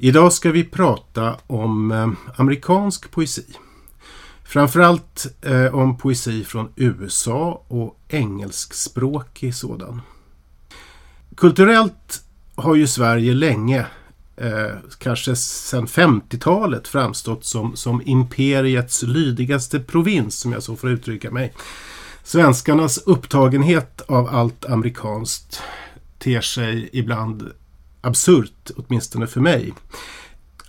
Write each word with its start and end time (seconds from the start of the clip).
Idag 0.00 0.32
ska 0.32 0.50
vi 0.50 0.64
prata 0.64 1.36
om 1.46 1.92
eh, 1.92 2.10
amerikansk 2.36 3.10
poesi. 3.10 3.44
Framförallt 4.44 5.26
eh, 5.42 5.74
om 5.74 5.98
poesi 5.98 6.44
från 6.44 6.68
USA 6.76 7.64
och 7.68 7.98
engelskspråkig 8.08 9.54
sådan. 9.54 10.00
Kulturellt 11.36 12.22
har 12.54 12.74
ju 12.74 12.86
Sverige 12.86 13.34
länge, 13.34 13.86
eh, 14.36 14.70
kanske 14.98 15.36
sedan 15.36 15.86
50-talet, 15.86 16.88
framstått 16.88 17.44
som, 17.44 17.76
som 17.76 18.02
imperiets 18.04 19.02
lydigaste 19.02 19.80
provins, 19.80 20.38
som 20.38 20.52
jag 20.52 20.62
så 20.62 20.76
får 20.76 20.90
uttrycka 20.90 21.30
mig. 21.30 21.54
Svenskarnas 22.22 22.98
upptagenhet 22.98 24.00
av 24.00 24.28
allt 24.28 24.64
amerikanskt 24.64 25.62
ter 26.18 26.40
sig 26.40 26.90
ibland 26.92 27.52
absurt, 28.00 28.70
åtminstone 28.76 29.26
för 29.26 29.40
mig. 29.40 29.74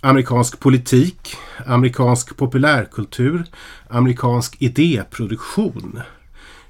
Amerikansk 0.00 0.60
politik, 0.60 1.36
amerikansk 1.66 2.36
populärkultur, 2.36 3.44
amerikansk 3.88 4.56
idéproduktion. 4.62 6.00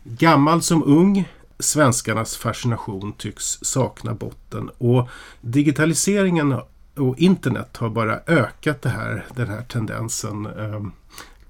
Gammal 0.03 0.63
som 0.63 0.85
ung, 0.85 1.29
svenskarnas 1.59 2.37
fascination 2.37 3.13
tycks 3.13 3.59
sakna 3.63 4.15
botten 4.15 4.71
och 4.79 5.09
digitaliseringen 5.41 6.57
och 6.97 7.19
internet 7.19 7.77
har 7.77 7.89
bara 7.89 8.21
ökat 8.27 8.83
det 8.83 8.89
här, 8.89 9.27
den 9.37 9.49
här 9.49 9.63
tendensen. 9.63 10.47
Ehm, 10.47 10.93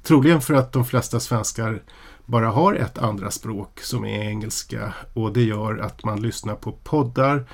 troligen 0.03 0.41
för 0.41 0.55
att 0.55 0.73
de 0.73 0.85
flesta 0.85 1.21
svenskar 1.21 1.83
bara 2.27 2.49
har 2.49 2.75
ett 2.75 2.99
andra 2.99 3.31
språk 3.31 3.81
som 3.81 4.05
är 4.05 4.29
engelska 4.29 4.95
och 5.15 5.33
det 5.33 5.43
gör 5.43 5.79
att 5.79 6.05
man 6.05 6.23
lyssnar 6.23 6.55
på 6.55 6.73
poddar, 6.73 7.45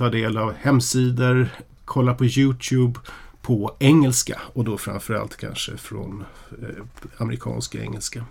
ta 0.00 0.08
del 0.08 0.36
av 0.36 0.54
hemsidor, 0.54 1.48
kolla 1.84 2.14
på 2.14 2.24
Youtube 2.24 3.00
på 3.42 3.76
engelska 3.78 4.40
och 4.52 4.64
då 4.64 4.78
framförallt 4.78 5.36
kanske 5.36 5.76
från 5.76 6.24
eh, 6.62 6.84
amerikansk 7.16 7.74
engelska. 7.74 8.24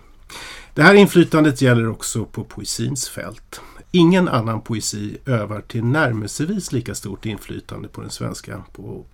Det 0.74 0.82
här 0.82 0.94
inflytandet 0.94 1.62
gäller 1.62 1.88
också 1.88 2.24
på 2.24 2.44
poesins 2.44 3.08
fält. 3.08 3.60
Ingen 3.90 4.28
annan 4.28 4.60
poesi 4.60 5.16
övar 5.26 5.60
till 5.60 5.84
närmelsevis 5.84 6.72
lika 6.72 6.94
stort 6.94 7.26
inflytande 7.26 7.88
på 7.88 8.00
den 8.00 8.10
svenska 8.10 8.64
på, 8.72 9.04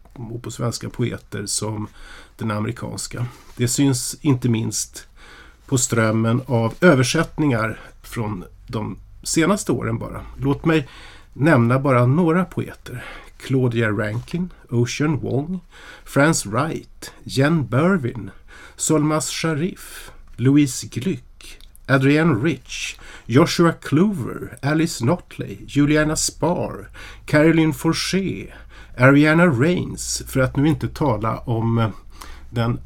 på 0.43 0.51
svenska 0.51 0.91
poeter 0.91 1.47
som 1.47 1.89
den 2.37 2.51
amerikanska. 2.51 3.27
Det 3.57 3.69
syns 3.69 4.17
inte 4.21 4.49
minst 4.49 5.09
på 5.67 5.79
strömmen 5.79 6.43
av 6.47 6.75
översättningar 6.81 7.81
från 8.03 8.45
de 8.67 8.99
senaste 9.23 9.73
åren 9.73 9.99
bara. 9.99 10.27
Låt 10.41 10.65
mig 10.65 10.89
nämna 11.37 11.79
bara 11.79 12.07
några 12.07 12.45
poeter. 12.45 13.05
Claudia 13.37 13.91
Rankin, 13.91 14.51
Ocean 14.71 15.21
Wong, 15.21 15.61
Franz 16.05 16.47
Wright, 16.47 17.13
Jen 17.25 17.67
Berwin, 17.67 18.31
Solmas 18.77 19.31
Sharif, 19.31 20.11
Louise 20.37 20.87
Glück, 20.87 21.59
Adrienne 21.89 22.35
Rich, 22.45 22.99
Joshua 23.27 23.73
Clover, 23.73 24.59
Alice 24.63 25.05
Notley, 25.05 25.59
Juliana 25.67 26.17
Spar, 26.17 26.89
Caroline 27.27 27.73
Forché, 27.73 28.53
Ariana 28.99 29.47
Reigns, 29.47 30.23
för 30.27 30.41
att 30.41 30.57
nu 30.57 30.69
inte 30.69 30.89
tala 30.89 31.39
om 31.39 31.79
eh, 31.79 31.89
den 32.51 32.81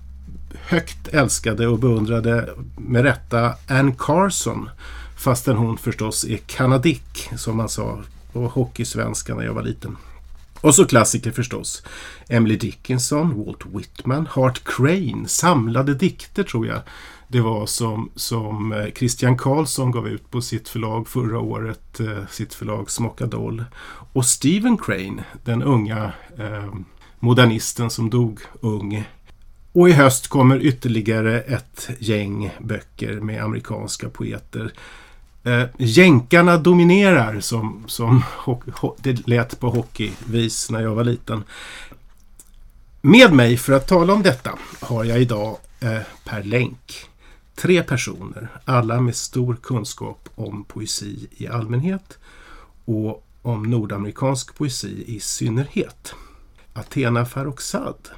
högt 0.54 1.08
älskade 1.08 1.66
och 1.66 1.78
beundrade 1.78 2.48
med 2.76 3.02
rätta 3.02 3.54
Ann 3.68 3.94
Carson 3.98 4.70
fastän 5.16 5.56
hon 5.56 5.78
förstås 5.78 6.24
är 6.24 6.36
kanadick 6.36 7.30
som 7.36 7.56
man 7.56 7.68
sa 7.68 7.98
och 8.32 8.50
hockeysvenska 8.50 9.34
när 9.34 9.44
jag 9.44 9.54
var 9.54 9.62
liten. 9.62 9.96
Och 10.60 10.74
så 10.74 10.84
klassiker 10.84 11.30
förstås. 11.30 11.82
Emily 12.28 12.56
Dickinson, 12.56 13.44
Walt 13.44 13.66
Whitman, 13.66 14.26
Hart 14.30 14.64
Crane, 14.64 15.28
samlade 15.28 15.94
dikter 15.94 16.42
tror 16.42 16.66
jag 16.66 16.80
det 17.32 17.40
var 17.40 17.66
som, 17.66 18.10
som 18.14 18.72
eh, 18.72 18.92
Christian 18.96 19.38
Karlsson 19.38 19.90
gav 19.90 20.08
ut 20.08 20.30
på 20.30 20.40
sitt 20.40 20.68
förlag 20.68 21.08
förra 21.08 21.38
året, 21.40 22.00
eh, 22.00 22.26
sitt 22.30 22.54
förlag 22.54 22.90
Smockadoll. 22.90 23.64
Och 24.12 24.26
Stephen 24.26 24.78
Crane, 24.78 25.24
den 25.44 25.62
unga 25.62 26.12
eh, 26.38 26.74
modernisten 27.18 27.90
som 27.90 28.10
dog 28.10 28.40
ung. 28.60 29.08
Och 29.72 29.88
i 29.88 29.92
höst 29.92 30.28
kommer 30.28 30.62
ytterligare 30.62 31.40
ett 31.40 31.90
gäng 31.98 32.50
böcker 32.60 33.20
med 33.20 33.42
amerikanska 33.42 34.08
poeter. 34.08 34.72
Eh, 35.44 35.64
jänkarna 35.78 36.56
dominerar 36.56 37.40
som, 37.40 37.84
som 37.86 38.22
det 38.98 39.26
lät 39.26 39.60
på 39.60 39.70
hockeyvis 39.70 40.70
när 40.70 40.80
jag 40.80 40.94
var 40.94 41.04
liten. 41.04 41.44
Med 43.00 43.32
mig 43.32 43.56
för 43.56 43.72
att 43.72 43.88
tala 43.88 44.12
om 44.12 44.22
detta 44.22 44.58
har 44.80 45.04
jag 45.04 45.20
idag 45.20 45.56
eh, 45.80 46.00
per 46.24 46.42
länk 46.42 47.10
tre 47.54 47.82
personer, 47.82 48.48
alla 48.64 49.00
med 49.00 49.16
stor 49.16 49.56
kunskap 49.62 50.28
om 50.34 50.64
poesi 50.64 51.28
i 51.36 51.46
allmänhet 51.46 52.18
och 52.84 53.26
om 53.42 53.62
nordamerikansk 53.62 54.54
poesi 54.54 55.04
i 55.06 55.20
synnerhet. 55.20 56.14
Athena 56.72 57.24
Farrokhzad, 57.24 58.08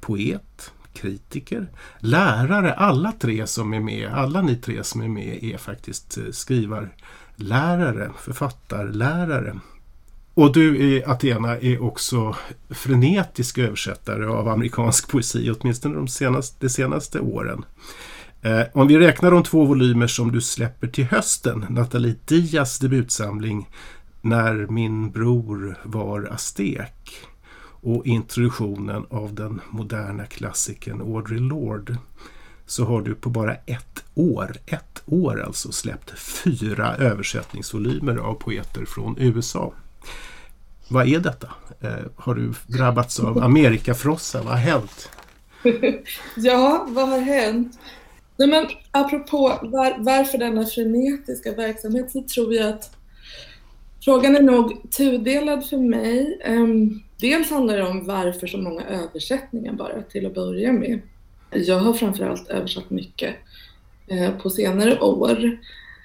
poet, 0.00 0.72
kritiker, 1.00 1.68
lärare. 1.98 2.74
Alla 2.74 3.12
tre 3.12 3.46
som 3.46 3.74
är 3.74 3.80
med, 3.80 4.08
alla 4.12 4.42
ni 4.42 4.56
tre 4.56 4.84
som 4.84 5.00
är 5.00 5.08
med 5.08 5.44
är 5.44 5.58
faktiskt 5.58 6.18
eh, 6.18 6.24
skrivarlärare, 6.30 8.10
författarlärare. 8.18 9.60
Och 10.34 10.52
du 10.52 11.02
Athena 11.06 11.56
är 11.56 11.82
också 11.82 12.36
frenetisk 12.70 13.58
översättare 13.58 14.26
av 14.26 14.48
amerikansk 14.48 15.08
poesi, 15.08 15.50
åtminstone 15.50 15.94
de 15.94 16.08
senaste, 16.08 16.56
de 16.60 16.68
senaste 16.68 17.20
åren. 17.20 17.64
Eh, 18.42 18.62
om 18.72 18.88
vi 18.88 18.98
räknar 18.98 19.30
de 19.30 19.42
två 19.42 19.64
volymer 19.64 20.06
som 20.06 20.32
du 20.32 20.40
släpper 20.40 20.86
till 20.86 21.04
hösten, 21.04 21.66
Nathalie 21.68 22.14
Dias 22.24 22.78
debutsamling 22.78 23.68
När 24.20 24.54
min 24.54 25.10
bror 25.10 25.78
var 25.84 26.28
aztek 26.32 27.27
och 27.80 28.06
introduktionen 28.06 29.06
av 29.10 29.34
den 29.34 29.60
moderna 29.70 30.26
klassikern 30.26 31.00
Audre 31.00 31.38
Lorde 31.38 31.96
så 32.66 32.84
har 32.84 33.02
du 33.02 33.14
på 33.14 33.30
bara 33.30 33.54
ett 33.54 34.04
år, 34.14 34.56
ett 34.66 35.02
år 35.06 35.42
alltså, 35.42 35.72
släppt 35.72 36.18
fyra 36.18 36.96
översättningsvolymer 36.96 38.16
av 38.16 38.34
poeter 38.34 38.84
från 38.84 39.16
USA. 39.18 39.72
Vad 40.88 41.08
är 41.08 41.20
detta? 41.20 41.48
Eh, 41.80 42.06
har 42.16 42.34
du 42.34 42.52
drabbats 42.66 43.20
av 43.20 43.38
Amerikafrossa? 43.38 44.42
Vad 44.42 44.52
har 44.52 44.60
hänt? 44.60 45.10
ja, 46.36 46.86
vad 46.88 47.08
har 47.08 47.20
hänt? 47.20 47.78
Nej, 48.36 48.48
men 48.48 48.66
apropå 48.90 49.58
var, 49.62 50.04
varför 50.04 50.38
denna 50.38 50.66
frenetiska 50.66 51.52
verksamhet 51.52 52.10
så 52.10 52.22
tror 52.22 52.54
jag 52.54 52.68
att 52.68 52.96
frågan 54.04 54.36
är 54.36 54.42
nog 54.42 54.90
tudelad 54.90 55.68
för 55.68 55.76
mig. 55.76 56.40
Um, 56.46 57.02
Dels 57.20 57.50
handlar 57.50 57.76
det 57.76 57.88
om 57.88 58.06
varför 58.06 58.46
så 58.46 58.58
många 58.58 58.84
översättningar 58.84 59.72
bara 59.72 60.02
till 60.02 60.26
att 60.26 60.34
börja 60.34 60.72
med. 60.72 61.00
Jag 61.50 61.78
har 61.78 61.92
framförallt 61.92 62.48
översatt 62.48 62.90
mycket 62.90 63.34
eh, 64.06 64.30
på 64.30 64.50
senare 64.50 65.00
år. 65.00 65.58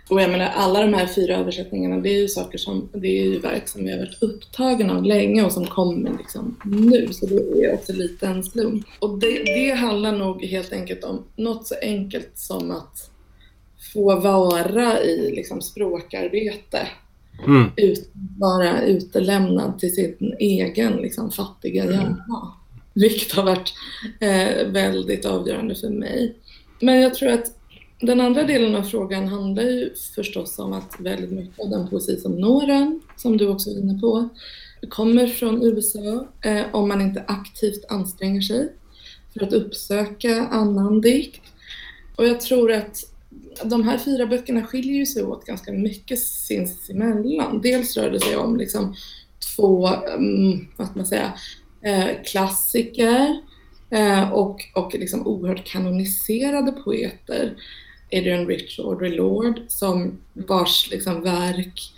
Och 0.10 0.22
jag 0.22 0.32
menar 0.32 0.52
alla 0.56 0.82
de 0.82 0.94
här 0.94 1.08
fyra 1.08 1.38
översättningarna 1.38 1.98
det 1.98 2.10
är 2.10 2.22
ju 2.22 2.28
saker 2.28 2.58
som, 2.58 2.90
det 2.94 3.08
är 3.08 3.24
ju 3.24 3.40
verk 3.40 3.68
som 3.68 3.88
jag 3.88 3.98
har 3.98 4.06
varit 4.06 4.24
upptagen 4.24 4.90
av 4.90 5.04
länge 5.04 5.44
och 5.44 5.52
som 5.52 5.66
kommer 5.66 6.18
liksom 6.18 6.58
nu. 6.66 7.08
Så 7.12 7.26
det 7.26 7.66
är 7.66 7.74
också 7.74 7.94
lite 7.94 8.28
en 8.28 8.44
slump. 8.44 8.86
Och 9.00 9.20
det, 9.20 9.44
det 9.44 9.72
handlar 9.72 10.12
nog 10.12 10.44
helt 10.44 10.74
enkelt 10.74 11.04
om 11.04 11.24
något 11.36 11.68
så 11.68 11.76
enkelt 11.82 12.32
som 12.36 12.72
att 12.72 13.10
få 13.94 14.20
vara 14.20 15.02
i 15.02 15.32
liksom 15.36 15.62
språkarbete 15.62 16.88
Mm. 17.46 17.72
Ut, 17.78 18.12
vara 18.40 18.82
utelämnad 18.82 19.80
till 19.80 19.96
sin 19.96 20.36
egen 20.40 20.94
liksom, 20.94 21.32
fattiga 21.32 21.84
mm. 21.84 21.96
hjärna. 21.96 22.54
Vilket 22.94 23.32
har 23.32 23.44
varit 23.44 23.74
eh, 24.20 24.68
väldigt 24.68 25.26
avgörande 25.26 25.76
för 25.76 25.90
mig. 25.90 26.36
Men 26.80 27.02
jag 27.02 27.14
tror 27.14 27.30
att 27.32 27.58
den 28.00 28.22
andra 28.22 28.44
delen 28.44 28.76
av 28.76 28.84
frågan 28.84 29.28
handlar 29.28 29.64
ju 29.64 29.94
förstås 30.16 30.60
om 30.60 30.74
att 30.74 30.96
väldigt 31.00 31.32
mycket 31.32 31.60
av 31.60 31.70
den 31.70 31.88
poesi 31.88 32.18
som 32.18 32.32
når 32.32 32.70
en, 32.70 33.02
som 33.18 33.38
du 33.38 33.48
också 33.48 33.70
var 33.70 33.80
inne 33.80 34.00
på, 34.00 34.30
kommer 34.90 35.28
från 35.28 35.64
USA 35.64 36.28
eh, 36.42 36.64
om 36.72 36.88
man 36.88 37.02
inte 37.02 37.24
aktivt 37.28 37.86
anstränger 37.90 38.42
sig 38.42 38.74
för 39.34 39.44
att 39.44 39.54
uppsöka 39.54 40.48
annan 40.48 41.02
dikt. 41.02 41.42
Och 42.16 42.28
jag 42.28 42.42
tror 42.42 42.72
att 42.72 43.13
de 43.66 43.84
här 43.84 43.98
fyra 43.98 44.26
böckerna 44.26 44.64
skiljer 44.64 45.06
sig 45.06 45.24
åt 45.24 45.46
ganska 45.46 45.72
mycket 45.72 46.20
sinsemellan. 46.20 47.62
Dels 47.62 47.98
rör 47.98 48.12
det 48.12 48.20
sig 48.20 48.38
om 48.38 48.58
liksom 48.58 48.96
två, 49.56 49.90
um, 50.18 50.68
vad 50.78 50.88
ska 50.88 50.96
man 50.96 51.06
säga, 51.06 51.34
eh, 51.82 52.08
klassiker 52.26 53.42
eh, 53.90 54.30
och, 54.30 54.62
och 54.76 54.94
liksom 54.94 55.28
oerhört 55.28 55.66
kanoniserade 55.66 56.72
poeter. 56.72 57.54
Adrian 58.12 58.48
Rich 58.48 58.80
och 58.80 58.92
Audre 58.92 59.10
Lorde 59.10 59.62
som 59.68 60.20
vars 60.34 60.92
liksom 60.92 61.22
verk 61.22 61.94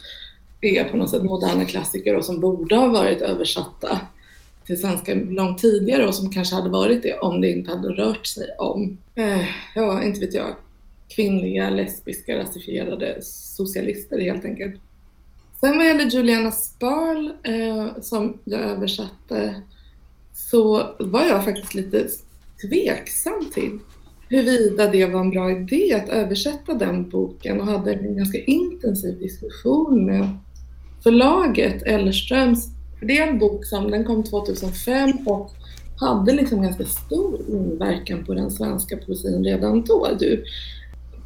är 0.61 0.83
på 0.83 0.97
något 0.97 1.09
sätt 1.09 1.23
moderna 1.23 1.65
klassiker 1.65 2.15
och 2.15 2.25
som 2.25 2.39
borde 2.39 2.75
ha 2.75 2.87
varit 2.87 3.21
översatta 3.21 3.99
till 4.65 4.81
svenska 4.81 5.13
långt 5.13 5.57
tidigare 5.57 6.07
och 6.07 6.15
som 6.15 6.31
kanske 6.31 6.55
hade 6.55 6.69
varit 6.69 7.03
det 7.03 7.19
om 7.19 7.41
det 7.41 7.51
inte 7.51 7.71
hade 7.71 7.89
rört 7.89 8.25
sig 8.25 8.47
om, 8.57 8.97
eh, 9.15 9.45
ja, 9.75 10.03
inte 10.03 10.19
vet 10.19 10.33
jag, 10.33 10.55
kvinnliga, 11.07 11.69
lesbiska, 11.69 12.37
rasifierade 12.37 13.17
socialister 13.21 14.19
helt 14.19 14.45
enkelt. 14.45 14.81
Sen 15.59 15.77
vad 15.77 15.87
gäller 15.87 16.05
Juliana 16.05 16.51
Sparl 16.51 17.31
eh, 17.43 18.01
som 18.01 18.39
jag 18.43 18.61
översatte 18.61 19.61
så 20.33 20.95
var 20.99 21.25
jag 21.25 21.45
faktiskt 21.45 21.73
lite 21.73 22.07
tveksam 22.61 23.49
till 23.53 23.79
huruvida 24.29 24.87
det 24.87 25.05
var 25.05 25.19
en 25.19 25.29
bra 25.29 25.51
idé 25.51 25.93
att 25.93 26.09
översätta 26.09 26.73
den 26.73 27.09
boken 27.09 27.61
och 27.61 27.67
hade 27.67 27.93
en 27.93 28.17
ganska 28.17 28.37
intensiv 28.37 29.19
diskussion 29.19 30.05
med 30.05 30.29
förlaget 31.03 31.83
Ellerströms. 31.83 32.69
För 32.99 33.05
det 33.05 33.17
är 33.17 33.27
en 33.27 33.39
bok 33.39 33.65
som 33.65 33.91
den 33.91 34.05
kom 34.05 34.23
2005 34.23 35.11
och 35.27 35.51
hade 35.99 36.33
liksom 36.33 36.61
ganska 36.61 36.85
stor 36.85 37.41
inverkan 37.49 38.25
på 38.25 38.33
den 38.33 38.51
svenska 38.51 38.97
poesin 38.97 39.43
redan 39.43 39.83
då. 39.83 40.07
Du, 40.19 40.43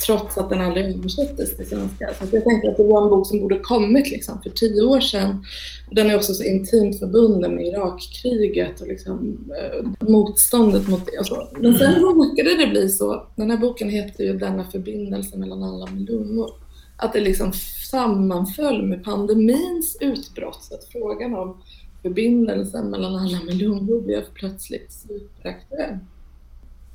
trots 0.05 0.37
att 0.37 0.49
den 0.49 0.61
aldrig 0.61 0.85
översattes 0.85 1.57
till 1.57 1.67
svenska. 1.67 2.09
Så 2.19 2.35
jag 2.35 2.43
tänkte 2.43 2.69
att 2.69 2.77
det 2.77 2.83
var 2.83 3.03
en 3.03 3.09
bok 3.09 3.27
som 3.27 3.39
borde 3.39 3.59
kommit 3.59 4.11
liksom 4.11 4.41
för 4.41 4.49
tio 4.49 4.81
år 4.81 4.99
sedan. 4.99 5.45
Den 5.91 6.09
är 6.09 6.15
också 6.15 6.33
så 6.33 6.43
intimt 6.43 6.99
förbunden 6.99 7.55
med 7.55 7.65
Irakkriget 7.65 8.81
och 8.81 8.87
liksom, 8.87 9.37
eh, 9.57 10.07
motståndet 10.09 10.87
mot 10.87 11.05
det. 11.05 11.19
Och 11.19 11.25
så. 11.25 11.47
Men 11.59 11.77
sen 11.77 11.95
råkade 11.95 12.57
det 12.57 12.67
bli 12.67 12.89
så, 12.89 13.27
den 13.35 13.51
här 13.51 13.57
boken 13.57 13.89
heter 13.89 14.23
ju 14.23 14.37
Denna 14.37 14.63
förbindelse 14.63 15.37
mellan 15.37 15.63
alla 15.63 15.85
miljoner, 15.85 16.49
att 16.97 17.13
det 17.13 17.19
liksom 17.19 17.51
sammanföll 17.91 18.83
med 18.85 19.03
pandemins 19.03 19.97
utbrott. 20.01 20.63
Så 20.63 20.73
att 20.73 20.83
frågan 20.83 21.35
om 21.35 21.61
förbindelsen 22.01 22.89
mellan 22.89 23.15
alla 23.15 23.39
miljoner 23.45 24.01
blev 24.01 24.23
plötsligt 24.33 24.91
superaktuell. 24.91 25.97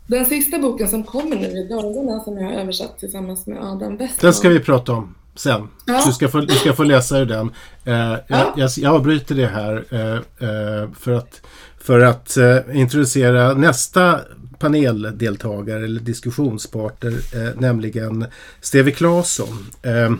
Den 0.06 0.24
sista 0.24 0.58
boken 0.58 0.88
som 0.88 1.04
kommer 1.04 1.36
nu 1.36 1.46
i 1.46 1.68
dagarna 1.68 2.20
som 2.20 2.38
jag 2.38 2.44
har 2.44 2.52
översatt 2.52 2.98
tillsammans 2.98 3.46
med 3.46 3.58
Adam 3.58 3.96
Westman. 3.96 4.18
Den 4.20 4.34
ska 4.34 4.48
vi 4.48 4.60
prata 4.60 4.92
om 4.92 5.14
sen. 5.34 5.68
Ja. 5.86 6.02
Du, 6.06 6.12
ska 6.12 6.28
få, 6.28 6.40
du 6.40 6.54
ska 6.54 6.72
få 6.72 6.84
läsa 6.84 7.18
ur 7.18 7.26
den. 7.26 7.50
Eh, 7.84 8.18
ja. 8.26 8.54
jag, 8.56 8.70
jag 8.76 8.94
avbryter 8.94 9.34
det 9.34 9.46
här 9.46 9.84
eh, 9.90 10.48
eh, 10.48 10.90
för 10.98 11.12
att, 11.12 11.40
för 11.78 12.00
att 12.00 12.36
eh, 12.36 12.58
introducera 12.72 13.54
nästa 13.54 14.20
paneldeltagare 14.58 15.84
eller 15.84 16.00
diskussionspartner, 16.00 17.10
eh, 17.10 17.60
nämligen 17.60 18.26
Steve 18.60 18.90
Claesson. 18.90 19.66
Eh, 19.82 20.12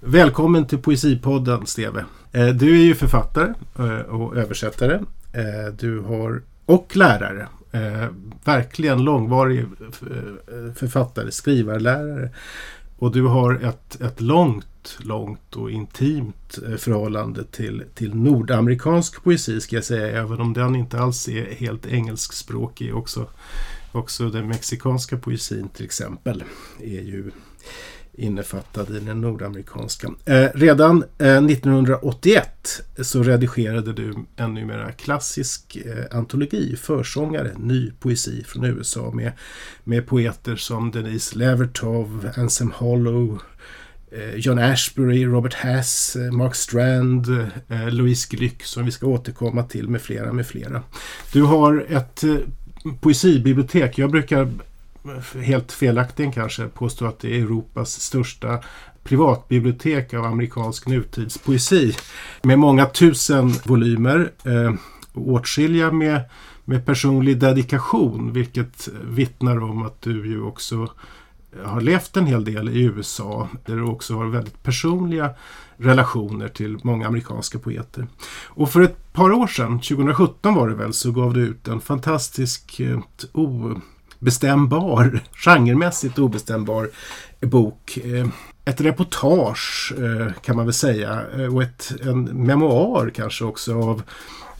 välkommen 0.00 0.66
till 0.66 0.78
Poesipodden, 0.78 1.66
Steve. 1.66 2.04
du 2.32 2.80
är 2.80 2.84
ju 2.84 2.94
författare 2.94 3.54
och 4.08 4.36
översättare. 4.36 5.00
du 5.78 6.00
har, 6.00 6.42
och 6.66 6.96
lärare 6.96 7.48
Eh, 7.72 8.08
verkligen 8.44 9.04
långvarig 9.04 9.58
eh, 9.60 10.72
författare, 10.74 11.30
skrivarlärare. 11.30 12.30
Och 12.98 13.12
du 13.12 13.22
har 13.22 13.54
ett, 13.54 14.00
ett 14.00 14.20
långt, 14.20 14.98
långt 14.98 15.56
och 15.56 15.70
intimt 15.70 16.58
eh, 16.68 16.76
förhållande 16.76 17.44
till, 17.44 17.84
till 17.94 18.14
nordamerikansk 18.14 19.22
poesi 19.22 19.60
ska 19.60 19.76
jag 19.76 19.84
säga, 19.84 20.20
även 20.22 20.40
om 20.40 20.52
den 20.52 20.76
inte 20.76 20.98
alls 20.98 21.28
är 21.28 21.54
helt 21.54 21.86
engelskspråkig. 21.86 22.94
Också, 22.94 23.30
också 23.92 24.30
den 24.30 24.48
mexikanska 24.48 25.16
poesin 25.16 25.68
till 25.68 25.84
exempel 25.84 26.44
är 26.80 27.02
ju 27.02 27.30
innefattad 28.20 28.96
i 28.96 29.00
den 29.00 29.20
nordamerikanska. 29.20 30.10
Eh, 30.24 30.48
redan 30.54 31.04
eh, 31.18 31.44
1981 31.44 32.80
så 33.02 33.22
redigerade 33.22 33.92
du 33.92 34.14
en 34.36 34.54
numera 34.54 34.92
klassisk 34.92 35.76
eh, 35.76 36.18
antologi, 36.18 36.76
försångare, 36.76 37.50
ny 37.58 37.90
poesi 37.90 38.44
från 38.44 38.64
USA 38.64 39.10
med, 39.10 39.32
med 39.84 40.06
poeter 40.06 40.56
som 40.56 40.90
Denise 40.90 41.38
Levertov, 41.38 42.30
Anselm 42.36 42.72
Hollow, 42.76 43.42
eh, 44.12 44.34
John 44.34 44.58
Ashbery, 44.58 45.26
Robert 45.26 45.54
Hass, 45.54 46.16
eh, 46.16 46.32
Mark 46.32 46.54
Strand, 46.54 47.26
eh, 47.68 47.90
Louise 47.90 48.36
Glück 48.36 48.62
som 48.62 48.84
vi 48.84 48.90
ska 48.90 49.06
återkomma 49.06 49.62
till 49.62 49.88
med 49.88 50.02
flera 50.02 50.32
med 50.32 50.46
flera. 50.46 50.82
Du 51.32 51.42
har 51.42 51.86
ett 51.88 52.24
poesibibliotek. 53.00 53.98
Jag 53.98 54.10
brukar 54.10 54.48
helt 55.42 55.72
felaktigen 55.72 56.32
kanske, 56.32 56.66
påstå 56.68 57.06
att 57.06 57.18
det 57.18 57.36
är 57.36 57.42
Europas 57.42 58.00
största 58.00 58.58
privatbibliotek 59.02 60.14
av 60.14 60.24
amerikansk 60.24 60.86
nutidspoesi 60.86 61.96
med 62.42 62.58
många 62.58 62.86
tusen 62.86 63.52
volymer. 63.64 64.32
Eh, 64.44 64.74
åtskilliga 65.14 65.92
med, 65.92 66.20
med 66.64 66.86
personlig 66.86 67.38
dedikation 67.38 68.32
vilket 68.32 68.88
vittnar 69.04 69.62
om 69.62 69.82
att 69.82 70.02
du 70.02 70.26
ju 70.26 70.42
också 70.42 70.88
har 71.64 71.80
levt 71.80 72.16
en 72.16 72.26
hel 72.26 72.44
del 72.44 72.68
i 72.68 72.82
USA 72.82 73.48
där 73.66 73.76
du 73.76 73.82
också 73.82 74.16
har 74.16 74.26
väldigt 74.26 74.62
personliga 74.62 75.30
relationer 75.76 76.48
till 76.48 76.78
många 76.82 77.06
amerikanska 77.06 77.58
poeter. 77.58 78.06
Och 78.46 78.70
för 78.70 78.80
ett 78.80 79.12
par 79.12 79.32
år 79.32 79.46
sedan, 79.46 79.80
2017 79.80 80.54
var 80.54 80.68
det 80.68 80.74
väl, 80.74 80.92
så 80.92 81.12
gav 81.12 81.34
du 81.34 81.40
ut 81.40 81.68
en 81.68 81.80
fantastisk 81.80 82.80
eh, 82.80 83.00
bestämbar, 84.20 85.20
genremässigt 85.32 86.18
obestämbar 86.18 86.90
bok. 87.40 87.98
Eh, 88.04 88.26
ett 88.64 88.80
reportage 88.80 89.92
eh, 89.98 90.32
kan 90.42 90.56
man 90.56 90.66
väl 90.66 90.74
säga 90.74 91.22
eh, 91.38 91.54
och 91.54 91.62
ett, 91.62 91.92
en 92.02 92.24
memoar 92.24 93.10
kanske 93.14 93.44
också 93.44 93.74
av, 93.82 94.02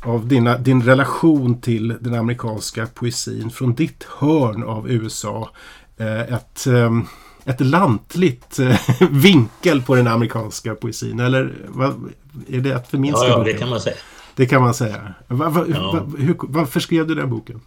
av 0.03 0.29
dina, 0.29 0.59
din 0.59 0.83
relation 0.83 1.61
till 1.61 1.97
den 2.01 2.15
amerikanska 2.15 2.87
poesin 2.87 3.51
från 3.51 3.75
ditt 3.75 4.07
hörn 4.19 4.63
av 4.63 4.91
USA. 4.91 5.51
Ett, 6.29 6.67
ett 7.45 7.61
lantligt 7.61 8.59
vinkel 9.11 9.83
på 9.83 9.95
den 9.95 10.07
amerikanska 10.07 10.75
poesin. 10.75 11.21
Eller 11.21 11.55
vad, 11.69 12.13
är 12.49 12.61
det 12.61 12.73
att 12.73 12.89
förminska? 12.89 13.27
Ja, 13.27 13.39
ja, 13.39 13.45
det 13.45 13.53
kan 13.53 13.69
man 13.69 13.81
säga. 13.81 13.97
Det 14.35 14.47
kan 14.47 14.63
man 14.63 14.75
säga. 14.75 15.15
Va, 15.29 15.49
va, 15.49 15.65
ja. 15.69 16.07
hur, 16.19 16.37
varför 16.41 16.81
skrev 16.81 17.07
du 17.07 17.15
den 17.15 17.31
boken? 17.31 17.61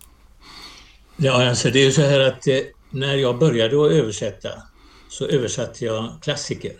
Ja, 1.17 1.49
alltså 1.49 1.69
det 1.69 1.79
är 1.79 1.85
ju 1.85 1.91
så 1.91 2.01
här 2.01 2.19
att 2.19 2.47
eh, 2.47 2.59
när 2.91 3.15
jag 3.15 3.39
började 3.39 3.85
att 3.85 3.91
översätta 3.91 4.49
så 5.09 5.25
översatte 5.25 5.85
jag 5.85 6.13
klassiker. 6.21 6.71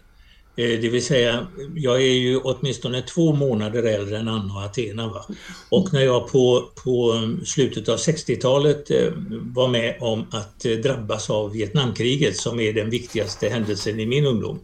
Eh, 0.56 0.80
det 0.82 0.90
vill 0.90 1.06
säga, 1.06 1.48
jag 1.76 1.96
är 1.96 2.14
ju 2.14 2.38
åtminstone 2.38 3.02
två 3.02 3.34
månader 3.34 3.84
äldre 3.84 4.18
än 4.18 4.28
Anna 4.28 4.54
och 4.54 4.64
Athena. 4.64 5.08
Va? 5.08 5.26
Och 5.70 5.94
när 5.94 6.02
jag 6.02 6.32
på, 6.32 6.72
på 6.84 7.12
mm, 7.12 7.46
slutet 7.46 7.90
av 7.90 7.98
60-talet 7.98 8.92
eh, 8.92 9.12
var 9.54 9.68
med 9.68 9.98
om 10.00 10.28
att 10.32 10.66
eh, 10.66 10.72
drabbas 10.72 11.30
av 11.30 11.52
Vietnamkriget 11.52 12.38
som 12.38 12.60
är 12.60 12.74
den 12.74 12.90
viktigaste 12.90 13.50
händelsen 13.50 14.00
i 14.00 14.06
min 14.06 14.26
ungdom 14.26 14.60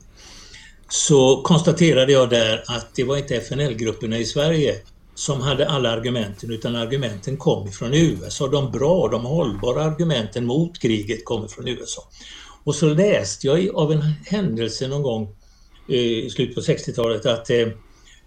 så 0.89 1.41
konstaterade 1.41 2.11
jag 2.11 2.29
där 2.29 2.63
att 2.67 2.95
det 2.95 3.03
var 3.03 3.17
inte 3.17 3.35
FNL-grupperna 3.35 4.17
i 4.17 4.25
Sverige 4.25 4.75
som 5.19 5.41
hade 5.41 5.69
alla 5.69 5.91
argumenten 5.91 6.51
utan 6.51 6.75
argumenten 6.75 7.37
kom 7.37 7.67
ifrån 7.67 7.93
USA. 7.93 8.47
De 8.47 8.71
bra, 8.71 9.07
de 9.07 9.25
hållbara 9.25 9.83
argumenten 9.83 10.45
mot 10.45 10.79
kriget 10.79 11.25
kom 11.25 11.45
ifrån 11.45 11.67
USA. 11.67 12.01
Och 12.63 12.75
så 12.75 12.85
läste 12.93 13.47
jag 13.47 13.75
av 13.75 13.91
en 13.91 14.01
händelse 14.25 14.87
någon 14.87 15.03
gång 15.03 15.35
eh, 15.89 15.95
i 15.95 16.29
slutet 16.29 16.55
på 16.55 16.61
60-talet 16.61 17.25
att 17.25 17.49
eh, 17.49 17.67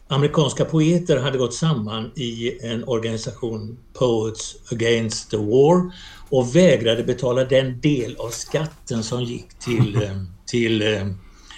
amerikanska 0.09 0.65
poeter 0.65 1.17
hade 1.17 1.39
gått 1.39 1.55
samman 1.55 2.11
i 2.17 2.59
en 2.67 2.85
organisation 2.85 3.79
Poets 3.93 4.57
Against 4.73 5.31
the 5.31 5.37
War 5.37 5.93
och 6.31 6.57
vägrade 6.57 7.05
betala 7.05 7.45
den 7.45 7.81
del 7.81 8.17
av 8.17 8.31
skatten 8.31 9.03
som 9.03 9.25
gick 9.25 9.59
till, 9.59 9.97
eh, 9.97 10.23
till 10.47 10.83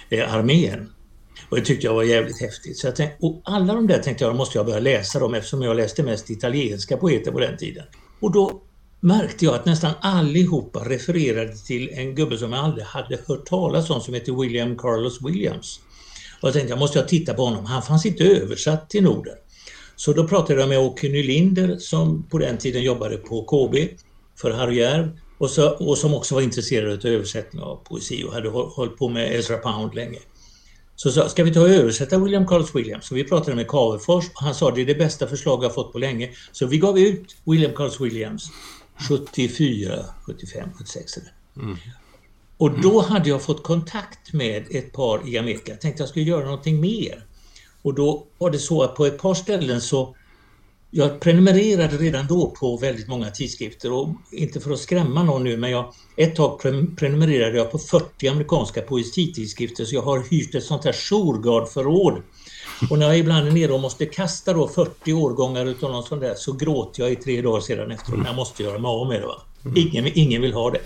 eh, 0.09 0.33
armén. 0.35 0.94
Och 1.49 1.57
det 1.57 1.65
tyckte 1.65 1.87
jag 1.87 1.93
var 1.93 2.03
jävligt 2.03 2.41
häftigt. 2.41 2.77
Så 2.77 2.87
jag 2.87 2.95
tänkte, 2.95 3.17
och 3.19 3.41
alla 3.45 3.73
de 3.73 3.87
där 3.87 3.99
tänkte 3.99 4.23
jag, 4.23 4.35
måste 4.35 4.57
jag 4.57 4.65
börja 4.65 4.79
läsa 4.79 5.19
dem 5.19 5.33
eftersom 5.33 5.61
jag 5.61 5.77
läste 5.77 6.03
mest 6.03 6.29
italienska 6.29 6.97
poeter 6.97 7.31
på 7.31 7.39
den 7.39 7.57
tiden. 7.57 7.83
Och 8.19 8.31
då 8.31 8.61
märkte 8.99 9.45
jag 9.45 9.55
att 9.55 9.65
nästan 9.65 9.93
allihopa 10.01 10.79
refererade 10.79 11.55
till 11.55 11.89
en 11.93 12.15
gubbe 12.15 12.37
som 12.37 12.53
jag 12.53 12.63
aldrig 12.63 12.85
hade 12.85 13.19
hört 13.27 13.45
talas 13.45 13.89
om 13.89 14.01
som 14.01 14.13
heter 14.13 14.41
William 14.41 14.77
Carlos 14.77 15.21
Williams. 15.21 15.79
Och 16.41 16.47
jag 16.47 16.53
tänkte 16.53 16.71
jag 16.71 16.79
måste 16.79 16.99
jag 16.99 17.07
titta 17.07 17.33
på 17.33 17.45
honom. 17.45 17.65
Han 17.65 17.81
fanns 17.81 18.05
inte 18.05 18.23
översatt 18.23 18.89
till 18.89 19.03
Norden. 19.03 19.35
Så 19.95 20.13
då 20.13 20.27
pratade 20.27 20.59
jag 20.59 20.69
med 20.69 20.79
Åke 20.79 21.09
Nylinder 21.09 21.77
som 21.77 22.23
på 22.23 22.37
den 22.37 22.57
tiden 22.57 22.83
jobbade 22.83 23.17
på 23.17 23.43
KB 23.43 23.75
för 24.41 24.51
Harry 24.51 24.77
Järv 24.79 25.19
och, 25.37 25.49
så, 25.49 25.69
och 25.69 25.97
som 25.97 26.13
också 26.13 26.35
var 26.35 26.41
intresserad 26.41 27.05
av 27.05 27.11
översättning 27.11 27.63
av 27.63 27.75
poesi 27.75 28.23
och 28.23 28.33
hade 28.33 28.49
hållit 28.49 28.97
på 28.97 29.09
med 29.09 29.35
Ezra 29.35 29.57
Pound 29.57 29.95
länge. 29.95 30.19
Så 30.95 31.11
sa 31.11 31.29
ska 31.29 31.43
vi 31.43 31.53
ta 31.53 31.61
och 31.61 31.69
översätta 31.69 32.19
William 32.19 32.47
Carlos 32.47 32.75
Williams? 32.75 33.07
Så 33.07 33.15
vi 33.15 33.23
pratade 33.23 33.55
med 33.55 33.67
Cavefors 33.67 34.25
och 34.29 34.41
han 34.41 34.55
sa 34.55 34.71
det 34.71 34.81
är 34.81 34.85
det 34.85 34.95
bästa 34.95 35.27
förslag 35.27 35.63
jag 35.63 35.73
fått 35.73 35.91
på 35.91 35.99
länge. 35.99 36.29
Så 36.51 36.65
vi 36.65 36.77
gav 36.77 36.99
ut 36.99 37.35
William 37.43 37.73
Carlos 37.73 38.01
Williams 38.01 38.51
74, 39.09 40.05
75, 40.25 40.69
76 40.77 41.13
mm. 41.57 41.77
Och 42.57 42.79
då 42.81 43.01
hade 43.01 43.29
jag 43.29 43.41
fått 43.41 43.63
kontakt 43.63 44.33
med 44.33 44.65
ett 44.71 44.93
par 44.93 45.29
i 45.29 45.37
Amerika. 45.37 45.71
Jag 45.71 45.81
tänkte 45.81 46.01
jag 46.01 46.09
skulle 46.09 46.25
göra 46.25 46.45
någonting 46.45 46.81
mer. 46.81 47.25
Och 47.81 47.93
då 47.93 48.25
var 48.37 48.49
det 48.49 48.59
så 48.59 48.83
att 48.83 48.95
på 48.95 49.05
ett 49.05 49.17
par 49.17 49.33
ställen 49.33 49.81
så 49.81 50.15
jag 50.97 51.19
prenumererade 51.19 51.97
redan 51.97 52.27
då 52.27 52.49
på 52.49 52.77
väldigt 52.77 53.07
många 53.07 53.29
tidskrifter 53.29 53.91
och 53.91 54.09
inte 54.31 54.59
för 54.59 54.71
att 54.71 54.79
skrämma 54.79 55.23
någon 55.23 55.43
nu 55.43 55.57
men 55.57 55.71
jag, 55.71 55.93
ett 56.15 56.35
tag 56.35 56.61
prenumererade 56.97 57.57
jag 57.57 57.71
på 57.71 57.79
40 57.79 58.27
amerikanska 58.27 58.81
poesitidskrifter 58.81 59.85
så 59.85 59.95
jag 59.95 60.01
har 60.01 60.23
hyrt 60.29 60.55
ett 60.55 60.63
sånt 60.63 60.85
här 60.85 60.93
Shurgard-förråd. 60.93 62.21
Och 62.89 62.99
när 62.99 63.05
jag 63.05 63.17
ibland 63.17 63.47
är 63.47 63.51
nere 63.51 63.73
och 63.73 63.79
måste 63.79 64.05
kasta 64.05 64.53
då 64.53 64.67
40 64.67 65.13
årgångar 65.13 65.65
utav 65.65 65.91
någon 65.91 66.03
sån 66.03 66.19
där 66.19 66.35
så 66.35 66.53
gråter 66.53 67.03
jag 67.03 67.11
i 67.11 67.15
tre 67.15 67.41
dagar 67.41 67.61
sedan 67.61 67.91
efteråt. 67.91 68.15
Mm. 68.15 68.25
Jag 68.25 68.35
måste 68.35 68.63
göra 68.63 68.79
mig 68.79 68.89
av 68.89 69.07
med 69.07 69.21
det. 69.21 69.27
Va? 69.27 69.41
Mm. 69.65 69.77
Ingen, 69.77 70.11
ingen 70.13 70.41
vill 70.41 70.53
ha 70.53 70.71
det. 70.71 70.81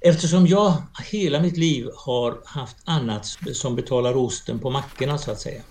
Eftersom 0.00 0.46
jag 0.46 0.72
hela 1.10 1.40
mitt 1.40 1.56
liv 1.56 1.88
har 1.96 2.38
haft 2.44 2.76
annat 2.84 3.26
som 3.52 3.76
betalar 3.76 4.16
osten 4.16 4.58
på 4.58 4.70
mackorna 4.70 5.18
så 5.18 5.30
att 5.30 5.40
säga 5.40 5.62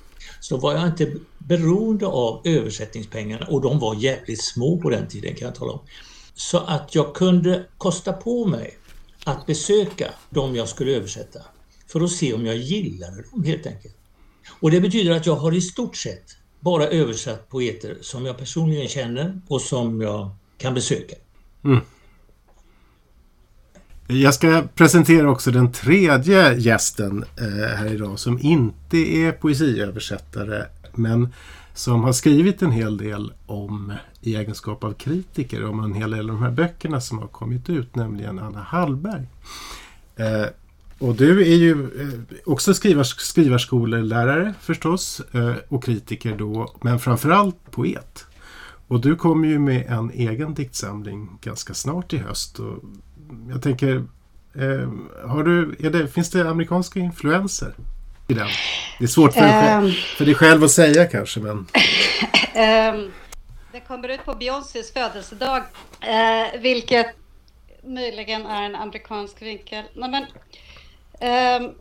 så 0.48 0.58
var 0.58 0.74
jag 0.74 0.88
inte 0.88 1.14
beroende 1.38 2.06
av 2.08 2.42
översättningspengarna 2.44 3.46
och 3.46 3.62
de 3.62 3.80
var 3.80 3.96
jävligt 3.96 4.44
små 4.44 4.82
på 4.82 4.90
den 4.90 5.08
tiden 5.08 5.36
kan 5.36 5.46
jag 5.46 5.56
tala 5.56 5.72
om. 5.72 5.80
Så 6.34 6.58
att 6.58 6.96
jag 6.96 7.16
kunde 7.16 7.66
kosta 7.78 8.14
på 8.14 8.46
mig 8.46 8.78
att 9.24 9.46
besöka 9.46 10.12
de 10.30 10.56
jag 10.56 10.70
skulle 10.70 10.92
översätta 10.92 11.40
för 11.88 12.02
att 12.02 12.12
se 12.12 12.34
om 12.34 12.46
jag 12.46 12.58
gillade 12.58 13.24
dem 13.32 13.44
helt 13.44 13.68
enkelt. 13.68 13.96
Och 14.60 14.72
det 14.72 14.82
betyder 14.82 15.12
att 15.12 15.26
jag 15.26 15.36
har 15.36 15.56
i 15.56 15.62
stort 15.62 15.98
sett 15.98 16.38
bara 16.60 16.88
översatt 16.88 17.50
poeter 17.50 17.98
som 18.02 18.26
jag 18.26 18.38
personligen 18.38 18.88
känner 18.88 19.42
och 19.48 19.62
som 19.62 20.02
jag 20.02 20.30
kan 20.58 20.74
besöka. 20.74 21.16
Mm. 21.64 21.82
Jag 24.10 24.34
ska 24.34 24.64
presentera 24.76 25.30
också 25.30 25.52
den 25.52 25.72
tredje 25.72 26.54
gästen 26.58 27.26
eh, 27.38 27.78
här 27.78 27.94
idag 27.94 28.20
som 28.20 28.40
inte 28.40 28.98
är 28.98 29.32
poesiöversättare 29.32 30.66
men 30.96 31.34
som 31.74 32.04
har 32.04 32.14
skrivit 32.14 32.62
en 32.62 32.72
hel 32.72 32.98
del 32.98 33.34
om 33.46 33.94
i 34.22 34.36
egenskap 34.36 34.84
av 34.84 34.94
kritiker 34.94 35.66
om 35.66 35.84
en 35.84 35.94
hel 35.94 36.12
del 36.12 36.20
av 36.20 36.36
de 36.36 36.44
här 36.44 36.52
böckerna 36.52 37.02
som 37.02 37.20
har 37.20 37.28
kommit 37.28 37.70
ut, 37.70 37.96
nämligen 37.96 38.40
Anna 38.40 38.62
Hallberg. 38.62 39.28
Eh, 40.16 40.46
och 41.00 41.16
du 41.16 41.42
är 41.42 41.56
ju 41.56 41.72
eh, 42.02 42.20
också 42.46 42.74
skrivars, 42.74 43.16
skrivarskolelärare 43.16 44.54
förstås 44.62 45.22
och 45.68 45.84
kritiker 45.84 46.36
då, 46.38 46.76
men 46.82 47.00
framförallt 47.00 47.72
poet. 47.72 48.26
Och 48.88 49.02
du 49.02 49.16
kommer 49.16 49.48
ju 49.48 49.60
med 49.60 49.86
en 49.88 50.12
egen 50.12 50.54
diktsamling 50.54 51.38
ganska 51.42 51.74
snart 51.74 52.14
i 52.14 52.18
höst. 52.18 52.60
Och 52.60 52.84
jag 53.50 53.64
tänker, 53.64 53.96
eh, 54.56 54.90
har 55.30 55.44
du, 55.44 55.72
det, 55.72 56.08
finns 56.08 56.32
det 56.32 56.50
amerikanska 56.50 57.00
influenser 57.00 57.74
i 58.28 58.34
den? 58.34 58.48
Det 59.00 59.04
är 59.04 59.08
svårt 59.08 59.34
för, 59.34 59.42
um, 59.42 59.48
dig, 59.48 59.62
själv, 59.62 59.92
för 59.92 60.26
dig 60.26 60.36
själv 60.36 60.64
att 60.64 60.72
säga 60.72 61.06
kanske, 61.06 61.40
men... 61.40 61.58
Um, 61.58 61.66
det 63.72 63.80
kommer 63.88 64.10
ut 64.10 64.26
på 64.26 64.34
Beyoncés 64.34 64.94
födelsedag, 64.94 65.64
uh, 66.04 66.62
vilket 66.62 67.08
möjligen 67.84 68.46
är 68.46 68.64
en 68.64 68.76
amerikansk 68.76 69.42
vinkel. 69.42 69.84
Nej, 69.94 70.10
men, 70.10 70.24
um, 71.64 71.74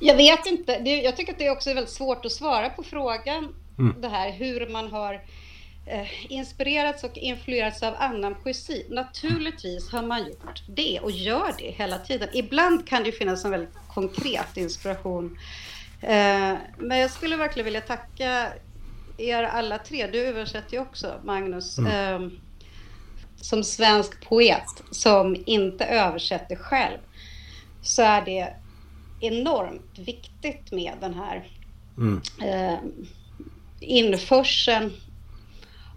jag 0.00 0.16
vet 0.16 0.46
inte. 0.46 0.78
Det, 0.78 0.96
jag 0.96 1.16
tycker 1.16 1.32
att 1.32 1.38
det 1.38 1.50
också 1.50 1.70
är 1.70 1.74
väldigt 1.74 1.94
svårt 1.94 2.24
att 2.24 2.32
svara 2.32 2.70
på 2.70 2.82
frågan, 2.82 3.54
mm. 3.78 4.00
det 4.00 4.08
här 4.08 4.32
hur 4.32 4.68
man 4.68 4.90
har 4.90 5.20
eh, 5.86 6.32
inspirerats 6.32 7.04
och 7.04 7.16
influerats 7.16 7.82
av 7.82 7.94
annan 7.98 8.34
poesi. 8.42 8.86
Naturligtvis 8.90 9.92
har 9.92 10.02
man 10.02 10.26
gjort 10.26 10.62
det 10.68 11.00
och 11.00 11.10
gör 11.10 11.54
det 11.58 11.70
hela 11.70 11.98
tiden. 11.98 12.28
Ibland 12.32 12.86
kan 12.86 13.04
det 13.04 13.12
finnas 13.12 13.44
en 13.44 13.50
väldigt 13.50 13.74
konkret 13.88 14.56
inspiration. 14.56 15.38
Eh, 16.00 16.54
men 16.78 16.98
jag 16.98 17.10
skulle 17.10 17.36
verkligen 17.36 17.64
vilja 17.64 17.80
tacka 17.80 18.52
er 19.18 19.42
alla 19.42 19.78
tre. 19.78 20.06
Du 20.06 20.18
översätter 20.18 20.72
ju 20.72 20.80
också, 20.80 21.20
Magnus. 21.24 21.78
Mm. 21.78 22.24
Eh, 22.24 22.30
som 23.40 23.64
svensk 23.64 24.28
poet 24.28 24.82
som 24.90 25.36
inte 25.46 25.84
översätter 25.84 26.56
själv 26.56 26.98
så 27.82 28.02
är 28.02 28.24
det 28.24 28.54
enormt 29.20 29.98
viktigt 29.98 30.72
med 30.72 30.92
den 31.00 31.14
här 31.14 31.48
mm. 31.96 32.22
eh, 32.42 32.78
införseln 33.80 34.92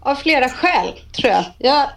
av 0.00 0.14
flera 0.14 0.48
skäl, 0.48 1.00
tror 1.12 1.32
jag. 1.32 1.44
Jag 1.58 1.90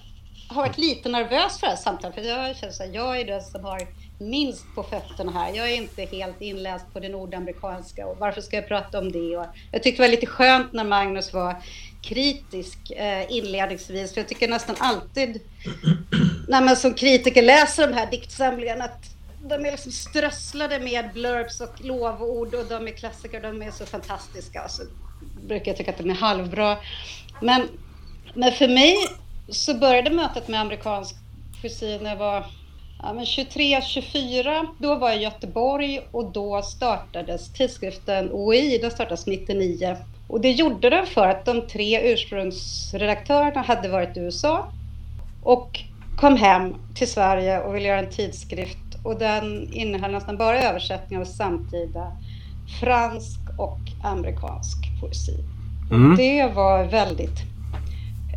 har 0.48 0.62
varit 0.62 0.78
lite 0.78 1.10
nervös 1.10 1.60
för 1.60 1.68
det 1.68 1.72
här 1.72 1.78
samtalet, 1.78 2.16
för 2.16 2.22
jag 2.22 2.56
känner 2.58 2.74
att 2.88 2.94
jag 2.94 3.20
är 3.20 3.26
den 3.26 3.42
som 3.42 3.64
har 3.64 3.88
minst 4.20 4.66
på 4.76 4.84
fötterna 4.84 5.32
här. 5.32 5.54
Jag 5.54 5.72
är 5.72 5.76
inte 5.76 6.06
helt 6.06 6.42
inläst 6.42 6.94
på 6.94 7.00
det 7.00 7.10
nordamerikanska 7.10 8.08
och 8.08 8.18
varför 8.20 8.42
ska 8.42 8.56
jag 8.56 8.68
prata 8.68 9.00
om 9.00 9.12
det? 9.12 9.38
Och 9.38 9.46
jag 9.72 9.84
tyckte 9.84 10.02
det 10.02 10.08
var 10.08 10.12
lite 10.12 10.26
skönt 10.26 10.74
när 10.74 10.84
Magnus 10.84 11.34
var 11.34 11.56
kritisk 12.02 12.92
eh, 12.92 13.32
inledningsvis, 13.32 14.14
för 14.14 14.22
jag 14.22 14.28
tycker 14.28 14.48
nästan 14.48 14.76
alltid 14.80 15.42
när 16.48 16.62
man 16.62 16.76
som 16.76 16.94
kritiker 16.94 17.42
läser 17.42 17.88
de 17.88 17.94
här 17.94 18.12
diktsamlingarna 18.12 18.84
att 18.86 19.14
de 19.46 19.66
är 19.66 19.72
liksom 19.72 19.92
strösslade 19.92 20.80
med 20.80 21.10
blurbs 21.14 21.62
och 21.62 21.82
lovord 21.82 22.54
och 22.54 22.66
de 22.66 22.88
är 22.88 22.92
klassiker, 22.92 23.42
de 23.42 23.62
är 23.62 23.72
så 23.72 23.86
fantastiska. 23.86 24.68
Så 24.68 24.84
brukar 25.48 25.72
jag 25.72 25.78
tycka 25.78 25.92
att 25.92 25.98
de 25.98 26.10
är 26.10 26.16
halvbra. 26.16 26.78
Men 27.42 27.68
men 28.34 28.52
för 28.52 28.68
mig 28.68 28.96
så 29.50 29.74
började 29.74 30.10
mötet 30.10 30.48
med 30.48 30.62
amerikansk 30.62 31.16
poesi 31.62 32.00
när 32.02 32.10
jag 32.10 32.18
var 32.18 32.46
ja, 33.02 33.14
23-24. 33.14 34.68
Då 34.78 34.96
var 34.96 35.10
jag 35.10 35.20
i 35.20 35.24
Göteborg 35.24 36.02
och 36.12 36.32
då 36.32 36.62
startades 36.62 37.54
tidskriften 37.54 38.30
OI. 38.32 38.78
Den 38.78 38.92
startades 38.92 39.26
99. 39.26 39.98
Och 40.28 40.42
det 40.42 40.52
gjorde 40.52 40.90
den 40.90 41.06
för 41.06 41.28
att 41.28 41.46
de 41.46 41.62
tre 41.62 42.14
ursprungsredaktörerna 42.14 43.62
hade 43.62 43.90
varit 43.90 44.18
i 44.18 44.20
USA 44.20 44.68
och 45.44 45.80
kom 46.18 46.38
hem 46.38 46.76
till 46.96 47.08
Sverige 47.08 47.60
och 47.60 47.76
ville 47.76 47.88
göra 47.88 48.00
en 48.00 48.10
tidskrift 48.10 48.78
och 49.04 49.20
den 49.20 49.74
innehöll 49.74 50.12
nästan 50.12 50.38
bara 50.38 50.62
översättningar 50.62 51.22
av 51.22 51.26
samtida 51.26 52.18
fransk 52.80 53.40
och 53.58 53.80
amerikansk 54.04 54.78
poesi. 55.02 55.38
Mm. 55.92 56.16
Det 56.16 56.48
var 56.56 56.84
väldigt 56.84 57.53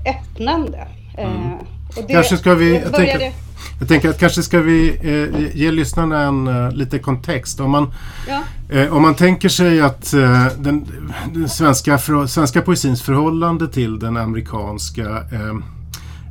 öppnande. 0.06 0.88
Mm. 1.18 1.32
Eh, 1.32 1.52
och 1.96 2.04
det 2.06 2.12
kanske 2.12 2.36
ska 2.36 2.54
vi, 2.54 2.80
jag, 2.80 2.94
tänker, 2.94 3.32
jag 3.78 3.88
tänker 3.88 4.08
att 4.08 4.18
kanske 4.18 4.42
ska 4.42 4.60
vi 4.60 4.98
eh, 5.02 5.56
ge 5.60 5.70
lyssnarna 5.70 6.20
en 6.20 6.48
uh, 6.48 6.72
lite 6.72 6.98
kontext. 6.98 7.60
Om 7.60 7.70
man, 7.70 7.92
ja. 8.28 8.42
eh, 8.76 8.92
om 8.92 9.02
man 9.02 9.14
tänker 9.14 9.48
sig 9.48 9.80
att 9.80 10.14
uh, 10.14 10.46
den, 10.58 10.86
den, 11.34 11.48
svenska, 11.48 11.98
för, 11.98 12.26
svenska 12.26 12.62
poesins 12.62 13.02
förhållande 13.02 13.68
till 13.68 13.98
den 13.98 14.16
amerikanska 14.16 15.02
eh, 15.32 15.56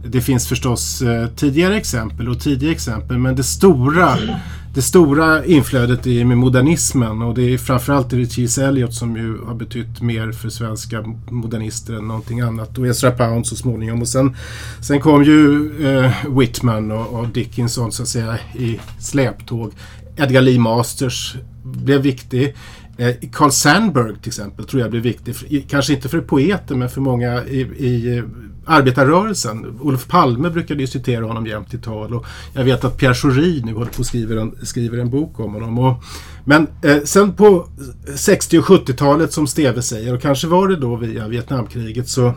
det 0.07 0.21
finns 0.21 0.47
förstås 0.47 1.03
tidigare 1.35 1.77
exempel 1.77 2.29
och 2.29 2.39
tidiga 2.39 2.71
exempel 2.71 3.17
men 3.17 3.35
det 3.35 3.43
stora 3.43 4.17
det 4.75 4.81
stora 4.81 5.45
inflödet 5.45 6.07
är 6.07 6.25
med 6.25 6.37
modernismen 6.37 7.21
och 7.21 7.35
det 7.35 7.53
är 7.53 7.57
framförallt 7.57 8.13
är 8.13 8.17
det 8.17 8.25
T.S. 8.25 8.57
Eliot 8.57 8.93
som 8.93 9.17
ju 9.17 9.37
har 9.45 9.55
betytt 9.55 10.01
mer 10.01 10.31
för 10.31 10.49
svenska 10.49 11.01
modernister 11.29 11.93
än 11.93 12.07
någonting 12.07 12.41
annat 12.41 12.77
och 12.77 12.87
Ezra 12.87 13.11
Pound 13.11 13.47
så 13.47 13.55
småningom 13.55 14.01
och 14.01 14.07
sen, 14.07 14.35
sen 14.81 14.99
kom 14.99 15.23
ju 15.23 15.71
eh, 15.87 16.11
Whitman 16.39 16.91
och, 16.91 17.19
och, 17.19 17.27
Dickinson 17.27 17.91
så 17.91 18.03
att 18.03 18.09
säga 18.09 18.37
i 18.55 18.79
släptåg. 18.99 19.71
Edgar 20.17 20.41
Lee 20.41 20.59
Masters 20.59 21.35
blev 21.63 22.01
viktig. 22.01 22.55
Eh, 22.97 23.15
Carl 23.31 23.51
Sandburg 23.51 24.21
till 24.21 24.29
exempel 24.29 24.65
tror 24.65 24.81
jag 24.81 24.91
blev 24.91 25.03
viktig. 25.03 25.35
För, 25.35 25.69
kanske 25.69 25.93
inte 25.93 26.09
för 26.09 26.21
poeter 26.21 26.75
men 26.75 26.89
för 26.89 27.01
många 27.01 27.45
i, 27.45 27.59
i 27.61 28.17
eh, 28.17 28.23
arbetarrörelsen. 28.65 29.79
Olof 29.81 30.07
Palme 30.07 30.49
brukade 30.49 30.81
ju 30.81 30.87
citera 30.87 31.25
honom 31.25 31.47
jämt 31.47 31.73
i 31.73 31.77
tal 31.77 32.13
och 32.13 32.25
jag 32.53 32.63
vet 32.63 32.83
att 32.83 32.97
Pierre 32.97 33.15
Schori 33.15 33.61
nu 33.65 33.73
håller 33.73 33.91
på 33.91 33.99
och 33.99 34.05
skriver 34.05 34.37
en, 34.37 34.65
skriver 34.65 34.97
en 34.97 35.09
bok 35.09 35.39
om 35.39 35.53
honom. 35.53 35.79
Och, 35.79 36.03
men 36.45 36.67
eh, 36.81 37.01
sen 37.03 37.33
på 37.33 37.67
60 38.15 38.59
och 38.59 38.65
70-talet 38.65 39.33
som 39.33 39.47
Steve 39.47 39.81
säger 39.81 40.13
och 40.13 40.21
kanske 40.21 40.47
var 40.47 40.67
det 40.67 40.75
då 40.75 40.95
via 40.95 41.27
Vietnamkriget 41.27 42.09
så, 42.09 42.33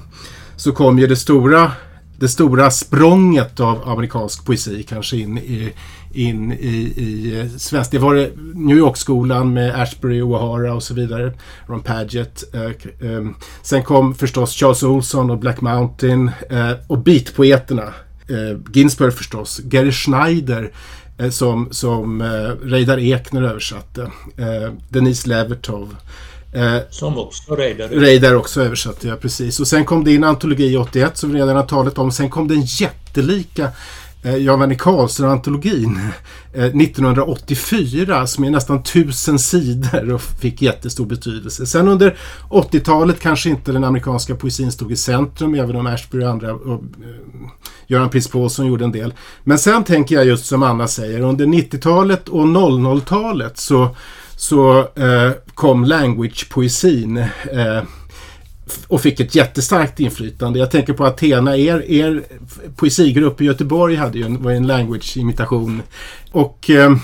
så 0.56 0.72
kom 0.72 0.98
ju 0.98 1.06
det 1.06 1.16
stora 1.16 1.72
det 2.18 2.28
stora 2.28 2.70
språnget 2.70 3.60
av 3.60 3.88
amerikansk 3.88 4.46
poesi 4.46 4.82
kanske 4.82 5.16
in 5.16 5.38
i, 5.38 5.72
in 6.12 6.52
i, 6.52 6.92
i 6.96 7.40
eh, 7.40 7.56
svensk. 7.56 7.90
Det 7.90 7.98
var 7.98 8.14
det 8.14 8.30
New 8.54 8.76
York-skolan 8.76 9.52
med 9.52 9.80
Ashbury 9.80 10.22
O'Hara 10.22 10.70
och 10.70 10.82
så 10.82 10.94
vidare. 10.94 11.32
Ron 11.66 11.82
Padgett. 11.82 12.54
Eh, 12.54 12.62
eh, 12.62 13.26
sen 13.62 13.82
kom 13.82 14.14
förstås 14.14 14.54
Charles 14.54 14.82
Olson 14.82 15.30
och 15.30 15.38
Black 15.38 15.60
Mountain 15.60 16.30
eh, 16.50 16.72
och 16.86 16.98
beatpoeterna. 16.98 17.94
Ginsberg 18.72 19.10
förstås. 19.10 19.60
Gary 19.64 19.92
Schneider 19.92 20.72
som, 21.30 21.68
som 21.70 22.22
Reidar 22.62 22.98
Ekner 22.98 23.42
översatte. 23.42 24.10
Denise 24.88 25.28
Levertov. 25.28 25.96
Som 26.90 27.18
också 27.18 27.54
Reidar. 27.54 27.88
Reidar 27.88 28.34
också 28.34 28.62
översatte, 28.62 29.08
ja 29.08 29.16
precis. 29.16 29.60
Och 29.60 29.68
sen 29.68 29.84
kom 29.84 30.04
det 30.04 30.14
in 30.14 30.24
antologi 30.24 30.76
81 30.76 31.16
som 31.16 31.32
vi 31.32 31.38
redan 31.38 31.56
har 31.56 31.66
talat 31.66 31.98
om. 31.98 32.12
Sen 32.12 32.30
kom 32.30 32.48
den 32.48 32.60
jättelika 32.60 33.68
eh, 34.22 34.37
Jan-Werner 34.37 34.75
Karlsson-antologin 34.75 36.00
eh, 36.52 36.64
1984 36.64 38.26
som 38.26 38.44
är 38.44 38.50
nästan 38.50 38.82
tusen 38.82 39.38
sidor 39.38 40.12
och 40.12 40.20
fick 40.20 40.62
jättestor 40.62 41.06
betydelse. 41.06 41.66
Sen 41.66 41.88
under 41.88 42.16
80-talet 42.50 43.20
kanske 43.20 43.50
inte 43.50 43.72
den 43.72 43.84
amerikanska 43.84 44.34
poesin 44.34 44.72
stod 44.72 44.92
i 44.92 44.96
centrum 44.96 45.54
även 45.54 45.76
om 45.76 45.87
Ashbury 45.87 46.25
och 46.25 46.30
andra 46.30 46.54
och, 46.54 46.82
eh, 46.82 47.48
Göran 47.87 48.10
Prins 48.10 48.28
Paulsson 48.28 48.66
gjorde 48.66 48.84
en 48.84 48.92
del. 48.92 49.14
Men 49.44 49.58
sen 49.58 49.84
tänker 49.84 50.14
jag 50.14 50.25
just 50.25 50.46
som 50.46 50.62
Anna 50.62 50.88
säger 50.88 51.20
under 51.20 51.46
90-talet 51.46 52.28
och 52.28 52.46
00-talet 52.46 53.58
så 53.58 53.96
så 54.38 54.78
eh, 54.80 55.32
kom 55.54 55.84
language-poesin 55.84 57.16
eh, 57.52 57.82
och 58.87 59.00
fick 59.00 59.20
ett 59.20 59.34
jättestarkt 59.34 60.00
inflytande. 60.00 60.58
Jag 60.58 60.70
tänker 60.70 60.92
på 60.92 61.06
Athena, 61.06 61.56
er, 61.56 61.90
er 61.90 62.22
poesigrupp 62.76 63.40
i 63.40 63.44
Göteborg 63.44 63.96
hade 63.96 64.18
ju 64.18 64.25
en, 64.25 64.42
var 64.42 64.52
en 64.52 64.66
language-imitation. 64.66 65.82
Och 66.32 66.70
eh, 66.70 66.96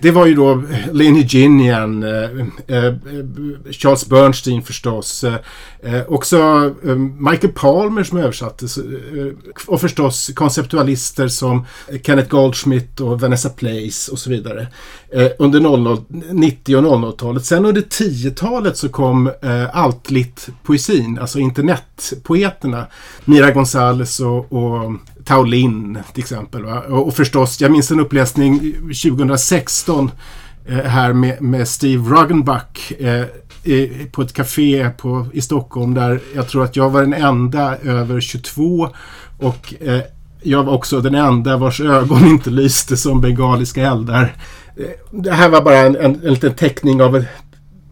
det 0.00 0.10
var 0.10 0.26
ju 0.26 0.34
då 0.34 0.62
Lenny 0.92 1.28
Ginian, 1.28 2.02
eh, 2.02 2.30
eh, 2.66 2.84
eh, 2.84 2.94
Charles 3.70 4.08
Bernstein 4.08 4.62
förstås, 4.62 5.24
eh, 5.24 5.34
eh 5.82 6.02
också 6.08 6.38
eh, 6.84 6.96
Michael 6.96 7.52
Palmer 7.52 8.02
som 8.02 8.18
översattes 8.18 8.78
och 9.66 9.80
förstås 9.80 10.30
konceptualister 10.34 11.28
som 11.28 11.66
Kenneth 12.02 12.28
Goldschmidt 12.28 13.00
och 13.00 13.20
Vanessa 13.20 13.48
Place 13.48 14.12
och 14.12 14.18
så 14.18 14.30
vidare 14.30 14.66
under 15.38 15.60
00, 15.60 15.98
90 16.30 16.76
och 16.76 16.82
00-talet. 16.82 17.44
Sen 17.44 17.66
under 17.66 17.82
10-talet 17.82 18.76
så 18.76 18.88
kom 18.88 19.30
altlit-poesin, 19.72 21.18
alltså 21.18 21.38
internetpoeterna, 21.38 22.86
Mira 23.24 23.50
Gonzales 23.50 24.20
och, 24.20 24.52
och 24.52 24.92
Taolin 25.24 25.98
till 26.12 26.22
exempel. 26.22 26.64
Va? 26.64 26.80
Och, 26.80 27.06
och 27.06 27.14
förstås, 27.14 27.60
jag 27.60 27.70
minns 27.70 27.90
en 27.90 28.00
uppläsning 28.00 28.74
2016 29.04 30.10
eh, 30.66 30.76
här 30.76 31.12
med, 31.12 31.42
med 31.42 31.68
Steve 31.68 32.10
Ruggenbach 32.10 32.92
eh, 32.98 33.24
i, 33.64 34.06
på 34.12 34.22
ett 34.22 34.32
café 34.32 34.90
på, 34.98 35.26
i 35.32 35.40
Stockholm 35.40 35.94
där 35.94 36.20
jag 36.34 36.48
tror 36.48 36.64
att 36.64 36.76
jag 36.76 36.90
var 36.90 37.00
den 37.00 37.14
enda 37.14 37.76
över 37.76 38.20
22 38.20 38.88
och 39.38 39.74
eh, 39.80 40.00
jag 40.42 40.64
var 40.64 40.72
också 40.72 41.00
den 41.00 41.14
enda 41.14 41.56
vars 41.56 41.80
ögon 41.80 42.26
inte 42.26 42.50
lyste 42.50 42.96
som 42.96 43.20
bengaliska 43.20 43.82
eldar. 43.82 44.36
Eh, 44.76 44.84
det 45.10 45.32
här 45.32 45.48
var 45.48 45.62
bara 45.62 45.78
en, 45.78 45.96
en, 45.96 46.20
en 46.24 46.34
liten 46.34 46.54
teckning 46.54 47.02
av 47.02 47.24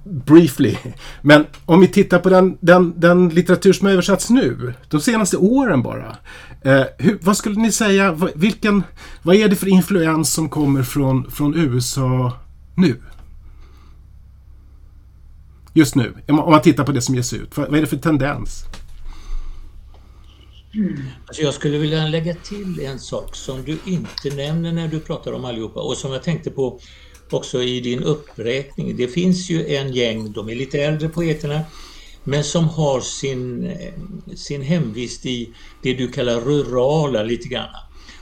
briefly. 0.04 0.76
Men 1.22 1.46
om 1.64 1.80
vi 1.80 1.88
tittar 1.88 2.18
på 2.18 2.28
den, 2.28 2.58
den, 2.60 3.00
den 3.00 3.28
litteratur 3.28 3.72
som 3.72 3.86
har 3.86 3.92
översatts 3.92 4.30
nu, 4.30 4.74
de 4.88 5.00
senaste 5.00 5.36
åren 5.36 5.82
bara. 5.82 6.16
Eh, 6.62 6.84
hur, 6.98 7.18
vad 7.22 7.36
skulle 7.36 7.60
ni 7.60 7.72
säga, 7.72 8.30
vilken, 8.34 8.82
vad 9.22 9.36
är 9.36 9.48
det 9.48 9.56
för 9.56 9.68
influens 9.68 10.32
som 10.32 10.48
kommer 10.48 10.82
från, 10.82 11.30
från 11.30 11.54
USA 11.56 12.32
nu? 12.74 13.02
Just 15.72 15.94
nu, 15.94 16.14
om 16.28 16.36
man 16.36 16.62
tittar 16.62 16.84
på 16.84 16.92
det 16.92 17.00
som 17.00 17.14
ges 17.14 17.32
ut. 17.32 17.56
Vad, 17.56 17.68
vad 17.68 17.76
är 17.76 17.80
det 17.80 17.86
för 17.86 17.96
tendens? 17.96 18.64
Mm. 20.74 21.02
Alltså 21.26 21.42
jag 21.42 21.54
skulle 21.54 21.78
vilja 21.78 22.06
lägga 22.06 22.34
till 22.34 22.80
en 22.80 22.98
sak 22.98 23.36
som 23.36 23.64
du 23.64 23.78
inte 23.84 24.36
nämner 24.36 24.72
när 24.72 24.88
du 24.88 25.00
pratar 25.00 25.32
om 25.32 25.44
allihopa 25.44 25.80
och 25.80 25.96
som 25.96 26.12
jag 26.12 26.22
tänkte 26.22 26.50
på 26.50 26.80
också 27.30 27.62
i 27.62 27.80
din 27.80 28.02
uppräkning. 28.02 28.96
Det 28.96 29.08
finns 29.08 29.50
ju 29.50 29.66
en 29.76 29.92
gäng, 29.92 30.32
de 30.32 30.48
är 30.48 30.54
lite 30.54 30.78
äldre 30.78 31.08
poeterna, 31.08 31.60
men 32.28 32.44
som 32.44 32.68
har 32.68 33.00
sin, 33.00 33.72
sin 34.36 34.62
hemvist 34.62 35.26
i 35.26 35.50
det 35.82 35.94
du 35.94 36.08
kallar 36.08 36.40
rurala 36.40 37.22
lite 37.22 37.48
grann. 37.48 37.68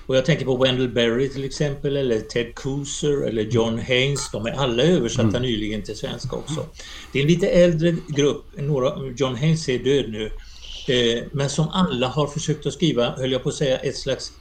Och 0.07 0.16
jag 0.16 0.25
tänker 0.25 0.45
på 0.45 0.57
Wendell 0.57 0.88
Berry 0.88 1.29
till 1.29 1.45
exempel, 1.45 1.97
eller 1.97 2.21
Ted 2.21 2.55
Kooser 2.55 3.27
eller 3.27 3.42
John 3.42 3.79
Haynes. 3.79 4.31
De 4.31 4.47
är 4.47 4.51
alla 4.51 4.83
översatta 4.83 5.29
mm. 5.29 5.42
nyligen 5.42 5.83
till 5.83 5.97
svenska 5.97 6.37
också. 6.37 6.66
Det 7.12 7.19
är 7.19 7.23
en 7.23 7.29
lite 7.29 7.49
äldre 7.49 7.97
grupp, 8.09 8.45
några, 8.57 9.12
John 9.16 9.37
Haynes 9.37 9.69
är 9.69 9.79
död 9.79 10.11
nu, 10.11 10.31
eh, 10.88 11.25
men 11.33 11.51
som 11.51 11.69
alla 11.69 12.09
har 12.09 12.27
försökt 12.27 12.66
att 12.66 12.73
skriva, 12.73 13.11
höll 13.16 13.33
jag 13.33 13.42
på 13.42 13.49
att 13.49 13.55
säga, 13.55 13.79
ett 13.79 13.97
slags 13.97 14.33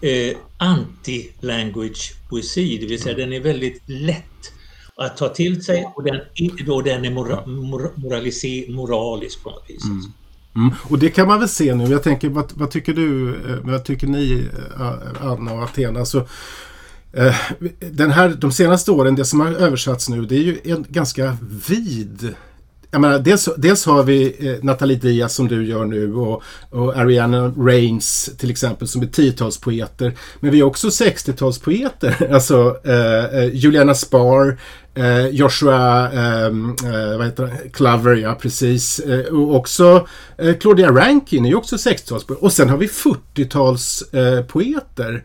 eh, 0.00 0.36
anti-language 0.58 2.12
poesi, 2.28 2.78
det 2.78 2.86
vill 2.86 3.02
säga 3.02 3.16
den 3.16 3.32
är 3.32 3.40
väldigt 3.40 3.82
lätt 3.86 4.52
att 4.96 5.16
ta 5.16 5.28
till 5.28 5.64
sig 5.64 5.92
och 5.94 6.02
den, 6.04 6.20
då 6.66 6.82
den 6.82 7.04
är 7.04 7.10
mora, 7.10 7.46
mor, 7.46 7.92
moralisk 8.70 9.42
på 9.42 9.50
något 9.50 9.64
vis. 9.68 9.84
Mm. 9.84 10.02
Mm. 10.56 10.74
Och 10.82 10.98
det 10.98 11.10
kan 11.10 11.28
man 11.28 11.40
väl 11.40 11.48
se 11.48 11.74
nu. 11.74 11.84
Jag 11.84 12.02
tänker, 12.02 12.28
vad, 12.28 12.52
vad 12.54 12.70
tycker 12.70 12.92
du, 12.92 13.28
eh, 13.28 13.56
vad 13.62 13.84
tycker 13.84 14.06
ni 14.06 14.48
eh, 14.78 15.26
Anna 15.26 15.52
och 15.52 15.62
Athena? 15.62 16.04
Så, 16.04 16.18
eh, 17.12 17.34
den 17.78 18.10
här, 18.10 18.28
de 18.28 18.52
senaste 18.52 18.90
åren, 18.90 19.14
det 19.14 19.24
som 19.24 19.40
har 19.40 19.52
översatts 19.52 20.08
nu, 20.08 20.26
det 20.26 20.36
är 20.36 20.42
ju 20.42 20.58
en 20.64 20.86
ganska 20.88 21.36
vid 21.68 22.34
jag 22.90 23.00
menar, 23.00 23.18
dels, 23.18 23.48
dels 23.56 23.86
har 23.86 24.02
vi 24.02 24.48
eh, 24.48 24.64
Nathalie 24.64 24.96
Diaz 24.96 25.34
som 25.34 25.48
du 25.48 25.66
gör 25.66 25.84
nu 25.84 26.14
och, 26.14 26.42
och 26.70 26.96
Ariana 26.96 27.48
Reigns 27.48 28.30
till 28.38 28.50
exempel 28.50 28.88
som 28.88 29.02
är 29.02 29.06
tiotalspoeter. 29.06 30.12
Men 30.40 30.50
vi 30.50 30.60
har 30.60 30.68
också 30.68 30.88
60-talspoeter. 30.88 32.32
Alltså 32.34 32.76
eh, 32.84 33.54
Juliana 33.54 33.94
Spar, 33.94 34.58
Eh, 34.96 35.26
Joshua 35.26 36.10
ehm, 36.12 36.76
eh, 36.84 37.16
vad 37.16 37.26
heter 37.26 37.46
han? 37.46 37.56
Clover, 37.72 38.14
ja 38.14 38.34
precis. 38.34 38.98
Eh, 38.98 39.34
och 39.34 39.56
också 39.56 40.06
eh, 40.38 40.56
Claudia 40.56 40.90
Rankin 40.90 41.44
är 41.44 41.48
ju 41.48 41.54
också 41.54 41.76
60-talspoet. 41.76 42.38
Och 42.40 42.52
sen 42.52 42.68
har 42.68 42.76
vi 42.76 42.86
40-talspoeter. 42.86 45.22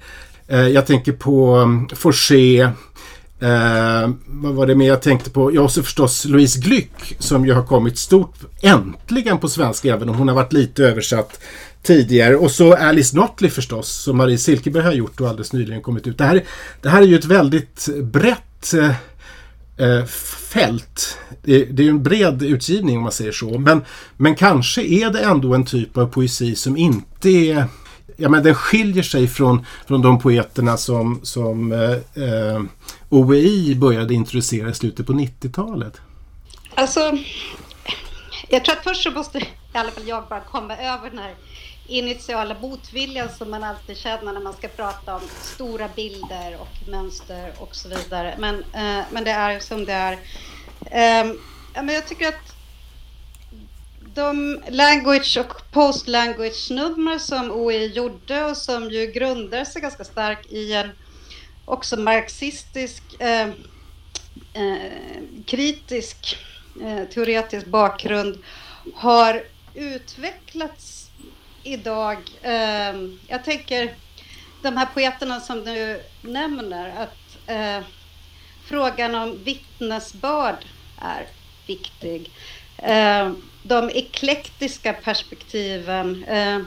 Eh, 0.48 0.68
jag 0.68 0.86
tänker 0.86 1.12
på 1.12 1.56
mm, 1.56 1.80
um, 1.80 1.90
Forsé. 1.96 2.60
Eh, 3.40 4.10
vad 4.28 4.54
var 4.54 4.68
det 4.68 4.76
mer 4.76 4.88
jag 4.88 5.02
tänkte 5.02 5.30
på? 5.30 5.54
Jag 5.54 5.62
har 5.62 5.66
också 5.66 5.84
förstås 5.84 6.26
Louise 6.26 6.60
Glück 6.60 7.16
som 7.20 7.46
ju 7.46 7.54
har 7.54 7.64
kommit 7.64 7.98
stort 7.98 8.36
äntligen 8.62 9.38
på 9.38 9.50
svenska 9.50 9.94
även 9.94 10.10
om 10.10 10.16
hon 10.16 10.28
har 10.28 10.36
varit 10.36 10.54
lite 10.54 10.84
översatt 10.84 11.40
tidigare. 11.84 12.36
Och 12.36 12.52
så 12.52 12.74
Alice 12.74 13.18
Notley 13.18 13.52
förstås 13.52 13.90
som 13.90 14.18
Marie 14.18 14.38
Silkeberg 14.38 14.84
har 14.84 14.94
gjort 14.94 15.22
och 15.22 15.28
alldeles 15.28 15.54
nyligen 15.54 15.82
kommit 15.82 16.08
ut. 16.08 16.18
Det 16.18 16.24
här, 16.24 16.44
det 16.82 16.90
här 16.90 17.02
är 17.02 17.06
ju 17.06 17.16
ett 17.16 17.26
väldigt 17.26 17.90
brett 18.02 18.74
eh, 18.74 18.92
eh 19.78 20.06
fält. 20.54 21.18
Det, 21.42 21.66
det 21.66 21.86
är 21.86 21.90
en 21.90 22.04
bred 22.04 22.44
utgivning 22.44 22.98
om 22.98 23.04
man 23.04 23.12
säger 23.12 23.32
så. 23.32 23.60
Men, 23.60 23.82
men 24.18 24.36
kanske 24.36 24.82
är 24.82 25.10
det 25.10 25.22
ändå 25.22 25.54
en 25.54 25.66
typ 25.66 25.98
av 25.98 26.08
poesi 26.08 26.56
som 26.56 26.78
inte 26.78 27.30
är 27.30 27.66
ja, 28.18 28.30
men 28.30 28.44
den 28.44 28.56
skiljer 28.56 29.04
sig 29.04 29.28
från, 29.28 29.66
från 29.88 30.02
de 30.02 30.20
poeterna 30.20 30.78
som, 30.78 31.20
som 31.24 31.72
eh, 31.72 31.92
eh 32.24 32.62
OEI 33.10 33.76
började 33.76 34.14
introducera 34.14 34.70
i 34.70 34.74
slutet 34.74 35.08
på 35.08 35.14
90-talet? 35.14 36.02
Alltså, 36.76 37.18
jag 38.50 38.66
tror 38.66 38.76
att 38.76 38.84
först 38.84 39.04
så 39.04 39.12
måste 39.12 39.40
i 39.40 39.44
alla 39.74 39.92
fall 39.92 40.08
jag 40.08 40.24
bara 40.30 40.40
komma 40.40 40.78
över 40.78 41.10
den 41.10 41.20
här 41.20 41.34
initiala 41.92 42.56
motviljan 42.62 43.30
som 43.38 43.52
man 43.52 43.64
alltid 43.64 43.98
känner 43.98 44.34
när 44.34 44.42
man 44.42 44.54
ska 44.54 44.68
prata 44.68 45.16
om 45.16 45.22
stora 45.42 45.88
bilder 45.96 46.58
och 46.60 46.90
mönster 46.90 47.54
och 47.58 47.76
så 47.76 47.90
vidare. 47.90 48.36
Men, 48.40 48.56
eh, 48.56 49.06
men 49.12 49.24
det 49.24 49.32
är 49.32 49.60
som 49.60 49.86
det 49.86 49.94
är. 49.94 50.14
Eh, 50.86 51.34
men 51.74 51.96
jag 51.96 52.08
tycker 52.08 52.28
att 52.28 52.56
de 54.14 54.62
language 54.70 55.38
och 55.40 55.72
post-language-nummer 55.72 57.20
som 57.20 57.52
OI 57.52 57.86
gjorde 57.86 58.46
och 58.46 58.58
som 58.58 58.92
ju 58.92 59.06
grundar 59.06 59.66
sig 59.66 59.82
ganska 59.82 60.04
starkt 60.04 60.52
i 60.52 60.74
en 60.74 60.92
också 61.66 61.98
marxistisk 61.98 63.04
eh, 63.20 63.48
eh, 64.54 64.92
kritisk 65.46 66.38
eh, 66.82 67.04
teoretisk 67.14 67.66
bakgrund 67.66 68.38
har 68.96 69.44
utvecklats 69.74 71.01
idag. 71.64 72.18
Eh, 72.42 72.94
jag 73.28 73.44
tänker 73.44 73.96
de 74.62 74.78
här 74.78 74.86
poeterna 74.86 75.40
som 75.40 75.66
du 75.66 76.02
nämner, 76.22 77.04
att 77.04 77.50
eh, 77.50 77.84
frågan 78.66 79.16
om 79.16 79.44
vittnesbörd 79.44 80.66
är 81.02 81.28
viktig. 81.68 82.32
Eh, 82.78 83.32
de 83.64 83.90
eklektiska 83.90 84.94
perspektiven. 84.94 86.24
Eh, 86.24 86.60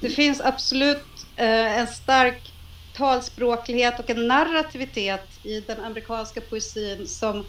det 0.00 0.10
finns 0.10 0.40
absolut 0.40 1.26
eh, 1.36 1.78
en 1.78 1.86
stark 1.86 2.52
talspråklighet 2.96 3.98
och 3.98 4.10
en 4.10 4.28
narrativitet 4.28 5.28
i 5.42 5.60
den 5.60 5.80
amerikanska 5.80 6.40
poesin 6.40 7.06
som, 7.06 7.46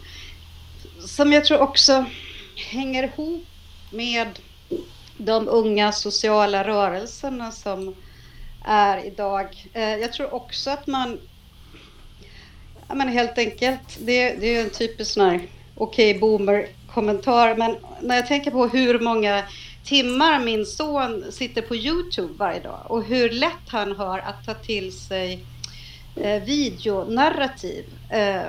som 1.06 1.32
jag 1.32 1.44
tror 1.44 1.58
också 1.58 2.04
hänger 2.56 3.02
ihop 3.02 3.46
med 3.90 4.38
de 5.16 5.48
unga 5.48 5.92
sociala 5.92 6.64
rörelserna 6.64 7.50
som 7.50 7.94
är 8.64 9.06
idag. 9.06 9.70
Eh, 9.72 9.96
jag 9.96 10.12
tror 10.12 10.34
också 10.34 10.70
att 10.70 10.86
man 10.86 11.18
Ja, 12.92 12.96
men 12.96 13.08
helt 13.08 13.38
enkelt, 13.38 13.98
det, 13.98 14.34
det 14.34 14.56
är 14.56 14.64
en 14.64 14.70
typisk 14.70 15.12
sån 15.12 15.30
här 15.30 15.40
okej 15.74 16.10
okay, 16.10 16.20
boomer-kommentar, 16.20 17.56
men 17.56 17.76
när 18.00 18.16
jag 18.16 18.26
tänker 18.26 18.50
på 18.50 18.66
hur 18.66 19.00
många 19.00 19.44
timmar 19.84 20.40
min 20.40 20.66
son 20.66 21.24
sitter 21.32 21.62
på 21.62 21.76
Youtube 21.76 22.34
varje 22.36 22.60
dag 22.60 22.80
och 22.86 23.04
hur 23.04 23.30
lätt 23.30 23.68
han 23.68 23.96
har 23.96 24.18
att 24.18 24.44
ta 24.46 24.54
till 24.54 24.92
sig 24.92 25.46
eh, 26.16 26.42
videonarrativ. 26.42 27.84
Eh, 28.10 28.42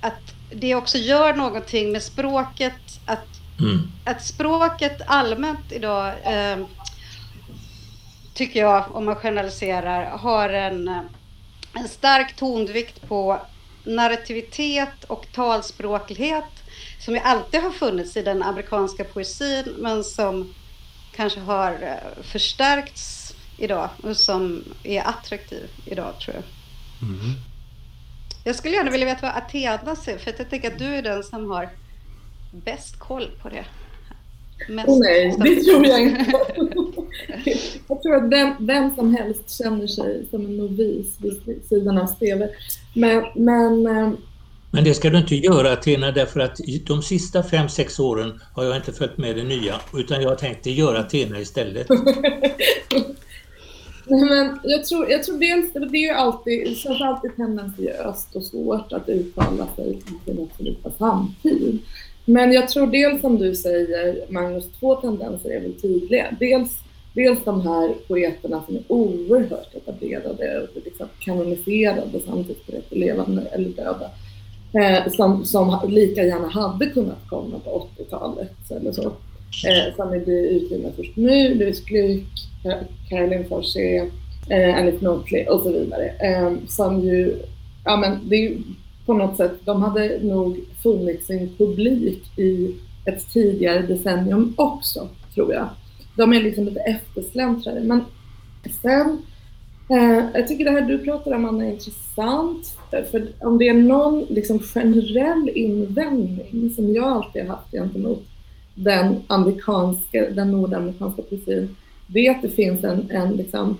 att 0.00 0.34
det 0.52 0.74
också 0.74 0.98
gör 0.98 1.34
någonting 1.34 1.92
med 1.92 2.02
språket, 2.02 3.00
att, 3.06 3.33
mm. 3.60 3.92
att 4.04 4.24
språket 4.24 5.00
allmänt 5.06 5.72
idag 5.72 6.12
eh, 6.24 6.66
tycker 8.34 8.60
jag, 8.60 8.96
om 8.96 9.04
man 9.04 9.16
generaliserar, 9.16 10.04
har 10.18 10.48
en, 10.48 10.88
en 11.72 11.88
stark 11.88 12.36
tonvikt 12.36 13.08
på 13.08 13.40
narrativitet 13.84 15.04
och 15.04 15.26
talspråklighet 15.32 16.44
som 16.98 17.14
ju 17.14 17.20
alltid 17.20 17.62
har 17.62 17.70
funnits 17.70 18.16
i 18.16 18.22
den 18.22 18.42
amerikanska 18.42 19.04
poesin 19.04 19.64
men 19.78 20.04
som 20.04 20.54
kanske 21.12 21.40
har 21.40 21.72
eh, 21.72 22.22
förstärkts 22.22 23.34
idag 23.58 23.88
och 24.02 24.16
som 24.16 24.64
är 24.82 25.02
attraktiv 25.02 25.70
idag 25.84 26.20
tror 26.20 26.36
jag. 26.36 26.44
Mm. 27.08 27.34
Jag 28.44 28.56
skulle 28.56 28.76
gärna 28.76 28.90
vilja 28.90 29.06
veta 29.06 29.26
vad 29.26 29.36
Athena 29.36 29.96
ser 29.96 30.18
för 30.18 30.34
jag 30.38 30.50
tänker 30.50 30.72
att 30.72 30.78
du 30.78 30.94
är 30.94 31.02
den 31.02 31.24
som 31.24 31.50
har 31.50 31.70
bäst 32.64 32.98
koll 32.98 33.30
på 33.42 33.48
det. 33.48 33.64
Mest 34.68 34.88
oh, 34.88 34.98
nej, 34.98 35.36
det 35.38 35.62
tror 35.62 35.86
jag 35.86 36.02
inte. 36.02 36.24
jag 37.88 38.02
tror 38.02 38.14
att 38.14 38.32
vem, 38.32 38.54
vem 38.58 38.94
som 38.94 39.14
helst 39.14 39.58
känner 39.58 39.86
sig 39.86 40.26
som 40.30 40.44
en 40.44 40.56
novis 40.56 41.16
vid 41.18 41.64
sidan 41.68 41.98
av 41.98 42.06
Steve. 42.06 42.48
Men, 42.94 43.24
men, 43.34 43.86
eh, 43.86 44.12
men 44.70 44.84
det 44.84 44.94
ska 44.94 45.10
du 45.10 45.18
inte 45.18 45.34
göra 45.34 45.72
Athena 45.72 46.10
därför 46.10 46.40
att 46.40 46.60
de 46.86 47.02
sista 47.02 47.42
fem 47.42 47.68
sex 47.68 48.00
åren 48.00 48.40
har 48.54 48.64
jag 48.64 48.76
inte 48.76 48.92
följt 48.92 49.18
med 49.18 49.36
det 49.36 49.42
nya 49.42 49.80
utan 49.94 50.22
jag 50.22 50.38
tänkte 50.38 50.70
göra 50.70 50.98
Athena 50.98 51.40
istället. 51.40 51.88
Nej, 54.06 54.24
men 54.24 54.58
jag 54.62 54.84
tror, 54.84 55.10
jag 55.10 55.22
tror 55.22 55.38
dels, 55.38 55.72
det 55.72 55.98
är 55.98 56.00
ju 56.00 56.10
alltid, 56.10 56.68
det 56.68 56.74
känns 56.74 57.00
alltid 57.00 57.36
tendensiöst 57.36 58.36
och 58.36 58.44
svårt 58.44 58.92
att 58.92 59.08
uttala 59.08 59.68
sig 59.76 59.98
i 59.98 60.30
sin 60.30 60.48
absoluta 60.50 60.90
samtid. 60.98 61.78
Men 62.24 62.52
jag 62.52 62.68
tror 62.68 62.86
dels 62.86 63.20
som 63.20 63.38
du 63.38 63.54
säger, 63.54 64.24
Magnus, 64.28 64.64
två 64.80 64.94
tendenser 64.94 65.50
är 65.50 65.60
väl 65.60 65.80
tydliga. 65.80 66.26
Dels, 66.40 66.78
dels 67.12 67.44
de 67.44 67.60
här 67.60 67.94
poeterna 68.08 68.62
som 68.66 68.76
är 68.76 68.82
oerhört 68.88 69.74
etablerade 69.74 70.60
och 70.60 70.82
liksom 70.84 71.06
kanoniserade 71.18 72.20
samtidigt 72.26 72.86
levande 72.90 73.42
eller 73.42 73.68
döda. 73.68 74.10
Eh, 74.72 75.12
som, 75.12 75.44
som 75.44 75.80
lika 75.88 76.24
gärna 76.24 76.48
hade 76.48 76.86
kunnat 76.86 77.28
komma 77.28 77.58
på 77.64 77.88
80-talet 77.98 78.70
eller 78.70 78.92
så. 78.92 79.12
Eh, 79.66 79.96
som 79.96 80.10
blir 80.10 80.46
utgivna 80.46 80.88
först 80.96 81.16
nu, 81.16 81.54
Louis 81.54 81.84
Glück, 81.84 82.26
Caroline 83.08 83.44
Forssé, 83.48 83.96
eh, 84.48 84.78
Annie 84.78 84.98
Notley 85.00 85.46
och 85.46 85.60
så 85.60 85.72
vidare. 85.72 86.08
Eh, 86.08 86.52
som 86.68 87.00
ju, 87.00 87.34
ja 87.84 87.96
men 87.96 88.28
det 88.28 88.36
är 88.36 88.40
ju 88.40 88.58
på 89.06 89.14
något 89.14 89.36
sätt, 89.36 89.52
de 89.64 89.82
hade 89.82 90.18
nog 90.22 90.60
funnit 90.82 91.26
sin 91.26 91.54
publik 91.58 92.38
i 92.38 92.74
ett 93.04 93.32
tidigare 93.32 93.82
decennium 93.82 94.54
också, 94.56 95.08
tror 95.34 95.52
jag. 95.52 95.68
De 96.16 96.32
är 96.32 96.42
liksom 96.42 96.64
lite 96.64 96.80
eftersläntrade. 96.80 97.80
Men 97.80 98.04
sen, 98.82 99.22
eh, 99.90 100.24
jag 100.34 100.48
tycker 100.48 100.64
det 100.64 100.70
här 100.70 100.80
du 100.80 100.98
pratar 100.98 101.34
om, 101.34 101.44
Anna, 101.44 101.64
är 101.64 101.70
intressant. 101.70 102.78
För 102.90 103.28
om 103.40 103.58
det 103.58 103.68
är 103.68 103.74
någon 103.74 104.26
liksom 104.28 104.58
generell 104.58 105.50
invändning 105.54 106.72
som 106.76 106.94
jag 106.94 107.04
alltid 107.04 107.42
har 107.42 107.56
haft 107.56 107.70
gentemot 107.70 108.24
den 108.74 109.16
amerikanska, 109.26 110.30
den 110.30 110.50
nordamerikanska 110.50 111.22
poesin, 111.22 111.76
det 112.06 112.26
är 112.26 112.30
att 112.30 112.42
det 112.42 112.48
finns 112.48 112.84
en, 112.84 113.10
en 113.10 113.36
liksom 113.36 113.78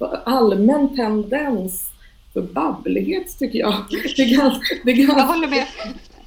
allmän 0.24 0.96
tendens 0.96 1.90
för 2.36 2.42
babblighet 2.42 3.38
tycker 3.38 3.58
jag. 3.58 3.74
Det 3.90 4.22
är 4.22 4.36
ganska, 4.36 4.74
det 4.84 4.90
är 4.90 4.96
ganska, 4.96 5.18
jag 5.18 5.26
håller 5.26 5.48
med. 5.48 5.66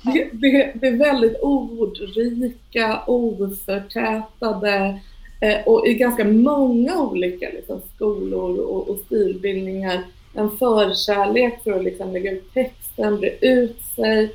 Det, 0.02 0.30
det, 0.32 0.72
det, 0.76 0.88
är 0.88 0.98
väldigt 0.98 1.40
ordrika, 1.42 3.00
oförtätade 3.08 5.00
eh, 5.42 5.58
och 5.66 5.88
i 5.88 5.94
ganska 5.94 6.24
många 6.26 7.02
olika 7.02 7.50
liksom, 7.50 7.82
skolor 7.96 8.60
och, 8.60 8.90
och 8.90 9.00
stilbildningar 9.06 10.04
en 10.34 10.58
förkärlek 10.58 11.64
för 11.64 11.72
att 11.72 11.84
liksom, 11.84 12.14
lägga 12.14 12.32
ut 12.32 12.54
texten, 12.54 13.20
bre 13.20 13.36
ut 13.42 13.82
sig, 13.96 14.32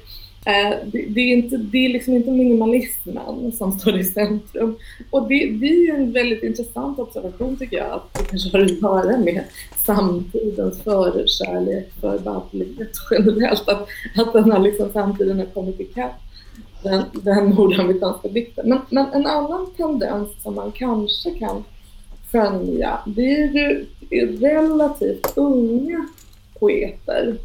Eh, 0.47 0.77
det, 0.87 1.07
det, 1.09 1.21
är 1.21 1.37
inte, 1.37 1.57
det 1.57 1.79
är 1.79 1.89
liksom 1.89 2.15
inte 2.15 2.31
minimalismen 2.31 3.53
som 3.53 3.73
står 3.73 3.99
i 3.99 4.05
centrum. 4.05 4.77
Och 5.11 5.29
det, 5.29 5.51
det 5.51 5.67
är 5.67 5.95
en 5.95 6.13
väldigt 6.13 6.43
intressant 6.43 6.99
observation 6.99 7.57
tycker 7.57 7.77
jag, 7.77 7.93
att 7.93 8.15
det 8.15 8.25
kanske 8.25 8.59
har 8.59 8.65
att 8.65 8.71
göra 8.71 9.19
med 9.19 9.45
samtidens 9.77 10.83
förkärlek 10.83 11.93
för 12.01 12.19
babblighet 12.19 12.93
generellt. 13.11 13.69
Att, 13.69 13.89
att 14.17 14.33
den 14.33 14.53
här 14.53 14.59
liksom 14.59 14.93
samtiden 14.93 15.39
har 15.39 15.47
kommit 15.47 15.81
ikapp 15.81 16.13
den, 16.83 17.05
den 17.13 17.49
nordamerikanska 17.49 18.29
dikten. 18.29 18.69
Men, 18.69 18.81
men 18.91 19.07
en 19.13 19.27
annan 19.27 19.67
tendens 19.77 20.43
som 20.43 20.55
man 20.55 20.73
kanske 20.73 21.31
kan 21.31 21.65
skönja, 22.33 22.99
det 23.07 23.35
är 23.35 23.53
ju 23.53 23.87
relativt 24.41 25.33
unga 25.37 26.09
poeter 26.59 27.37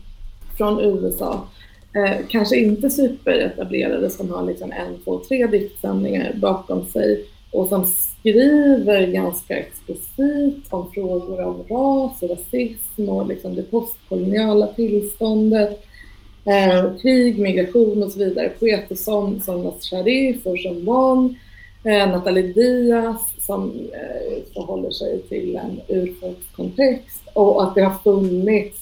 från 0.57 0.79
USA 0.79 1.47
eh, 1.93 2.25
kanske 2.27 2.57
inte 2.57 2.89
superetablerade 2.89 4.09
som 4.09 4.29
har 4.31 4.43
liksom 4.43 4.71
en, 4.71 4.97
två, 5.03 5.19
tre 5.19 5.47
diktsamlingar 5.47 6.33
bakom 6.35 6.85
sig 6.85 7.25
och 7.51 7.67
som 7.67 7.85
skriver 7.85 9.07
ganska 9.07 9.57
explicit 9.57 10.65
om 10.69 10.91
frågor 10.91 11.45
om 11.45 11.63
ras 11.69 12.21
och 12.21 12.29
rasism 12.29 13.09
och 13.09 13.27
liksom 13.27 13.55
det 13.55 13.63
postkoloniala 13.63 14.67
tillståndet, 14.67 15.83
eh, 16.45 16.97
krig, 17.01 17.39
migration 17.39 18.03
och 18.03 18.11
så 18.11 18.19
vidare. 18.19 18.49
Poeter 18.59 18.95
som, 18.95 19.39
som 19.39 19.71
Sharif 19.81 20.45
och 20.45 20.59
som 20.59 20.85
Bon, 20.85 21.35
eh, 21.83 22.09
Nathalie 22.11 22.53
Diaz 22.53 23.21
som 23.39 23.71
eh, 23.93 24.53
förhåller 24.53 24.91
sig 24.91 25.21
till 25.21 25.55
en 25.55 25.81
urfolkskontext 25.87 27.21
och 27.33 27.63
att 27.63 27.75
det 27.75 27.81
har 27.81 27.95
funnits 28.03 28.79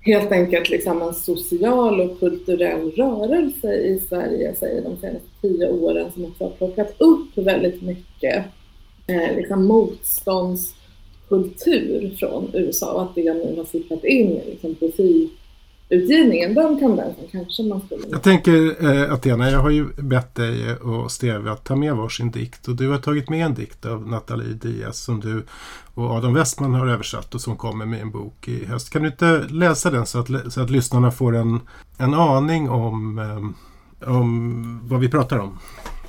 helt 0.00 0.32
enkelt 0.32 0.70
liksom 0.70 1.02
en 1.02 1.14
social 1.14 2.00
och 2.00 2.20
kulturell 2.20 2.90
rörelse 2.90 3.74
i 3.74 4.00
Sverige, 4.08 4.54
säger 4.54 4.82
de 4.82 4.96
senaste 4.96 5.28
tio 5.40 5.70
åren, 5.70 6.12
som 6.14 6.24
också 6.24 6.44
har 6.44 6.50
plockat 6.50 6.94
upp 6.98 7.38
väldigt 7.38 7.82
mycket 7.82 8.44
eh, 9.06 9.36
liksom 9.36 9.66
motståndskultur 9.66 12.16
från 12.18 12.50
USA 12.54 12.92
och 12.92 13.02
att 13.02 13.14
det 13.14 13.34
nu 13.34 13.54
har 13.56 13.64
sipprat 13.64 14.04
in 14.04 14.30
i 14.30 14.50
liksom, 14.50 14.74
poesiutgivningen. 15.90 16.54
Den 16.54 16.78
tendensen 16.78 17.24
kanske 17.32 17.62
man 17.62 17.80
skulle... 17.80 18.02
Jag 18.10 18.22
tänker 18.22 18.84
eh, 18.84 19.12
Athena, 19.12 19.50
jag 19.50 19.60
har 19.60 19.70
ju 19.70 19.86
bett 19.96 20.34
dig 20.34 20.74
och 20.74 21.12
Steve 21.12 21.52
att 21.52 21.64
ta 21.64 21.76
med 21.76 21.96
varsin 21.96 22.30
dikt 22.30 22.68
och 22.68 22.76
du 22.76 22.88
har 22.88 22.98
tagit 22.98 23.30
med 23.30 23.46
en 23.46 23.54
dikt 23.54 23.86
av 23.86 24.08
Nathalie 24.08 24.54
Diaz 24.54 24.98
som 24.98 25.20
du 25.20 25.44
och 25.94 26.10
Adam 26.10 26.34
Westman 26.34 26.74
har 26.74 26.86
översatt 26.86 27.34
och 27.34 27.40
som 27.40 27.56
kommer 27.56 27.86
med 27.86 28.00
en 28.00 28.10
bok 28.10 28.48
i 28.48 28.64
höst. 28.64 28.90
Kan 28.90 29.02
du 29.02 29.08
inte 29.08 29.44
läsa 29.50 29.90
den 29.90 30.06
så 30.06 30.18
att, 30.18 30.52
så 30.52 30.60
att 30.60 30.70
lyssnarna 30.70 31.10
får 31.10 31.36
en, 31.36 31.60
en 31.98 32.14
aning 32.14 32.70
om, 32.70 33.18
um, 33.18 33.54
om 34.06 34.88
vad 34.88 35.00
vi 35.00 35.08
pratar 35.08 35.38
om? 35.38 35.58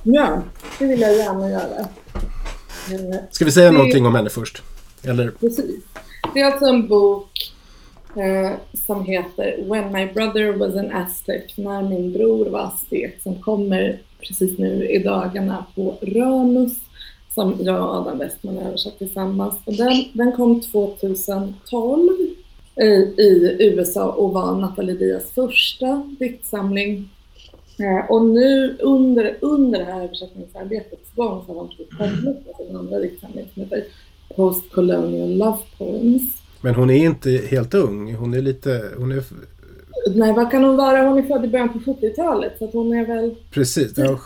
Ja, 0.04 0.42
det 0.80 0.86
vill 0.86 1.02
jag 1.02 1.16
gärna 1.16 1.50
göra. 1.50 1.88
Ska 3.32 3.46
vi 3.46 3.52
säga 3.52 3.72
det... 3.72 3.78
någonting 3.78 4.06
om 4.06 4.16
henne 4.16 4.30
först? 4.30 4.64
Eller? 5.04 5.32
Precis. 5.32 5.76
Det 6.34 6.40
är 6.40 6.46
alltså 6.46 6.66
en 6.66 6.88
bok 6.88 7.51
eh, 8.18 8.52
som 8.88 9.06
heter 9.06 9.64
When 9.70 9.92
my 9.92 10.14
brother 10.14 10.52
was 10.52 10.76
an 10.76 10.92
Aztec, 10.92 11.58
när 11.58 11.82
min 11.82 12.14
bror 12.14 12.46
var 12.46 12.60
aztek, 12.60 13.22
som 13.24 13.36
kommer 13.36 14.00
precis 14.20 14.58
nu 14.58 14.90
i 14.90 15.04
dagarna 15.04 15.66
på 15.76 15.98
Ramus 16.02 16.74
som 17.34 17.58
jag 17.60 17.84
och 17.84 17.96
Adam 17.96 18.20
Westman 18.20 18.58
översatt 18.58 18.98
tillsammans. 18.98 19.56
Och 19.66 19.74
den, 19.74 20.04
den 20.14 20.32
kom 20.32 20.62
2012 20.62 22.10
i, 22.76 23.22
i 23.22 23.58
USA 23.60 24.12
och 24.12 24.34
var 24.34 24.56
Nathalie 24.56 24.96
Dias 24.96 25.32
första 25.32 26.04
diktsamling. 26.20 27.10
Eh, 27.80 28.12
och 28.12 28.26
nu 28.26 28.78
under, 28.80 29.38
under 29.42 29.80
det 29.80 29.86
här 29.86 30.04
översättningsarbetets 30.04 31.16
gång 31.16 31.44
så 31.46 31.54
har 31.54 31.60
hon 31.60 31.70
kommit 31.98 32.46
med 32.46 32.56
sin 32.58 32.76
andra 32.76 33.00
diktsamling 33.00 33.46
som 33.54 33.64
heter 33.64 33.84
Post 34.36 34.72
Colonial 34.72 35.38
Love 35.38 35.58
Poems. 35.78 36.41
Men 36.62 36.76
hon 36.76 36.90
är 36.90 37.06
inte 37.06 37.30
helt 37.30 37.74
ung. 37.74 38.16
Hon 38.16 38.34
är 38.34 38.42
lite... 38.42 38.90
Hon 38.98 39.12
är... 39.12 39.24
Nej, 40.16 40.34
vad 40.34 40.52
kan 40.52 40.64
hon 40.64 40.78
vara? 40.78 41.02
Hon 41.02 41.18
är 41.18 41.24
född 41.24 41.46
i 41.46 41.48
början 41.48 41.70
på 41.74 41.80
70-talet, 41.80 42.54
så 42.60 42.66
hon 42.66 42.94
är 42.94 43.06
väl... 43.06 43.36
Precis, 43.52 43.94
ja, 43.98 44.20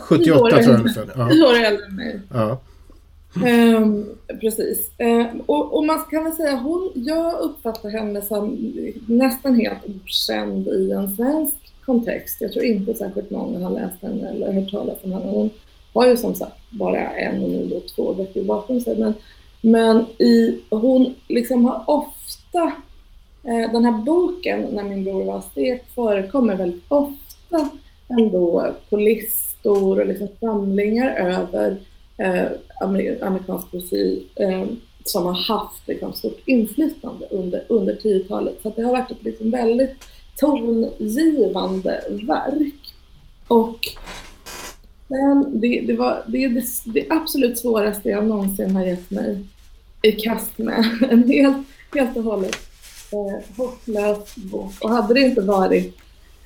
78 0.00 0.50
tror 0.50 0.62
jag 0.62 0.80
ungefär. 0.80 1.10
Ja. 1.16 1.28
Tio 1.28 1.42
år 1.44 1.54
äldre 1.54 1.86
än 1.86 1.96
mig. 1.96 2.20
Ja. 2.34 2.60
Um, 3.44 4.04
precis. 4.40 4.90
Uh, 5.02 5.40
och, 5.46 5.76
och, 5.76 5.86
man 5.86 6.04
kan 6.10 6.24
väl 6.24 6.32
säga 6.32 6.56
hon, 6.56 6.92
jag 6.94 7.40
uppfattar 7.40 7.90
henne 7.90 8.22
som 8.22 8.72
nästan 9.06 9.54
helt 9.54 9.78
okänd 9.84 10.68
i 10.68 10.90
en 10.90 11.16
svensk 11.16 11.56
kontext. 11.84 12.36
Jag 12.40 12.52
tror 12.52 12.64
inte 12.64 12.94
särskilt 12.94 13.30
många 13.30 13.58
har 13.58 13.70
läst 13.70 14.02
henne 14.02 14.28
eller 14.30 14.52
hört 14.52 14.70
talas 14.70 14.98
om 15.02 15.12
henne. 15.12 15.30
Hon 15.30 15.50
har 15.92 16.06
ju 16.06 16.16
som 16.16 16.34
sagt 16.34 16.70
bara 16.70 17.10
en 17.10 17.42
och 17.42 17.50
nu 17.50 17.66
då 17.66 17.80
två 17.80 18.14
böcker 18.14 18.44
bakom 18.44 18.80
sig. 18.80 18.98
Men, 18.98 19.14
men 19.66 20.06
i, 20.18 20.60
hon 20.70 21.14
liksom 21.28 21.64
har 21.64 21.84
ofta, 21.86 22.72
eh, 23.42 23.72
den 23.72 23.84
här 23.84 24.02
boken, 24.02 24.60
När 24.60 24.82
min 24.82 25.04
bror 25.04 25.24
var 25.24 25.40
stek, 25.40 25.84
förekommer 25.94 26.56
väldigt 26.56 26.84
ofta 26.88 27.68
ändå 28.08 28.74
på 28.90 28.96
listor 28.96 30.00
och 30.00 30.06
liksom 30.06 30.28
samlingar 30.40 31.16
över 31.16 31.76
eh, 32.16 32.44
amerikansk 33.20 33.70
poesi 33.70 34.26
eh, 34.36 34.64
som 35.04 35.26
har 35.26 35.56
haft 35.56 35.88
liksom, 35.88 36.12
stort 36.12 36.40
inflytande 36.44 37.26
under, 37.30 37.64
under 37.68 37.94
10-talet. 37.94 38.58
Så 38.62 38.72
det 38.76 38.82
har 38.82 38.92
varit 38.92 39.10
ett 39.10 39.24
liksom, 39.24 39.50
väldigt 39.50 40.04
tongivande 40.36 42.04
verk. 42.26 42.94
Och 43.48 43.78
men 45.08 45.60
det, 45.60 45.80
det, 45.80 45.96
var, 45.96 46.24
det 46.26 46.44
är 46.44 46.48
det, 46.48 46.64
det, 46.84 47.06
absolut 47.10 47.58
svåraste 47.58 48.08
jag 48.08 48.26
någonsin 48.26 48.76
har 48.76 48.84
gett 48.84 49.10
mig 49.10 49.44
i 50.02 50.12
kast 50.12 50.58
med. 50.58 50.98
En 51.10 51.28
helt, 51.28 51.66
helt 51.94 52.16
och 52.16 52.22
hållet 52.22 52.56
eh, 53.12 53.56
hopplös 53.56 54.36
bok. 54.36 54.72
Och 54.80 54.90
hade 54.90 55.14
det 55.14 55.20
inte 55.20 55.40
varit 55.40 55.96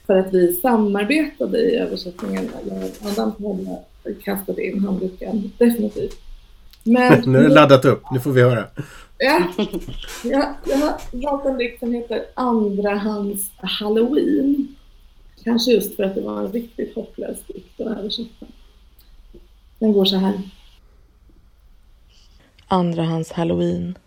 för 0.07 0.17
att 0.17 0.35
vi 0.35 0.53
samarbetade 0.53 1.59
i 1.59 1.77
översättningen, 1.77 2.51
eller 2.63 2.91
Adam 3.03 3.33
hade 3.39 4.15
kastat 4.15 4.59
in 4.59 4.85
handduken, 4.85 5.53
definitivt. 5.59 6.21
Men, 6.83 7.23
nu 7.27 7.39
är 7.39 7.43
det 7.43 7.55
laddat 7.55 7.85
upp, 7.85 8.03
nu 8.13 8.21
får 8.21 8.33
vi 8.33 8.43
höra. 8.43 8.65
Ja, 9.19 9.43
jag, 10.25 10.55
jag 10.65 10.77
har 10.79 10.99
valt 11.13 11.47
en 11.47 11.59
dikt 11.59 11.81
som 11.81 11.93
heter 11.93 12.25
Andrahands 12.35 13.51
Halloween. 13.57 14.77
Kanske 15.45 15.73
just 15.73 15.97
för 15.97 16.03
att 16.03 16.15
det 16.15 16.21
var 16.21 16.41
en 16.41 16.53
riktigt 16.53 16.95
hopplös 16.95 17.39
dikt 17.47 17.81
att 17.81 17.99
översätta. 17.99 18.47
Den 19.79 19.93
går 19.93 20.05
så 20.05 20.17
här. 20.17 20.41
Andrahands 22.73 23.33
Halloween. 23.33 23.99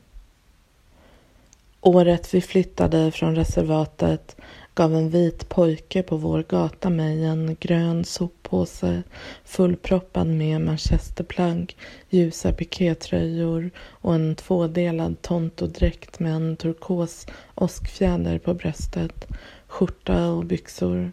Året 1.81 2.33
vi 2.33 2.41
flyttade 2.41 3.11
från 3.11 3.35
reservatet 3.35 4.35
gav 4.75 4.95
en 4.95 5.09
vit 5.09 5.49
pojke 5.49 6.03
på 6.03 6.17
vår 6.17 6.43
gata 6.49 6.89
mig 6.89 7.25
en 7.25 7.57
grön 7.59 8.05
soppåse 8.05 9.03
fullproppad 9.43 10.27
med 10.27 10.61
manchesterplagg, 10.61 11.75
ljusa 12.09 12.53
pikétröjor 12.53 13.71
och 13.77 14.15
en 14.15 14.35
tvådelad 14.35 15.21
tontodräkt 15.21 16.19
med 16.19 16.35
en 16.35 16.55
turkos 16.55 17.27
åskfjäder 17.55 18.39
på 18.39 18.53
bröstet, 18.53 19.27
skjorta 19.67 20.27
och 20.27 20.45
byxor. 20.45 21.11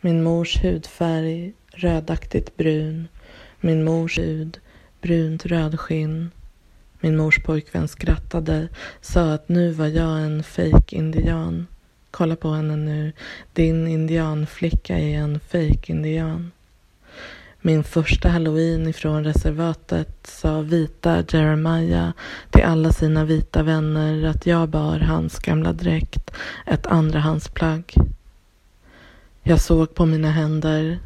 Min 0.00 0.22
mors 0.22 0.64
hudfärg 0.64 1.52
rödaktigt 1.72 2.56
brun, 2.56 3.08
min 3.60 3.84
mors 3.84 4.18
hud 4.18 4.60
brunt 5.00 5.46
rödskinn. 5.46 6.30
Min 7.00 7.16
mors 7.16 7.42
pojkvän 7.42 7.88
skrattade, 7.88 8.68
sa 9.00 9.32
att 9.32 9.48
nu 9.48 9.72
var 9.72 9.86
jag 9.86 10.20
en 10.20 10.42
fejk-indian. 10.42 11.66
Kolla 12.10 12.36
på 12.36 12.50
henne 12.50 12.76
nu. 12.76 13.12
Din 13.52 13.88
indianflicka 13.88 14.98
är 14.98 15.18
en 15.18 15.40
fejk-indian. 15.40 16.50
Min 17.62 17.84
första 17.84 18.28
halloween 18.28 18.88
ifrån 18.88 19.24
reservatet 19.24 20.26
sa 20.26 20.60
vita 20.60 21.24
Jeremiah 21.28 22.10
till 22.50 22.64
alla 22.64 22.92
sina 22.92 23.24
vita 23.24 23.62
vänner 23.62 24.24
att 24.24 24.46
jag 24.46 24.68
bar 24.68 24.98
hans 24.98 25.38
gamla 25.38 25.72
dräkt, 25.72 26.30
ett 26.66 26.86
andrahandsplagg. 26.86 27.94
Jag 29.42 29.60
såg 29.60 29.94
på 29.94 30.06
mina 30.06 30.30
händer. 30.30 30.98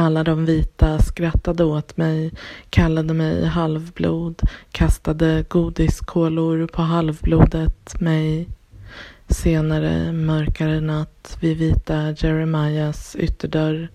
Alla 0.00 0.24
de 0.24 0.44
vita 0.44 0.98
skrattade 0.98 1.64
åt 1.64 1.96
mig, 1.96 2.32
kallade 2.70 3.14
mig 3.14 3.46
halvblod, 3.46 4.42
kastade 4.72 5.44
godiskolor 5.48 6.66
på 6.66 6.82
halvblodet 6.82 8.00
mig. 8.00 8.48
Senare, 9.28 10.12
mörkare 10.12 10.80
natt, 10.80 11.38
vid 11.40 11.56
vita 11.56 12.10
Jeremias 12.10 13.16
ytterdörr, 13.16 13.88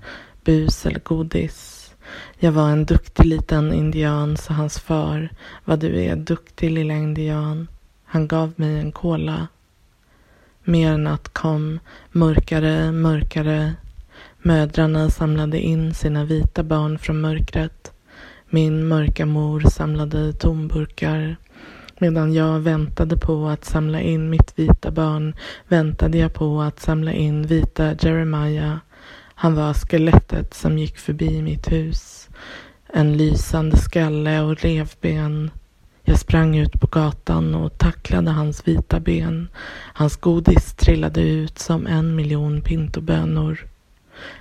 bus 0.44 0.86
eller 0.86 1.00
godis. 1.00 1.92
Jag 2.40 2.52
var 2.52 2.70
en 2.70 2.86
duktig 2.86 3.26
liten 3.26 3.74
indian, 3.74 4.38
sa 4.38 4.54
hans 4.54 4.80
far. 4.80 5.30
Vad 5.66 5.80
du 5.80 6.02
är 6.02 6.16
duktig 6.16 6.72
lilla 6.72 6.94
indian. 6.94 7.68
Han 8.06 8.28
gav 8.28 8.54
mig 8.56 8.80
en 8.80 8.92
kola. 8.92 9.48
Mer 10.64 10.98
natt 10.98 11.34
kom, 11.34 11.80
mörkare, 12.12 12.92
mörkare. 12.92 13.74
Mödrarna 14.46 15.10
samlade 15.10 15.60
in 15.60 15.94
sina 15.94 16.26
vita 16.26 16.64
barn 16.64 17.00
från 17.00 17.22
mörkret. 17.22 17.92
Min 18.50 18.88
mörka 18.88 19.26
mor 19.26 19.60
samlade 19.60 20.34
tomburkar. 20.34 21.36
Medan 22.00 22.34
jag 22.34 22.60
väntade 22.60 23.18
på 23.18 23.48
att 23.48 23.66
samla 23.66 24.02
in 24.02 24.30
mitt 24.30 24.54
vita 24.56 24.92
barn 24.92 25.36
väntade 25.68 26.18
jag 26.18 26.34
på 26.34 26.62
att 26.62 26.80
samla 26.80 27.14
in 27.14 27.44
vita 27.44 27.96
Jeremiah. 28.00 28.76
Han 29.36 29.56
var 29.56 29.74
skelettet 29.74 30.54
som 30.54 30.78
gick 30.78 30.98
förbi 30.98 31.42
mitt 31.42 31.72
hus. 31.72 32.30
En 32.94 33.18
lysande 33.18 33.78
skalle 33.78 34.42
och 34.42 34.62
revben. 34.62 35.52
Jag 36.04 36.20
sprang 36.20 36.58
ut 36.58 36.82
på 36.82 36.88
gatan 36.88 37.56
och 37.56 37.78
tacklade 37.78 38.32
hans 38.32 38.68
vita 38.68 39.00
ben. 39.00 39.48
Hans 39.94 40.18
godis 40.18 40.74
trillade 40.74 41.22
ut 41.22 41.60
som 41.60 41.88
en 41.88 42.16
miljon 42.16 42.62
pintobönor. 42.62 43.73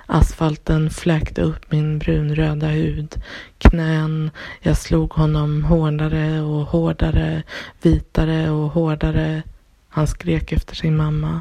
Asfalten 0.07 0.91
fläkte 0.91 1.43
upp 1.43 1.73
min 1.73 1.99
brunröda 1.99 2.67
hud. 2.67 3.23
Knän. 3.59 4.31
Jag 4.61 4.77
slog 4.77 5.13
honom 5.13 5.65
hårdare 5.65 6.41
och 6.41 6.67
hårdare, 6.67 7.43
vitare 7.83 8.51
och 8.51 8.71
hårdare. 8.71 9.43
Han 9.89 10.07
skrek 10.07 10.53
efter 10.53 10.75
sin 10.75 10.97
mamma. 10.97 11.41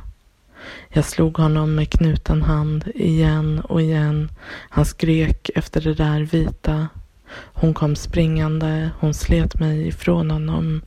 Jag 0.89 1.05
slog 1.05 1.37
honom 1.37 1.75
med 1.75 1.89
knuten 1.89 2.41
hand 2.41 2.87
igen 2.95 3.59
och 3.59 3.81
igen. 3.81 4.29
Han 4.69 4.85
skrek 4.85 5.49
efter 5.55 5.81
det 5.81 5.93
där 5.93 6.21
vita. 6.21 6.87
Hon 7.33 7.73
kom 7.73 7.95
springande. 7.95 8.89
Hon 8.99 9.13
slet 9.13 9.59
mig 9.59 9.87
ifrån 9.87 10.31
honom 10.31 10.81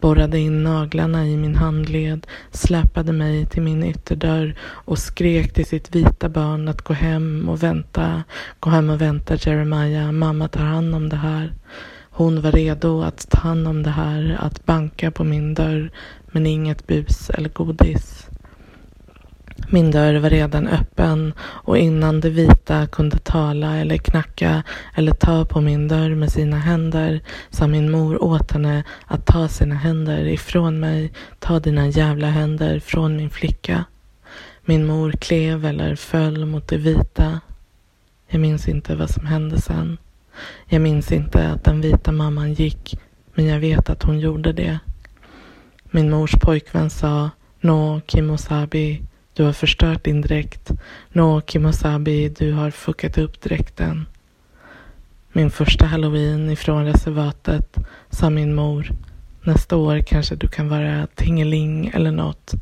borrade 0.00 0.38
in 0.38 0.64
naglarna 0.64 1.26
i 1.26 1.36
min 1.36 1.54
handled, 1.54 2.26
släpade 2.50 3.12
mig 3.12 3.46
till 3.46 3.62
min 3.62 3.84
ytterdörr 3.84 4.54
och 4.62 4.98
skrek 4.98 5.52
till 5.52 5.66
sitt 5.66 5.94
vita 5.94 6.28
barn 6.28 6.68
att 6.68 6.82
gå 6.82 6.94
hem 6.94 7.48
och 7.48 7.62
vänta. 7.62 8.22
Gå 8.60 8.70
hem 8.70 8.90
och 8.90 9.00
vänta 9.00 9.36
Jeremiah, 9.36 10.12
mamma 10.12 10.48
tar 10.48 10.64
hand 10.64 10.94
om 10.94 11.08
det 11.08 11.16
här. 11.16 11.52
Hon 12.10 12.42
var 12.42 12.52
redo 12.52 13.02
att 13.02 13.30
ta 13.30 13.38
hand 13.38 13.68
om 13.68 13.82
det 13.82 13.90
här, 13.90 14.36
att 14.40 14.66
banka 14.66 15.10
på 15.10 15.24
min 15.24 15.54
dörr, 15.54 15.90
men 16.26 16.46
inget 16.46 16.86
bus 16.86 17.30
eller 17.30 17.48
godis. 17.48 18.29
Min 19.72 19.90
dörr 19.90 20.14
var 20.14 20.30
redan 20.30 20.68
öppen 20.68 21.34
och 21.40 21.78
innan 21.78 22.20
de 22.20 22.30
vita 22.30 22.86
kunde 22.86 23.18
tala 23.18 23.76
eller 23.76 23.96
knacka 23.96 24.62
eller 24.94 25.12
ta 25.12 25.44
på 25.44 25.60
min 25.60 25.88
dörr 25.88 26.14
med 26.14 26.32
sina 26.32 26.58
händer 26.58 27.20
sa 27.50 27.66
min 27.66 27.90
mor 27.90 28.22
åt 28.22 28.52
henne 28.52 28.84
att 29.06 29.26
ta 29.26 29.48
sina 29.48 29.74
händer 29.74 30.24
ifrån 30.24 30.80
mig, 30.80 31.12
ta 31.38 31.60
dina 31.60 31.88
jävla 31.88 32.26
händer 32.26 32.80
från 32.80 33.16
min 33.16 33.30
flicka. 33.30 33.84
Min 34.64 34.86
mor 34.86 35.12
klev 35.12 35.64
eller 35.64 35.96
föll 35.96 36.46
mot 36.46 36.68
de 36.68 36.76
vita. 36.76 37.40
Jag 38.28 38.40
minns 38.40 38.68
inte 38.68 38.96
vad 38.96 39.10
som 39.10 39.26
hände 39.26 39.60
sen. 39.60 39.98
Jag 40.66 40.82
minns 40.82 41.12
inte 41.12 41.48
att 41.48 41.64
den 41.64 41.80
vita 41.80 42.12
mamman 42.12 42.54
gick, 42.54 42.98
men 43.34 43.46
jag 43.46 43.60
vet 43.60 43.90
att 43.90 44.02
hon 44.02 44.18
gjorde 44.18 44.52
det. 44.52 44.78
Min 45.90 46.10
mors 46.10 46.32
pojkvän 46.32 46.90
sa 46.90 47.30
No 47.60 48.00
Kimosabi, 48.06 49.02
du 49.40 49.44
har 49.44 49.52
förstört 49.52 50.04
din 50.04 50.20
dräkt. 50.20 50.70
Nå, 51.12 51.40
Kimosabi, 51.40 52.28
du 52.28 52.52
har 52.52 52.70
fuckat 52.70 53.18
upp 53.18 53.40
dräkten. 53.40 54.06
Min 55.32 55.50
första 55.50 55.86
halloween 55.86 56.50
ifrån 56.50 56.84
reservatet, 56.84 57.76
sa 58.10 58.30
min 58.30 58.54
mor. 58.54 58.90
Nästa 59.42 59.76
år 59.76 60.00
kanske 60.06 60.34
du 60.34 60.48
kan 60.48 60.68
vara 60.68 61.06
tingeling 61.14 61.88
eller 61.94 62.10
nåt. 62.10 62.52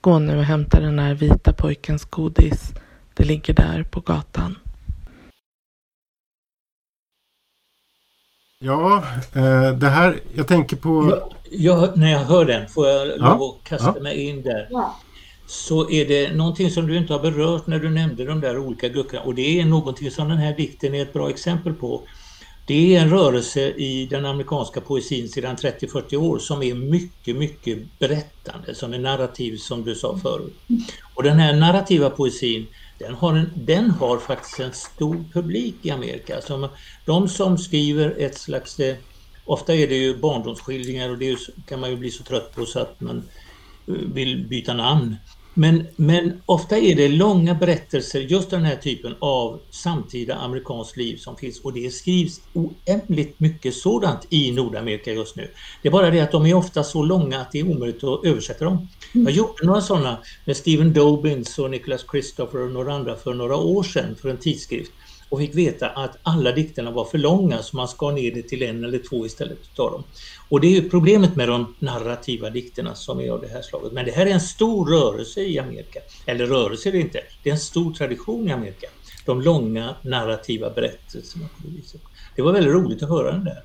Gå 0.00 0.18
nu 0.18 0.38
och 0.38 0.44
hämta 0.44 0.80
den 0.80 0.96
där 0.96 1.14
vita 1.14 1.52
pojkens 1.52 2.04
godis. 2.04 2.72
Det 3.14 3.24
ligger 3.24 3.54
där 3.54 3.82
på 3.82 4.00
gatan. 4.00 4.58
Ja, 8.58 9.04
eh, 9.34 9.72
det 9.72 9.88
här, 9.88 10.20
jag 10.34 10.48
tänker 10.48 10.76
på... 10.76 11.10
Jag, 11.10 11.32
jag, 11.50 11.96
när 11.96 12.12
jag 12.12 12.24
hör 12.24 12.44
den, 12.44 12.68
får 12.68 12.88
jag 12.88 13.08
ja. 13.08 13.14
lov 13.16 13.42
att 13.42 13.68
kasta 13.68 13.92
ja. 13.96 14.02
mig 14.02 14.28
in 14.28 14.42
där. 14.42 14.68
Ja. 14.70 14.96
Så 15.50 15.90
är 15.90 16.04
det 16.08 16.32
någonting 16.32 16.70
som 16.70 16.86
du 16.86 16.96
inte 16.96 17.12
har 17.12 17.20
berört 17.20 17.66
när 17.66 17.78
du 17.78 17.90
nämnde 17.90 18.24
de 18.24 18.40
där 18.40 18.58
olika 18.58 18.88
guckorna 18.88 19.22
och 19.22 19.34
det 19.34 19.60
är 19.60 19.64
någonting 19.64 20.10
som 20.10 20.28
den 20.28 20.38
här 20.38 20.56
dikten 20.56 20.94
är 20.94 21.02
ett 21.02 21.12
bra 21.12 21.30
exempel 21.30 21.74
på. 21.74 22.02
Det 22.66 22.96
är 22.96 23.02
en 23.02 23.10
rörelse 23.10 23.60
i 23.60 24.06
den 24.06 24.26
amerikanska 24.26 24.80
poesin 24.80 25.28
sedan 25.28 25.56
30-40 25.56 26.16
år 26.16 26.38
som 26.38 26.62
är 26.62 26.74
mycket, 26.74 27.36
mycket 27.36 27.98
berättande, 27.98 28.74
som 28.74 28.94
är 28.94 28.98
narrativ 28.98 29.56
som 29.56 29.84
du 29.84 29.94
sa 29.94 30.18
förut. 30.18 30.54
Och 31.14 31.22
den 31.22 31.38
här 31.38 31.56
narrativa 31.56 32.10
poesin 32.10 32.66
den 32.98 33.14
har, 33.14 33.36
en, 33.36 33.50
den 33.56 33.90
har 33.90 34.18
faktiskt 34.18 34.60
en 34.60 34.72
stor 34.72 35.24
publik 35.32 35.74
i 35.82 35.90
Amerika. 35.90 36.40
Som, 36.40 36.68
de 37.04 37.28
som 37.28 37.58
skriver 37.58 38.14
ett 38.18 38.38
slags, 38.38 38.80
eh, 38.80 38.96
ofta 39.44 39.74
är 39.74 39.88
det 39.88 39.96
ju 39.96 40.16
barndomsskildringar 40.16 41.10
och 41.10 41.18
det 41.18 41.38
kan 41.68 41.80
man 41.80 41.90
ju 41.90 41.96
bli 41.96 42.10
så 42.10 42.24
trött 42.24 42.54
på 42.54 42.66
så 42.66 42.80
att 42.80 43.00
man 43.00 43.28
eh, 43.88 43.94
vill 43.94 44.46
byta 44.48 44.74
namn. 44.74 45.16
Men, 45.58 45.86
men 45.96 46.42
ofta 46.46 46.78
är 46.78 46.94
det 46.94 47.08
långa 47.08 47.54
berättelser, 47.54 48.20
just 48.20 48.50
den 48.50 48.64
här 48.64 48.76
typen 48.76 49.14
av 49.20 49.60
samtida 49.70 50.34
amerikanskt 50.34 50.96
liv 50.96 51.16
som 51.16 51.36
finns 51.36 51.60
och 51.60 51.72
det 51.72 51.90
skrivs 51.90 52.40
oändligt 52.52 53.40
mycket 53.40 53.74
sådant 53.74 54.26
i 54.30 54.52
Nordamerika 54.52 55.12
just 55.12 55.36
nu. 55.36 55.50
Det 55.82 55.88
är 55.88 55.92
bara 55.92 56.10
det 56.10 56.20
att 56.20 56.32
de 56.32 56.46
är 56.46 56.54
ofta 56.54 56.84
så 56.84 57.02
långa 57.02 57.40
att 57.40 57.52
det 57.52 57.58
är 57.60 57.70
omöjligt 57.70 58.04
att 58.04 58.24
översätta 58.24 58.64
dem. 58.64 58.88
Jag 59.12 59.30
gjorde 59.30 59.66
några 59.66 59.80
sådana 59.80 60.18
med 60.46 60.56
Stephen 60.56 60.92
Dobins 60.92 61.58
och 61.58 61.70
Nicholas 61.70 62.04
Christopher 62.10 62.62
och 62.62 62.72
några 62.72 62.94
andra 62.94 63.16
för 63.16 63.34
några 63.34 63.56
år 63.56 63.82
sedan 63.82 64.16
för 64.16 64.28
en 64.28 64.38
tidskrift 64.38 64.92
och 65.28 65.38
fick 65.38 65.54
veta 65.54 65.88
att 65.88 66.16
alla 66.22 66.52
dikterna 66.52 66.90
var 66.90 67.04
för 67.04 67.18
långa 67.18 67.62
så 67.62 67.76
man 67.76 67.88
skar 67.88 68.12
ner 68.12 68.34
det 68.34 68.42
till 68.42 68.62
en 68.62 68.84
eller 68.84 68.98
två 68.98 69.26
istället 69.26 69.58
utav 69.72 69.92
dem. 69.92 70.02
Och 70.48 70.60
det 70.60 70.66
är 70.66 70.82
ju 70.82 70.90
problemet 70.90 71.36
med 71.36 71.48
de 71.48 71.74
narrativa 71.78 72.50
dikterna 72.50 72.94
som 72.94 73.20
är 73.20 73.30
av 73.30 73.40
det 73.40 73.48
här 73.48 73.62
slaget. 73.62 73.92
Men 73.92 74.04
det 74.04 74.12
här 74.12 74.26
är 74.26 74.30
en 74.30 74.40
stor 74.40 74.86
rörelse 74.86 75.40
i 75.40 75.58
Amerika. 75.58 76.00
Eller 76.26 76.46
rörelse 76.46 76.88
är 76.88 76.92
det 76.92 77.00
inte, 77.00 77.20
det 77.42 77.50
är 77.50 77.54
en 77.54 77.60
stor 77.60 77.94
tradition 77.94 78.48
i 78.48 78.52
Amerika. 78.52 78.86
De 79.26 79.42
långa 79.42 79.94
narrativa 80.02 80.70
berättelserna 80.70 81.44
på 81.44 81.68
det 81.68 81.76
viset. 81.76 82.00
Det 82.36 82.42
var 82.42 82.52
väldigt 82.52 82.72
roligt 82.72 83.02
att 83.02 83.08
höra 83.08 83.32
den 83.32 83.44
där. 83.44 83.62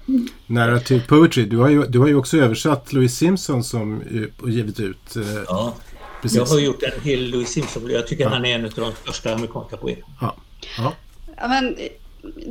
Narrative 0.47 1.03
poetry. 1.07 1.45
Du 1.45 1.57
har 1.57 1.69
ju, 1.69 1.83
du 1.83 1.99
har 1.99 2.07
ju 2.07 2.15
också 2.15 2.37
översatt 2.37 2.93
Louis 2.93 3.17
Simpson 3.17 3.63
som 3.63 4.03
och 4.41 4.49
givit 4.49 4.79
ut. 4.79 5.15
Eh, 5.15 5.23
ja, 5.47 5.75
precis. 6.21 6.37
jag 6.37 6.45
har 6.45 6.59
gjort 6.59 6.83
en 6.83 7.01
hel 7.01 7.29
Louis 7.29 7.49
Simpson. 7.49 7.89
Jag 7.89 8.07
tycker 8.07 8.23
ja. 8.23 8.29
han 8.29 8.45
är 8.45 8.55
en 8.55 8.65
av 8.65 8.71
de 8.75 8.91
största 9.03 9.33
amerikanska 9.33 9.77
poeterna. 9.77 10.07
Ja. 10.21 10.35
Ja. 10.77 10.93
Ja, 11.37 11.47
men, 11.47 11.77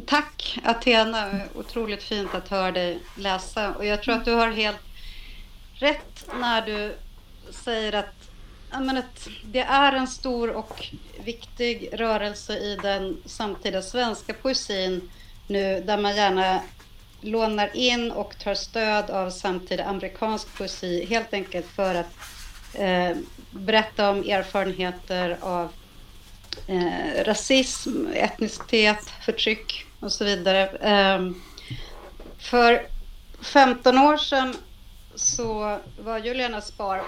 tack 0.06 0.58
Athena, 0.64 1.40
otroligt 1.54 2.02
fint 2.02 2.34
att 2.34 2.48
höra 2.48 2.72
dig 2.72 2.98
läsa. 3.16 3.74
Och 3.74 3.84
jag 3.84 4.02
tror 4.02 4.14
att 4.14 4.24
du 4.24 4.34
har 4.34 4.50
helt 4.50 4.82
rätt 5.74 6.26
när 6.40 6.66
du 6.66 6.96
säger 7.50 7.92
att, 7.92 8.14
menar, 8.70 9.04
det 9.44 9.60
är 9.60 9.92
en 9.92 10.06
stor 10.06 10.50
och 10.50 10.86
viktig 11.24 11.88
rörelse 11.92 12.58
i 12.58 12.78
den 12.82 13.16
samtida 13.26 13.82
svenska 13.82 14.34
poesin 14.34 15.10
nu 15.46 15.80
där 15.80 15.98
man 15.98 16.16
gärna 16.16 16.60
lånar 17.20 17.76
in 17.76 18.10
och 18.10 18.38
tar 18.38 18.54
stöd 18.54 19.10
av 19.10 19.30
samtida 19.30 19.84
amerikansk 19.84 20.58
poesi 20.58 21.06
helt 21.06 21.34
enkelt 21.34 21.66
för 21.66 21.94
att 21.94 22.14
eh, 22.74 23.16
berätta 23.50 24.10
om 24.10 24.18
erfarenheter 24.18 25.36
av 25.40 25.72
eh, 26.66 27.24
rasism, 27.24 28.06
etnicitet, 28.14 29.12
förtryck 29.24 29.86
och 30.00 30.12
så 30.12 30.24
vidare. 30.24 30.68
Eh, 30.68 31.30
för 32.38 32.86
15 33.42 33.98
år 33.98 34.16
sedan 34.16 34.56
så 35.14 35.78
var 35.98 36.18
Juliana 36.18 36.60
Spar 36.60 37.02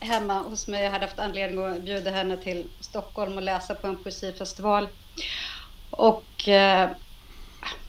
hemma 0.00 0.42
hos 0.42 0.68
mig. 0.68 0.84
Jag 0.84 0.90
hade 0.90 1.06
haft 1.06 1.18
anledning 1.18 1.64
att 1.64 1.82
bjuda 1.82 2.10
henne 2.10 2.36
till 2.36 2.66
Stockholm 2.80 3.36
och 3.36 3.42
läsa 3.42 3.74
på 3.74 3.86
en 3.86 3.96
poesifestival. 3.96 4.88
Och 5.90 6.48
eh, 6.48 6.90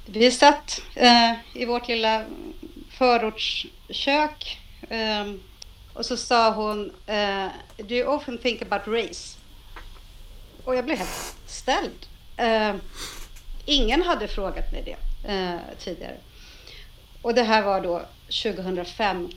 vi 0.05 0.31
satt 0.31 0.81
eh, 0.95 1.31
i 1.53 1.65
vårt 1.65 1.87
lilla 1.87 2.25
förortskök 2.89 4.59
eh, 4.89 5.33
och 5.93 6.05
så 6.05 6.17
sa 6.17 6.51
hon 6.51 6.91
eh, 7.05 7.47
Do 7.77 7.95
you 7.95 8.07
often 8.07 8.37
think 8.37 8.61
about 8.61 8.87
race? 8.87 9.37
Och 10.65 10.75
jag 10.75 10.85
blev 10.85 10.97
helt 10.97 11.35
ställd. 11.45 12.05
Eh, 12.37 12.75
ingen 13.65 14.01
hade 14.01 14.27
frågat 14.27 14.71
mig 14.71 14.83
det 14.85 15.31
eh, 15.33 15.59
tidigare. 15.79 16.17
Och 17.21 17.33
det 17.33 17.43
här 17.43 17.61
var 17.63 17.81
då 17.81 18.05
2005. 18.43 19.29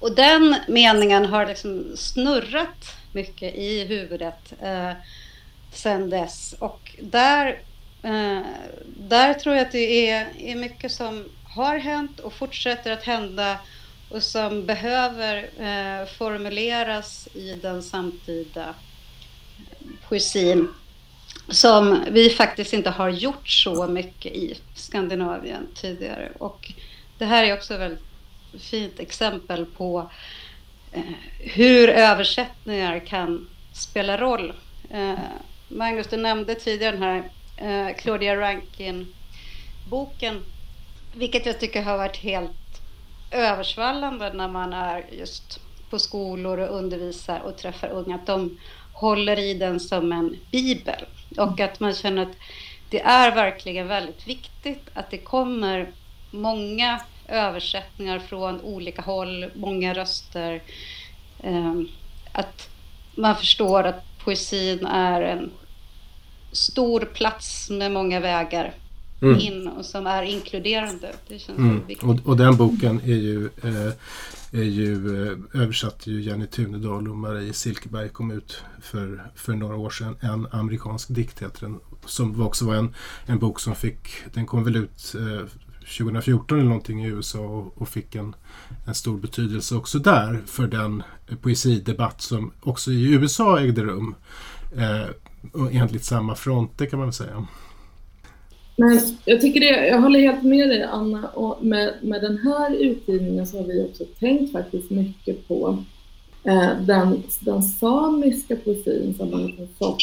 Och 0.00 0.14
den 0.14 0.56
meningen 0.68 1.26
har 1.26 1.46
liksom 1.46 1.96
snurrat 1.96 2.96
mycket 3.12 3.54
i 3.54 3.84
huvudet 3.84 4.52
eh, 4.62 4.92
sen 5.72 6.10
dess. 6.10 6.54
Och 6.58 6.96
där, 7.02 7.62
eh, 8.02 8.40
där 8.96 9.34
tror 9.34 9.54
jag 9.56 9.66
att 9.66 9.72
det 9.72 10.10
är, 10.10 10.28
är 10.38 10.56
mycket 10.56 10.92
som 10.92 11.24
har 11.44 11.78
hänt 11.78 12.20
och 12.20 12.32
fortsätter 12.32 12.92
att 12.92 13.04
hända 13.04 13.58
och 14.10 14.22
som 14.22 14.66
behöver 14.66 15.36
eh, 15.36 16.06
formuleras 16.06 17.28
i 17.34 17.52
den 17.52 17.82
samtida 17.82 18.74
poesin 20.08 20.68
som 21.48 22.04
vi 22.10 22.30
faktiskt 22.30 22.72
inte 22.72 22.90
har 22.90 23.08
gjort 23.08 23.48
så 23.48 23.86
mycket 23.86 24.32
i 24.32 24.58
Skandinavien 24.74 25.66
tidigare. 25.74 26.32
Och 26.38 26.72
det 27.18 27.24
här 27.24 27.44
är 27.44 27.54
också 27.54 27.74
ett 27.74 27.80
väldigt 27.80 28.04
fint 28.58 29.00
exempel 29.00 29.66
på 29.66 30.10
eh, 30.92 31.02
hur 31.38 31.88
översättningar 31.88 33.06
kan 33.06 33.48
spela 33.72 34.16
roll. 34.16 34.52
Eh, 34.90 35.14
Magnus, 35.68 36.06
du 36.06 36.16
nämnde 36.16 36.54
tidigare 36.54 36.96
den 36.96 37.02
här 37.02 37.30
eh, 37.56 37.88
Claudia 37.96 38.36
Rankin-boken, 38.36 40.44
vilket 41.14 41.46
jag 41.46 41.60
tycker 41.60 41.82
har 41.82 41.98
varit 41.98 42.16
helt 42.16 42.52
översvallande 43.30 44.32
när 44.32 44.48
man 44.48 44.72
är 44.72 45.04
just 45.12 45.60
på 45.90 45.98
skolor 45.98 46.58
och 46.58 46.78
undervisar 46.78 47.40
och 47.40 47.56
träffar 47.56 47.88
unga, 47.88 48.14
att 48.14 48.26
de 48.26 48.58
håller 48.98 49.38
i 49.38 49.54
den 49.54 49.80
som 49.80 50.12
en 50.12 50.36
bibel 50.50 51.04
och 51.36 51.60
att 51.60 51.80
man 51.80 51.94
känner 51.94 52.22
att 52.22 52.36
det 52.90 53.00
är 53.00 53.34
verkligen 53.34 53.88
väldigt 53.88 54.28
viktigt 54.28 54.82
att 54.94 55.10
det 55.10 55.18
kommer 55.18 55.92
många 56.30 57.00
översättningar 57.28 58.18
från 58.18 58.60
olika 58.60 59.02
håll, 59.02 59.50
många 59.54 59.94
röster. 59.94 60.62
Ehm, 61.42 61.88
att 62.32 62.68
man 63.14 63.36
förstår 63.36 63.84
att 63.84 64.04
poesin 64.24 64.86
är 64.86 65.20
en 65.20 65.50
stor 66.52 67.00
plats 67.00 67.70
med 67.70 67.92
många 67.92 68.20
vägar 68.20 68.74
mm. 69.22 69.40
in 69.40 69.68
och 69.68 69.84
som 69.84 70.06
är 70.06 70.22
inkluderande. 70.22 71.12
Det 71.28 71.38
känns 71.38 71.58
mm. 71.58 71.86
viktigt. 71.86 72.08
Och, 72.08 72.28
och, 72.28 72.36
den 72.36 72.56
boken 72.56 73.00
är 73.00 73.06
ju, 73.06 73.44
eh, 73.44 73.92
är 74.52 74.62
ju 74.62 75.22
eh, 75.26 75.62
översatte 75.62 76.10
ju 76.10 76.20
Jenny 76.20 76.46
Tunedal 76.46 77.08
och 77.08 77.16
Marie 77.16 77.52
Silkeberg 77.52 78.08
kom 78.08 78.30
ut 78.30 78.62
för, 78.80 79.30
för 79.34 79.54
några 79.54 79.76
år 79.76 79.90
sedan. 79.90 80.16
En 80.20 80.46
amerikansk 80.50 81.08
dikt 81.08 81.42
heter 81.42 81.60
den. 81.60 81.80
Som 82.04 82.42
också 82.42 82.64
var 82.64 82.74
en, 82.74 82.94
en 83.26 83.38
bok 83.38 83.60
som 83.60 83.74
fick, 83.74 84.08
den 84.32 84.46
kom 84.46 84.64
väl 84.64 84.76
ut 84.76 85.14
eh, 85.18 85.46
2014 85.98 86.58
eller 86.58 86.68
någonting 86.68 87.04
i 87.04 87.08
USA 87.08 87.38
och, 87.38 87.82
och, 87.82 87.88
fick 87.88 88.14
en, 88.14 88.34
en 88.86 88.94
stor 88.94 89.18
betydelse 89.18 89.74
också 89.74 89.98
där 89.98 90.42
för 90.46 90.66
den 90.66 91.02
poesidebatt 91.42 92.20
som 92.20 92.52
också 92.60 92.90
i 92.90 93.12
USA 93.12 93.60
ägde 93.60 93.84
rum. 93.84 94.14
Eh, 94.76 95.06
enligt 95.70 96.04
samma 96.04 96.34
fronter 96.34 96.86
kan 96.86 96.98
man 96.98 97.08
väl 97.08 97.12
säga. 97.12 97.46
Men 98.80 99.00
jag 99.24 99.40
tycker 99.40 99.60
det, 99.60 99.86
jag 99.86 100.00
håller 100.00 100.20
helt 100.20 100.42
med 100.42 100.68
dig 100.68 100.82
Anna 100.82 101.28
och 101.28 101.64
med, 101.64 101.94
med 102.02 102.22
den 102.22 102.38
här 102.38 102.74
utgivningen 102.74 103.46
så 103.46 103.56
har 103.58 103.64
vi 103.64 103.84
också 103.84 104.04
tänkt 104.04 104.52
faktiskt 104.52 104.90
mycket 104.90 105.48
på 105.48 105.78
eh, 106.44 106.70
den, 106.80 107.22
den 107.40 107.62
samiska 107.62 108.56
poesin 108.56 109.14
som 109.18 109.30
man 109.30 109.42
har 109.42 109.68
fått, 109.78 110.02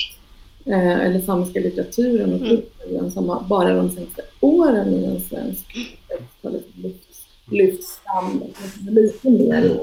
eh, 0.66 1.00
eller 1.00 1.22
samiska 1.22 1.60
litteraturen 1.60 2.34
och 2.34 2.40
mm. 2.40 2.50
kulturen 2.50 3.00
mm. 3.00 3.12
som 3.12 3.46
bara 3.50 3.74
de 3.74 3.90
senaste 3.90 4.22
åren 4.40 4.94
i 4.94 5.06
en 5.06 5.22
svensk 5.22 5.74
text 6.08 6.38
har 6.44 6.52
lyfts, 6.76 7.26
lyfts 7.52 8.00
fram 8.04 8.44
lite 8.90 9.30
mer 9.30 9.80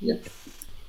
i 0.00 0.10
ett 0.10 0.30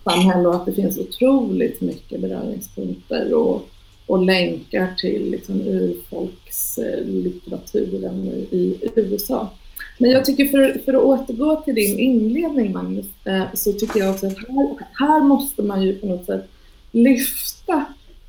samhälle 0.04 0.48
och 0.48 0.56
att 0.56 0.66
det 0.66 0.74
finns 0.74 0.98
otroligt 0.98 1.82
mycket 1.82 2.22
beröringspunkter 2.22 3.34
och 3.34 3.70
och 4.08 4.26
länkar 4.26 4.94
till 4.98 5.32
liksom, 5.32 5.62
urfolkslitteraturen 5.62 8.26
i 8.52 8.90
USA. 8.96 9.50
Men 9.98 10.12
jag 10.12 10.26
tycker 10.26 10.46
för, 10.46 10.82
för 10.86 10.94
att 10.94 11.04
återgå 11.04 11.62
till 11.62 11.76
din 11.76 12.00
inledning 12.00 12.74
Magnus, 12.74 13.06
eh, 13.26 13.44
så 13.54 13.74
tycker 13.74 14.00
jag 14.00 14.10
också 14.10 14.28
att 14.28 14.38
här, 14.38 14.76
här 14.94 15.24
måste 15.24 15.64
man 15.64 15.84
ju 15.84 15.96
på 15.96 16.08
något 16.08 16.26
sätt 16.26 16.48
lyfta 16.92 17.86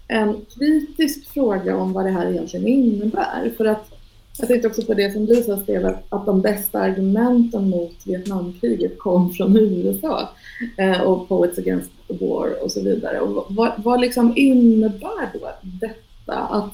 en 0.09 0.47
kritisk 0.59 1.33
fråga 1.33 1.77
om 1.77 1.93
vad 1.93 2.05
det 2.05 2.11
här 2.11 2.31
egentligen 2.31 2.69
innebär. 2.69 3.53
För 3.57 3.65
att 3.65 3.98
jag 4.39 4.49
tänkte 4.49 4.69
också 4.69 4.83
på 4.83 4.95
det 4.95 5.13
som 5.13 5.27
Lisa 5.27 5.63
skrev, 5.63 5.87
att, 5.87 6.05
att 6.09 6.27
de 6.27 6.41
bästa 6.41 6.81
argumenten 6.81 7.71
mot 7.71 7.95
Vietnamkriget 8.05 8.99
kom 8.99 9.33
från 9.33 9.57
USA 9.57 10.29
eh, 10.77 11.01
och 11.01 11.29
Poets 11.29 11.59
Against 11.59 11.91
the 12.09 12.27
War 12.27 12.65
och 12.65 12.73
så 12.73 12.83
vidare. 12.83 13.21
Och 13.21 13.47
vad, 13.49 13.73
vad 13.77 14.01
liksom 14.01 14.33
innebär 14.37 15.33
då 15.33 15.51
detta? 15.63 16.35
Att, 16.35 16.73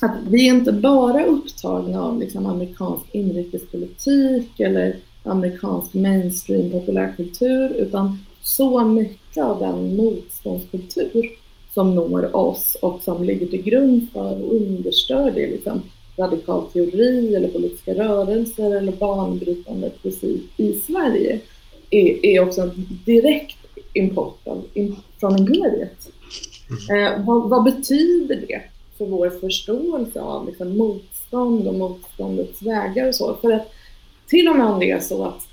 att 0.00 0.16
vi 0.28 0.46
inte 0.46 0.72
bara 0.72 1.24
upptagna 1.24 2.02
av 2.02 2.20
liksom 2.20 2.46
amerikansk 2.46 3.06
inrikespolitik 3.12 4.60
eller 4.60 4.96
amerikansk 5.22 5.94
mainstream 5.94 6.70
populärkultur, 6.70 7.68
utan 7.70 8.18
så 8.42 8.84
mycket 8.84 9.44
av 9.44 9.60
den 9.60 9.96
motståndskultur 9.96 11.30
som 11.74 11.94
når 11.94 12.36
oss 12.36 12.76
och 12.82 13.02
som 13.02 13.24
ligger 13.24 13.46
till 13.46 13.62
grund 13.62 14.06
för 14.12 14.42
och 14.42 14.56
understödjer 14.56 15.48
liksom, 15.48 15.82
radikal 16.18 16.66
teori 16.72 17.34
eller 17.34 17.48
politiska 17.48 17.94
rörelser 17.94 18.76
eller 18.76 18.92
banbrytande 18.92 19.90
poesi 20.02 20.42
i 20.56 20.72
Sverige 20.72 21.40
är, 21.90 22.26
är 22.26 22.40
också 22.40 22.60
en 22.60 22.86
direkt 23.04 23.58
import 23.92 24.46
av, 24.46 24.64
in, 24.74 24.96
från 25.20 25.38
imperiet. 25.38 26.08
Mm. 26.90 27.04
Eh, 27.04 27.26
vad, 27.26 27.50
vad, 27.50 27.64
betyder 27.64 28.36
det 28.36 28.62
för 28.98 29.06
vår 29.06 29.30
förståelse 29.30 30.20
av 30.20 30.46
liksom, 30.46 30.76
motstånd 30.76 31.68
och 31.68 31.74
motståndets 31.74 32.62
vägar 32.62 33.08
och 33.08 33.14
så? 33.14 33.34
För 33.34 33.52
att 33.52 33.72
till 34.26 34.48
och 34.48 34.56
med 34.56 34.66
om 34.66 34.80
det 34.80 34.90
är 34.90 35.00
så 35.00 35.24
att, 35.24 35.48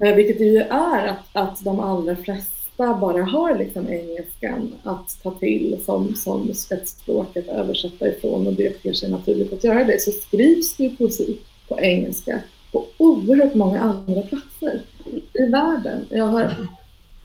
eh, 0.00 0.14
vilket 0.14 0.38
det 0.38 0.44
ju 0.44 0.60
är, 0.60 1.06
att, 1.06 1.28
att 1.32 1.64
de 1.64 1.80
allra 1.80 2.16
flesta 2.16 2.53
bara 2.76 3.22
har 3.22 3.58
liksom 3.58 3.88
engelskan 3.88 4.72
att 4.82 5.22
ta 5.22 5.30
till 5.30 5.78
som, 5.84 6.14
som 6.14 6.54
spetsspråk 6.54 7.36
att 7.36 7.48
översätta 7.48 8.08
ifrån 8.08 8.46
och 8.46 8.52
det 8.52 8.70
ter 8.70 8.92
sig 8.92 9.10
naturligt 9.10 9.52
att 9.52 9.64
göra 9.64 9.84
det, 9.84 10.00
så 10.00 10.10
skrivs 10.10 10.76
det 10.76 10.84
ju 10.84 10.96
poesi 10.96 11.38
på 11.68 11.80
engelska 11.80 12.40
på 12.72 12.86
oerhört 12.96 13.54
många 13.54 13.80
andra 13.80 14.22
platser 14.22 14.82
i 15.32 15.46
världen. 15.46 16.06
Jag 16.08 16.26
har, 16.26 16.42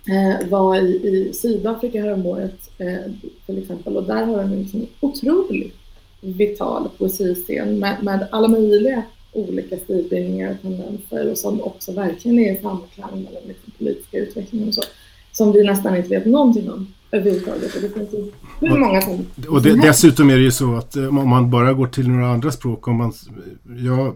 eh, 0.07 0.49
var 0.49 0.75
i, 0.75 0.87
i 0.87 1.33
Sydafrika 1.33 2.01
häromåret 2.01 2.69
eh, 2.77 3.11
till 3.45 3.57
exempel 3.57 3.97
och 3.97 4.03
där 4.03 4.25
har 4.25 4.37
de 4.37 4.51
en 4.51 4.61
liksom 4.61 4.87
otroligt 4.99 5.75
vital 6.21 6.89
poesiscen 6.97 7.79
med, 7.79 8.03
med 8.03 8.27
alla 8.31 8.47
möjliga 8.47 9.03
olika 9.33 9.77
stilbildningar 9.77 10.51
och 10.51 10.61
tendenser 10.61 11.31
och 11.31 11.37
som 11.37 11.61
också 11.61 11.91
verkligen 11.91 12.39
är 12.39 12.53
i 12.53 12.61
samklang 12.61 13.23
med 13.23 13.33
den 13.33 13.47
liksom, 13.47 13.73
politiska 13.77 14.17
utvecklingen 14.17 14.67
och 14.67 14.73
så 14.73 14.81
som 15.39 15.51
vi 15.51 15.63
nästan 15.63 15.95
inte 15.95 16.09
vet 16.09 16.25
någonting 16.25 16.71
om 16.71 16.87
överhuvudtaget. 17.11 17.75
Och 17.75 17.81
det 17.81 17.89
finns 17.89 18.13
ju 18.13 18.31
hur 18.59 18.77
många 18.77 19.01
som... 19.01 19.25
Och 19.47 19.61
det, 19.61 19.81
dessutom 19.81 20.29
är 20.29 20.35
det 20.35 20.41
ju 20.41 20.51
så 20.51 20.75
att 20.75 20.95
eh, 20.95 21.17
om 21.17 21.29
man 21.29 21.49
bara 21.49 21.73
går 21.73 21.87
till 21.87 22.09
några 22.09 22.27
andra 22.27 22.51
språk, 22.51 22.87
om 22.87 22.95
man... 22.95 23.13
Ja, 23.77 24.15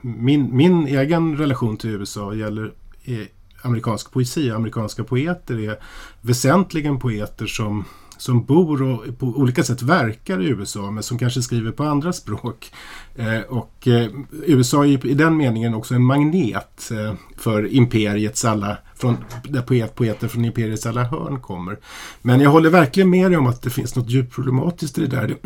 min, 0.00 0.56
min 0.56 0.86
egen 0.86 1.36
relation 1.36 1.76
till 1.76 1.90
USA 1.90 2.34
gäller 2.34 2.72
eh, 3.04 3.26
amerikansk 3.62 4.12
poesi. 4.12 4.50
Amerikanska 4.50 5.04
poeter 5.04 5.70
är 5.70 5.76
väsentligen 6.20 6.98
poeter 6.98 7.46
som 7.46 7.84
som 8.18 8.44
bor 8.44 8.82
och 8.82 9.18
på 9.18 9.26
olika 9.26 9.64
sätt 9.64 9.82
verkar 9.82 10.42
i 10.42 10.46
USA 10.46 10.90
men 10.90 11.02
som 11.02 11.18
kanske 11.18 11.42
skriver 11.42 11.72
på 11.72 11.84
andra 11.84 12.12
språk. 12.12 12.72
Eh, 13.16 13.40
och 13.40 13.88
eh, 13.88 14.10
USA 14.46 14.86
är 14.86 15.06
i 15.06 15.14
den 15.14 15.36
meningen 15.36 15.74
också 15.74 15.94
en 15.94 16.04
magnet 16.04 16.90
eh, 16.90 17.14
för 17.36 17.74
imperiets 17.74 18.44
alla, 18.44 18.78
från, 18.98 19.16
där 19.42 19.62
poet, 19.62 19.94
poeter 19.94 20.28
från 20.28 20.44
imperiets 20.44 20.86
alla 20.86 21.04
hörn 21.04 21.40
kommer. 21.40 21.78
Men 22.22 22.40
jag 22.40 22.50
håller 22.50 22.70
verkligen 22.70 23.10
med 23.10 23.30
dig 23.30 23.38
om 23.38 23.46
att 23.46 23.62
det 23.62 23.70
finns 23.70 23.96
något 23.96 24.10
djupt 24.10 24.34
problematiskt 24.34 24.98
i 24.98 25.06
det 25.06 25.16
där. 25.16 25.36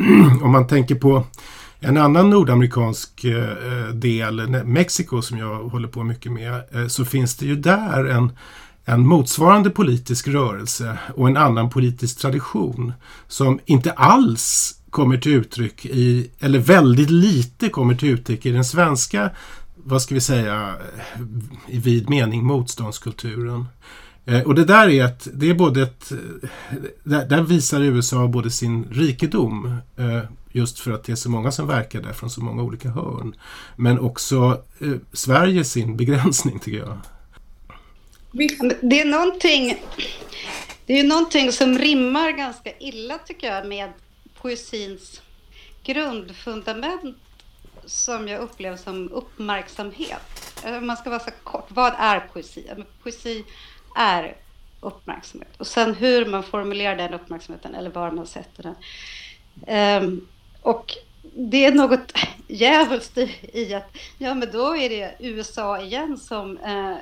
om 0.43 0.51
man 0.51 0.67
tänker 0.67 0.95
på 0.95 1.23
en 1.79 1.97
annan 1.97 2.29
nordamerikansk 2.29 3.23
eh, 3.23 3.49
eh, 3.49 3.87
del, 3.93 4.63
Mexiko 4.65 5.21
som 5.21 5.37
jag 5.37 5.63
håller 5.63 5.87
på 5.87 6.03
mycket 6.03 6.31
med, 6.31 6.53
eh, 6.71 6.87
så 6.87 7.05
finns 7.05 7.37
det 7.37 7.45
ju 7.45 7.55
där 7.55 8.05
en 8.05 8.31
en 8.85 9.07
motsvarande 9.07 9.69
politisk 9.69 10.27
rörelse 10.27 10.97
och 11.15 11.27
en 11.27 11.37
annan 11.37 11.69
politisk 11.69 12.19
tradition 12.19 12.93
som 13.27 13.59
inte 13.65 13.91
alls 13.91 14.75
kommer 14.89 15.17
till 15.17 15.33
uttryck 15.33 15.85
i, 15.85 16.31
eller 16.39 16.59
väldigt 16.59 17.09
lite 17.09 17.69
kommer 17.69 17.95
till 17.95 18.09
uttryck 18.09 18.45
i 18.45 18.51
den 18.51 18.65
svenska, 18.65 19.29
vad 19.83 20.01
ska 20.01 20.15
vi 20.15 20.21
säga, 20.21 20.75
i 21.67 21.77
vid 21.77 22.09
mening 22.09 22.43
motståndskulturen. 22.43 23.65
Eh, 24.25 24.41
och 24.41 24.55
det 24.55 24.65
där 24.65 24.89
är 24.89 25.05
ett, 25.05 25.27
det 25.33 25.49
är 25.49 25.53
både 25.53 25.81
ett, 25.83 26.11
eh, 26.11 26.79
där, 27.03 27.41
visar 27.41 27.81
USA 27.81 28.27
både 28.27 28.51
sin 28.51 28.85
rikedom, 28.91 29.77
eh, 29.97 30.19
just 30.51 30.79
för 30.79 30.91
att 30.91 31.03
det 31.03 31.11
är 31.11 31.15
så 31.15 31.29
många 31.29 31.51
som 31.51 31.67
verkar 31.67 32.01
där 32.01 32.13
från 32.13 32.29
så 32.29 32.43
många 32.43 32.63
olika 32.63 32.89
hörn, 32.89 33.35
men 33.75 33.99
också 33.99 34.63
Sverige 35.13 35.63
sin 35.63 35.97
begränsning 35.97 36.59
tycker 36.59 36.77
jag. 36.77 36.97
Det 38.81 39.01
är 39.01 39.05
någonting, 39.05 39.77
det 40.85 40.99
är 40.99 41.03
någonting 41.03 41.51
som 41.51 41.77
rimmar 41.77 42.31
ganska 42.31 42.77
illa 42.79 43.17
tycker 43.17 43.47
jag 43.47 43.67
med 43.67 43.89
poesins 44.41 45.21
grundfundament 45.83 47.17
som 47.91 48.27
jag 48.27 48.41
upplever 48.41 48.77
som 48.77 49.11
uppmärksamhet. 49.11 50.53
Eh, 50.65 50.81
man 50.81 50.97
ska 50.97 51.09
vara 51.09 51.19
så 51.19 51.31
kort. 51.43 51.65
Vad 51.67 51.93
är 51.97 52.19
poesi? 52.19 52.69
Poesi 53.03 53.45
är 53.97 54.35
uppmärksamhet. 54.81 55.57
Och 55.57 55.67
sen 55.67 55.95
hur 55.95 56.25
man 56.25 56.43
formulerar 56.43 56.95
den 56.95 57.13
uppmärksamheten 57.13 57.75
eller 57.75 57.89
var 57.89 58.11
man 58.11 58.27
sätter 58.27 58.63
den. 58.63 58.75
Um, 60.03 60.27
och 60.61 60.97
det 61.33 61.65
är 61.65 61.71
något 61.71 62.13
djävulskt 62.47 63.17
i 63.53 63.73
att 63.73 63.97
ja, 64.17 64.33
men 64.33 64.51
då 64.51 64.77
är 64.77 64.89
det 64.89 65.15
USA 65.19 65.81
igen 65.81 66.17
som 66.17 66.57
eh, 66.57 66.95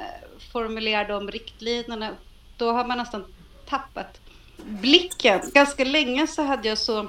formulerar 0.52 1.08
de 1.08 1.32
riktlinjerna, 1.32 2.10
då 2.58 2.72
har 2.72 2.86
man 2.86 2.98
nästan 2.98 3.26
tappat 3.70 4.20
blicken. 4.58 5.42
Ganska 5.54 5.84
länge 5.84 6.28
så 6.28 6.44
hade 6.44 6.68
jag 6.68 6.78
så 6.78 7.00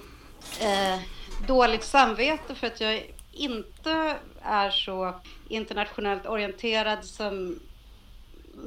eh, 0.61 1.01
dåligt 1.47 1.85
samvete 1.85 2.55
för 2.55 2.66
att 2.66 2.81
jag 2.81 3.03
inte 3.41 4.16
är 4.43 4.70
så 4.70 5.14
internationellt 5.49 6.26
orienterad 6.26 7.05
som, 7.05 7.61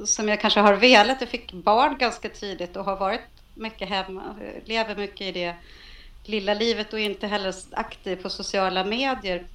som 0.04 0.28
jag 0.28 0.40
kanske 0.40 0.60
har 0.60 0.74
velat. 0.74 1.20
Jag 1.20 1.30
fick 1.30 1.52
barn 1.52 1.98
ganska 1.98 2.28
tidigt 2.28 2.76
och 2.76 2.84
har 2.84 2.96
varit 2.96 3.20
mycket 3.54 3.88
hemma, 3.88 4.22
lever 4.64 4.96
mycket 4.96 5.20
i 5.20 5.32
det 5.32 5.56
lilla 6.24 6.54
livet 6.54 6.92
och 6.92 7.00
är 7.00 7.04
inte 7.04 7.26
heller 7.26 7.54
aktiv 7.72 8.16
på 8.16 8.30
sociala 8.30 8.84
medier. 8.84 9.46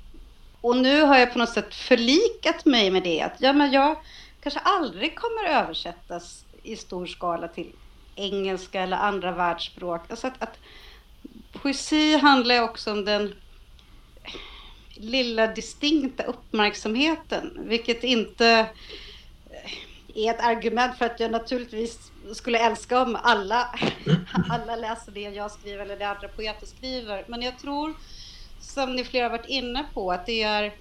Och 0.61 0.77
nu 0.77 1.01
har 1.01 1.17
jag 1.17 1.33
på 1.33 1.39
något 1.39 1.53
sätt 1.53 1.75
förlikat 1.75 2.65
mig 2.65 2.91
med 2.91 3.03
det. 3.03 3.21
Att, 3.21 3.35
ja, 3.39 3.53
men 3.53 3.71
jag, 3.71 3.95
kanske 4.41 4.59
aldrig 4.59 5.15
kommer 5.15 5.45
översättas 5.45 6.45
i 6.63 6.75
stor 6.75 7.05
skala 7.05 7.47
till 7.47 7.71
engelska 8.15 8.81
eller 8.81 8.97
andra 8.97 9.31
världsspråk. 9.31 10.01
Alltså 10.09 10.27
att, 10.27 10.43
att 10.43 10.57
poesi 11.51 12.17
handlar 12.17 12.61
också 12.61 12.91
om 12.91 13.05
den 13.05 13.35
lilla 14.99 15.47
distinkta 15.47 16.23
uppmärksamheten, 16.23 17.59
vilket 17.63 18.03
inte 18.03 18.47
eh, 19.49 20.25
är 20.25 20.33
ett 20.33 20.41
argument 20.41 20.97
för 20.97 21.05
att 21.05 21.19
jag 21.19 21.31
naturligtvis 21.31 22.11
skulle 22.33 22.59
älska 22.59 23.01
om 23.01 23.17
alla, 23.23 23.79
alla 24.49 24.75
läser 24.75 25.11
det 25.11 25.21
jag 25.21 25.51
skriver 25.51 25.79
eller 25.79 25.97
det 25.97 26.07
andra 26.07 26.27
poeter 26.27 26.65
skriver. 26.65 27.23
Men 27.27 27.41
jag 27.41 27.59
tror, 27.59 27.93
som 28.61 28.95
ni 28.95 29.03
flera 29.03 29.25
har 29.25 29.37
varit 29.37 29.49
inne 29.49 29.85
på, 29.93 30.11
att 30.11 30.25
det 30.25 30.43
är 30.43 30.73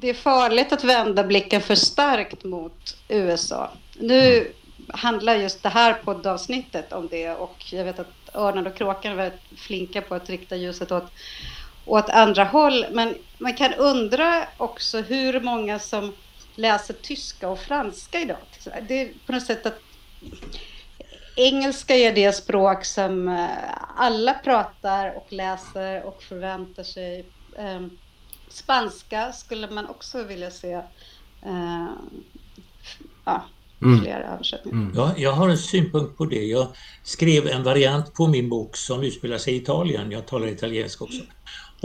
det 0.00 0.08
är 0.08 0.14
farligt 0.14 0.72
att 0.72 0.84
vända 0.84 1.24
blicken 1.24 1.60
för 1.60 1.74
starkt 1.74 2.44
mot 2.44 2.96
USA. 3.08 3.70
Nu 3.98 4.52
handlar 4.88 5.36
just 5.36 5.62
det 5.62 5.68
här 5.68 5.94
poddavsnittet 5.94 6.92
om 6.92 7.08
det 7.08 7.30
och 7.30 7.72
jag 7.72 7.84
vet 7.84 7.98
att 7.98 8.34
Örnen 8.34 8.66
och 8.66 8.76
Kråkan 8.76 9.12
är 9.12 9.16
väldigt 9.16 9.40
flinka 9.56 10.02
på 10.02 10.14
att 10.14 10.30
rikta 10.30 10.56
ljuset 10.56 10.92
åt, 10.92 11.12
åt 11.86 12.08
andra 12.08 12.44
håll. 12.44 12.86
Men 12.90 13.14
man 13.38 13.54
kan 13.54 13.74
undra 13.74 14.46
också 14.56 15.00
hur 15.00 15.40
många 15.40 15.78
som 15.78 16.12
läser 16.54 16.94
tyska 16.94 17.48
och 17.48 17.58
franska 17.58 18.20
idag. 18.20 18.36
Det 18.88 19.00
är 19.00 19.08
på 19.26 19.32
något 19.32 19.46
sätt 19.46 19.66
att 19.66 19.80
engelska 21.36 21.94
är 21.94 22.14
det 22.14 22.32
språk 22.32 22.84
som 22.84 23.28
eh, 23.28 23.46
alla 23.96 24.34
pratar 24.34 25.16
och 25.16 25.26
läser 25.28 26.06
och 26.06 26.22
förväntar 26.22 26.82
sig. 26.82 27.24
Um, 27.58 27.98
Spanska 28.48 29.32
skulle 29.32 29.70
man 29.70 29.86
också 29.86 30.22
vilja 30.22 30.50
se 30.50 30.72
eh, 31.42 31.86
ja, 33.24 33.44
mm. 33.82 34.00
fler 34.00 34.20
översättningar. 34.20 34.78
Mm. 34.78 34.92
Ja, 34.96 35.14
jag 35.16 35.32
har 35.32 35.48
en 35.48 35.58
synpunkt 35.58 36.16
på 36.16 36.24
det. 36.24 36.44
Jag 36.44 36.68
skrev 37.02 37.46
en 37.46 37.62
variant 37.62 38.14
på 38.14 38.26
min 38.26 38.48
bok 38.48 38.76
som 38.76 39.02
utspelar 39.02 39.38
sig 39.38 39.54
i 39.54 39.56
Italien. 39.56 40.10
Jag 40.10 40.26
talar 40.26 40.46
italienska 40.46 41.04
också. 41.04 41.22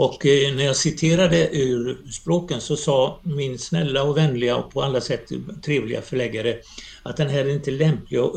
Och 0.02 0.26
eh, 0.26 0.54
när 0.54 0.64
jag 0.64 0.76
citerade 0.76 1.48
ur 1.56 2.10
språken 2.10 2.60
så 2.60 2.76
sa 2.76 3.20
min 3.22 3.58
snälla 3.58 4.02
och 4.02 4.16
vänliga 4.16 4.56
och 4.56 4.72
på 4.72 4.82
alla 4.82 5.00
sätt 5.00 5.28
trevliga 5.64 6.02
förläggare 6.02 6.56
att 7.02 7.16
den 7.16 7.28
här 7.28 7.38
är 7.38 7.48
inte 7.48 7.70
lämplig 7.70 8.18
att, 8.18 8.36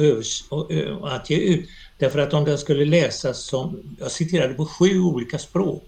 eh, 0.72 1.04
att 1.04 1.30
ge 1.30 1.38
ut. 1.38 1.70
Därför 1.98 2.20
att 2.20 2.34
om 2.34 2.46
den 2.46 2.58
skulle 2.58 2.86
läsas 2.86 3.44
som, 3.44 3.96
jag 4.00 4.12
citerade 4.12 4.54
på 4.54 4.66
sju 4.66 5.00
olika 5.00 5.40
språk 5.40 5.84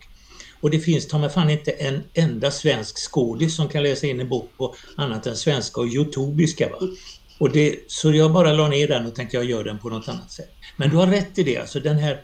Och 0.61 0.69
det 0.69 0.79
finns 0.79 1.07
ta 1.07 1.17
mig 1.17 1.29
fan 1.29 1.49
inte 1.49 1.71
en 1.71 2.03
enda 2.13 2.51
svensk 2.51 2.97
skådis 2.97 3.55
som 3.55 3.69
kan 3.69 3.83
läsa 3.83 4.07
in 4.07 4.19
en 4.19 4.29
bok 4.29 4.49
på 4.57 4.75
annat 4.95 5.27
än 5.27 5.35
svenska 5.35 5.81
och 5.81 5.87
youtubiska. 5.87 6.69
Va? 6.69 6.77
Och 7.39 7.51
det, 7.51 7.75
så 7.87 8.13
jag 8.13 8.33
bara 8.33 8.53
la 8.53 8.67
ner 8.67 8.87
den 8.87 9.05
och 9.05 9.15
tänkte 9.15 9.37
jag 9.37 9.45
gör 9.45 9.63
den 9.63 9.79
på 9.79 9.89
något 9.89 10.07
annat 10.07 10.31
sätt. 10.31 10.51
Men 10.77 10.89
du 10.89 10.95
har 10.95 11.07
rätt 11.07 11.37
i 11.37 11.43
det, 11.43 11.57
alltså 11.57 11.79
den 11.79 11.97
här 11.97 12.21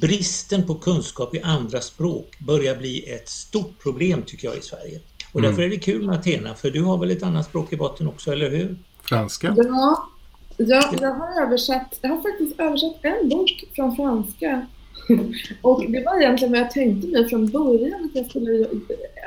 bristen 0.00 0.66
på 0.66 0.74
kunskap 0.74 1.34
i 1.34 1.40
andra 1.40 1.80
språk 1.80 2.38
börjar 2.38 2.76
bli 2.76 3.10
ett 3.12 3.28
stort 3.28 3.82
problem 3.82 4.22
tycker 4.26 4.48
jag 4.48 4.56
i 4.56 4.60
Sverige. 4.60 5.00
Och 5.32 5.42
därför 5.42 5.62
är 5.62 5.68
det 5.68 5.76
kul 5.76 6.06
med 6.06 6.16
Athena, 6.16 6.54
för 6.54 6.70
du 6.70 6.82
har 6.82 6.98
väl 6.98 7.10
ett 7.10 7.22
annat 7.22 7.46
språk 7.46 7.72
i 7.72 7.76
botten 7.76 8.08
också, 8.08 8.32
eller 8.32 8.50
hur? 8.50 8.76
Franska? 9.02 9.54
Ja, 9.56 10.08
ja 10.56 10.94
jag 11.00 11.14
har 11.14 11.42
översatt, 11.42 11.98
jag 12.00 12.10
har 12.10 12.22
faktiskt 12.22 12.60
översatt 12.60 12.96
en 13.02 13.28
bok 13.28 13.64
från 13.74 13.96
franska. 13.96 14.66
Och 15.62 15.90
det 15.90 16.04
var 16.04 16.20
egentligen 16.20 16.52
vad 16.52 16.60
jag 16.60 16.70
tänkte 16.70 17.08
mig 17.08 17.28
från 17.28 17.46
början 17.46 18.04
att 18.04 18.16
jag 18.16 18.26
skulle 18.26 18.66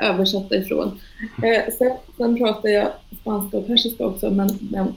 översätta 0.00 0.56
ifrån. 0.56 1.00
Eh, 1.42 1.74
sen, 1.78 1.92
sen 2.16 2.36
pratar 2.36 2.68
jag 2.68 2.92
spanska 3.20 3.56
och 3.56 3.66
persiska 3.66 4.06
också, 4.06 4.30
men, 4.30 4.58
men 4.70 4.94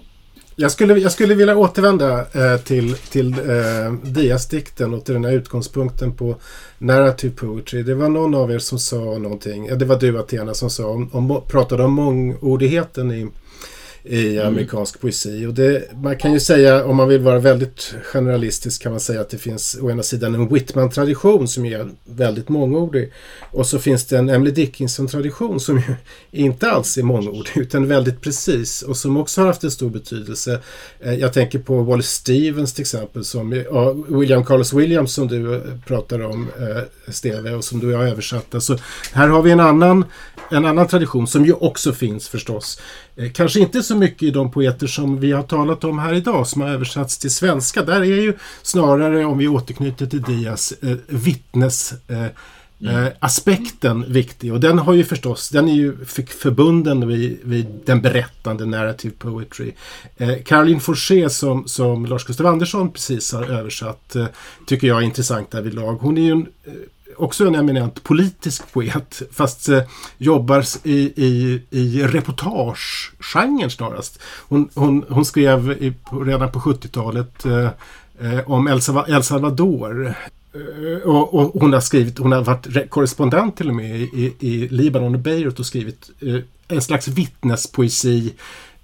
jag 0.55 0.71
skulle, 0.71 0.99
jag 0.99 1.11
skulle 1.11 1.35
vilja 1.35 1.57
återvända 1.57 2.19
eh, 2.19 2.57
till, 2.57 2.95
till 2.95 3.33
eh, 3.33 3.93
Dias-dikten 4.03 4.93
och 4.93 5.05
till 5.05 5.13
den 5.13 5.25
här 5.25 5.31
utgångspunkten 5.31 6.13
på 6.13 6.35
narrative 6.77 7.33
poetry. 7.35 7.83
Det 7.83 7.95
var 7.95 8.09
någon 8.09 8.35
av 8.35 8.51
er 8.51 8.59
som 8.59 8.79
sa 8.79 8.95
någonting, 8.95 9.65
ja, 9.65 9.75
det 9.75 9.85
var 9.85 9.99
du 9.99 10.19
Athena 10.19 10.53
som 10.53 10.69
sa, 10.69 10.87
om, 10.87 11.09
om, 11.11 11.41
pratade 11.47 11.83
om 11.83 11.93
mångordigheten 11.93 13.11
i 13.11 13.27
i 14.05 14.37
mm. 14.37 14.47
amerikansk 14.47 15.01
poesi. 15.01 15.45
Och 15.45 15.53
det, 15.53 15.83
man 16.03 16.17
kan 16.17 16.33
ju 16.33 16.39
säga, 16.39 16.85
om 16.85 16.95
man 16.95 17.07
vill 17.07 17.21
vara 17.21 17.39
väldigt 17.39 17.95
generalistisk, 18.03 18.81
kan 18.81 18.91
man 18.91 18.99
säga 18.99 19.21
att 19.21 19.29
det 19.29 19.37
finns 19.37 19.77
å 19.81 19.91
ena 19.91 20.03
sidan 20.03 20.35
en 20.35 20.47
Whitman-tradition 20.47 21.47
som 21.47 21.65
är 21.65 21.89
väldigt 22.05 22.49
mångordig. 22.49 23.11
Och 23.51 23.67
så 23.67 23.79
finns 23.79 24.05
det 24.05 24.17
en 24.17 24.29
Emily 24.29 24.51
Dickinson-tradition 24.51 25.59
som 25.59 25.77
ju 25.77 25.95
inte 26.31 26.71
alls 26.71 26.97
är 26.97 27.03
mångordig 27.03 27.51
utan 27.55 27.87
väldigt 27.87 28.21
precis 28.21 28.81
och 28.81 28.97
som 28.97 29.17
också 29.17 29.41
har 29.41 29.47
haft 29.47 29.63
en 29.63 29.71
stor 29.71 29.89
betydelse. 29.89 30.59
Eh, 30.99 31.13
jag 31.13 31.33
tänker 31.33 31.59
på 31.59 31.81
Wallace 31.81 32.09
Stevens 32.09 32.73
till 32.73 32.81
exempel, 32.81 33.25
som 33.25 33.63
ja, 33.71 33.95
William 34.07 34.45
Carlos 34.45 34.73
Williams 34.73 35.13
som 35.13 35.27
du 35.27 35.55
eh, 35.55 35.61
pratar 35.87 36.21
om, 36.23 36.47
eh, 36.59 37.11
Steve, 37.13 37.53
och 37.55 37.63
som 37.63 37.79
du 37.79 37.93
har 37.93 38.03
översatt. 38.03 38.55
Alltså, 38.55 38.77
här 39.13 39.27
har 39.27 39.41
vi 39.41 39.51
en 39.51 39.59
annan, 39.59 40.05
en 40.51 40.65
annan 40.65 40.87
tradition 40.87 41.27
som 41.27 41.45
ju 41.45 41.53
också 41.53 41.93
finns 41.93 42.27
förstås. 42.27 42.79
Eh, 43.15 43.31
kanske 43.31 43.59
inte 43.59 43.83
så 43.83 43.95
mycket 43.95 44.23
i 44.23 44.31
de 44.31 44.51
poeter 44.51 44.87
som 44.87 45.19
vi 45.19 45.31
har 45.31 45.43
talat 45.43 45.83
om 45.83 45.99
här 45.99 46.13
idag 46.13 46.47
som 46.47 46.61
har 46.61 46.69
översatts 46.69 47.17
till 47.17 47.31
svenska. 47.31 47.83
Där 47.83 48.01
är 48.01 48.21
ju 48.21 48.33
snarare, 48.61 49.25
om 49.25 49.37
vi 49.37 49.47
återknyter 49.47 50.05
till 50.05 50.21
Dias, 50.21 50.73
eh, 50.81 50.97
vittnes 51.07 51.93
eh, 52.07 52.27
Mm. 52.81 53.11
aspekten 53.19 54.05
viktig 54.07 54.53
och 54.53 54.59
den 54.59 54.79
har 54.79 54.93
ju 54.93 55.03
förstås, 55.03 55.49
den 55.49 55.69
är 55.69 55.73
ju 55.73 56.05
förbunden 56.27 57.07
vid, 57.07 57.39
vid 57.43 57.65
den 57.85 58.01
berättande 58.01 58.65
narrative 58.65 59.13
poetry. 59.17 59.71
Eh, 60.17 60.35
Caroline 60.45 60.79
Forché 60.79 61.29
som, 61.29 61.67
som 61.67 62.05
Lars 62.05 62.25
Gustav 62.25 62.47
Andersson 62.47 62.91
precis 62.91 63.33
har 63.33 63.43
översatt 63.43 64.15
eh, 64.15 64.25
tycker 64.65 64.87
jag 64.87 64.97
är 64.97 65.01
intressant 65.05 65.51
därvidlag. 65.51 65.95
Hon 65.95 66.17
är 66.17 66.21
ju 66.21 66.31
en 66.31 66.47
också 67.17 67.47
en 67.47 67.55
eminent 67.55 68.03
politisk 68.03 68.73
poet 68.73 69.21
fast 69.31 69.69
eh, 69.69 69.81
jobbar 70.17 70.65
i, 70.83 70.99
i, 71.25 71.61
i 71.69 72.03
reportagegenren 72.03 73.69
snarast. 73.69 74.19
Hon, 74.47 74.69
hon, 74.73 75.05
hon 75.09 75.25
skrev 75.25 75.71
i, 75.71 75.93
redan 76.25 76.51
på 76.51 76.59
70-talet 76.59 77.45
eh, 77.45 77.69
eh, 78.19 78.49
om 78.49 78.67
El, 78.67 78.79
El 79.07 79.23
Salvador. 79.23 80.15
Eh, 80.55 81.09
och, 81.09 81.33
och, 81.33 81.61
hon 81.61 81.73
har 81.73 81.79
skrivit, 81.79 82.17
hon 82.17 82.31
har 82.31 82.43
varit 82.43 82.89
korrespondent 82.89 83.57
till 83.57 83.69
och 83.69 83.75
med 83.75 84.01
i, 84.01 84.35
i 84.39 84.67
Libanon 84.67 85.15
och 85.15 85.21
Beirut 85.21 85.59
och 85.59 85.65
skrivit 85.65 86.09
eh, 86.19 86.39
en 86.67 86.81
slags 86.81 87.07
vittnespoesi 87.07 88.27
eh, 88.27 88.33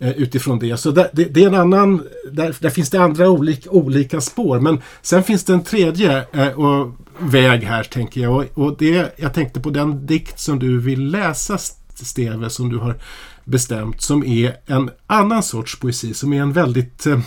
Eh, 0.02 0.12
utifrån 0.12 0.60
det. 0.60 0.78
Så 0.78 0.91
det, 0.91 1.10
det, 1.14 1.26
det, 1.26 1.43
är 1.43 1.47
en 1.47 1.56
annan, 1.56 2.04
där, 2.32 2.56
där 2.60 2.70
finns 2.70 2.89
det 2.89 3.02
andra 3.02 3.30
olika, 3.30 3.70
olika 3.70 4.22
spår. 4.22 4.60
Men 4.60 4.82
sen 5.02 5.24
finns 5.24 5.43
det 5.43 5.54
en 5.54 5.64
tredje 5.64 6.26
eh, 6.32 6.60
och 6.60 6.95
väg 7.20 7.64
här 7.64 7.84
tänker 7.84 8.22
jag. 8.22 8.36
Och, 8.36 8.66
och 8.66 8.78
det, 8.78 9.14
jag 9.18 9.34
tänkte 9.34 9.60
på 9.60 9.70
den 9.70 10.06
dikt 10.06 10.39
som 10.39 10.60
du 10.60 10.80
vill 10.80 11.08
läsa 11.08 11.58
Steve 11.95 12.50
som 12.50 12.70
du 12.70 12.78
har 12.78 12.95
bestämt 13.43 14.02
som 14.02 14.24
är 14.24 14.56
en 14.66 14.89
annan 15.08 15.43
sorts 15.43 15.80
poesi 15.80 16.14
som 16.14 16.34
är 16.34 16.41
en 16.41 16.54
väldigt, 16.54 17.06
eh, 17.06 17.20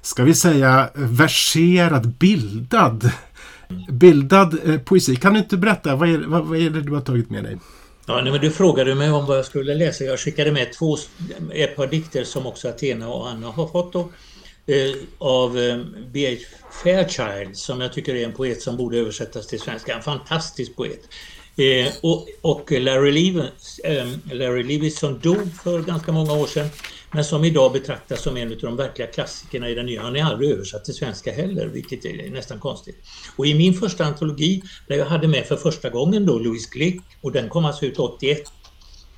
ska 0.00 0.24
vi 0.24 0.34
säga, 0.34 0.90
verserad, 0.94 2.08
bildad 2.08 3.10
bildad 3.88 4.58
eh, 4.64 4.78
poesi. 4.80 5.16
Kan 5.16 5.32
du 5.32 5.38
inte 5.38 5.56
berätta, 5.56 5.96
vad 5.96 6.08
är, 6.08 6.18
vad, 6.18 6.44
vad 6.44 6.58
är 6.58 6.70
det 6.70 6.80
du 6.80 6.92
har 6.92 7.00
tagit 7.00 7.30
med 7.30 7.44
dig? 7.44 7.58
Ja, 8.06 8.20
nej, 8.20 8.32
men 8.32 8.40
du 8.40 8.50
frågade 8.50 8.94
mig 8.94 9.10
om 9.10 9.26
vad 9.26 9.38
jag 9.38 9.44
skulle 9.44 9.74
läsa. 9.74 10.04
Jag 10.04 10.20
skickade 10.20 10.52
med 10.52 10.72
två, 10.72 10.96
ett 11.52 11.76
par 11.76 11.86
dikter 11.86 12.24
som 12.24 12.46
också 12.46 12.68
Athena 12.68 13.08
och 13.08 13.28
Anna 13.28 13.50
har 13.50 13.66
fått. 13.66 13.92
Då 13.92 14.00
eh, 14.66 14.94
av 15.18 15.58
eh, 15.58 15.78
B.H. 16.12 16.56
Fairchild 16.82 17.56
som 17.56 17.80
jag 17.80 17.92
tycker 17.92 18.14
är 18.14 18.24
en 18.24 18.32
poet 18.32 18.62
som 18.62 18.76
borde 18.76 18.98
översättas 18.98 19.46
till 19.46 19.60
svenska. 19.60 19.94
En 19.94 20.02
fantastisk 20.02 20.76
poet. 20.76 21.00
Eh, 21.56 21.92
och, 22.02 22.28
och 22.40 22.72
Larry, 22.72 23.12
Lewis, 23.12 23.78
eh, 23.78 24.06
Larry 24.32 24.62
Lewis 24.62 24.98
som 24.98 25.18
dog 25.18 25.54
för 25.62 25.80
ganska 25.80 26.12
många 26.12 26.32
år 26.32 26.46
sedan 26.46 26.68
men 27.14 27.24
som 27.24 27.44
idag 27.44 27.72
betraktas 27.72 28.22
som 28.22 28.36
en 28.36 28.52
av 28.52 28.58
de 28.58 28.76
verkliga 28.76 29.08
klassikerna 29.08 29.68
i 29.68 29.74
den 29.74 29.86
nya. 29.86 30.02
Han 30.02 30.16
är 30.16 30.24
aldrig 30.24 30.50
översatt 30.50 30.84
till 30.84 30.94
svenska 30.94 31.32
heller, 31.32 31.66
vilket 31.66 32.04
är 32.04 32.30
nästan 32.30 32.60
konstigt. 32.60 32.96
Och 33.36 33.46
i 33.46 33.54
min 33.54 33.74
första 33.74 34.04
antologi, 34.04 34.62
där 34.88 34.96
jag 34.96 35.06
hade 35.06 35.28
med 35.28 35.46
för 35.46 35.56
första 35.56 35.90
gången 35.90 36.26
då 36.26 36.38
Louis 36.38 36.70
Glick, 36.70 37.00
och 37.20 37.32
den 37.32 37.48
kom 37.48 37.64
alltså 37.64 37.86
ut 37.86 37.98
81, 37.98 38.42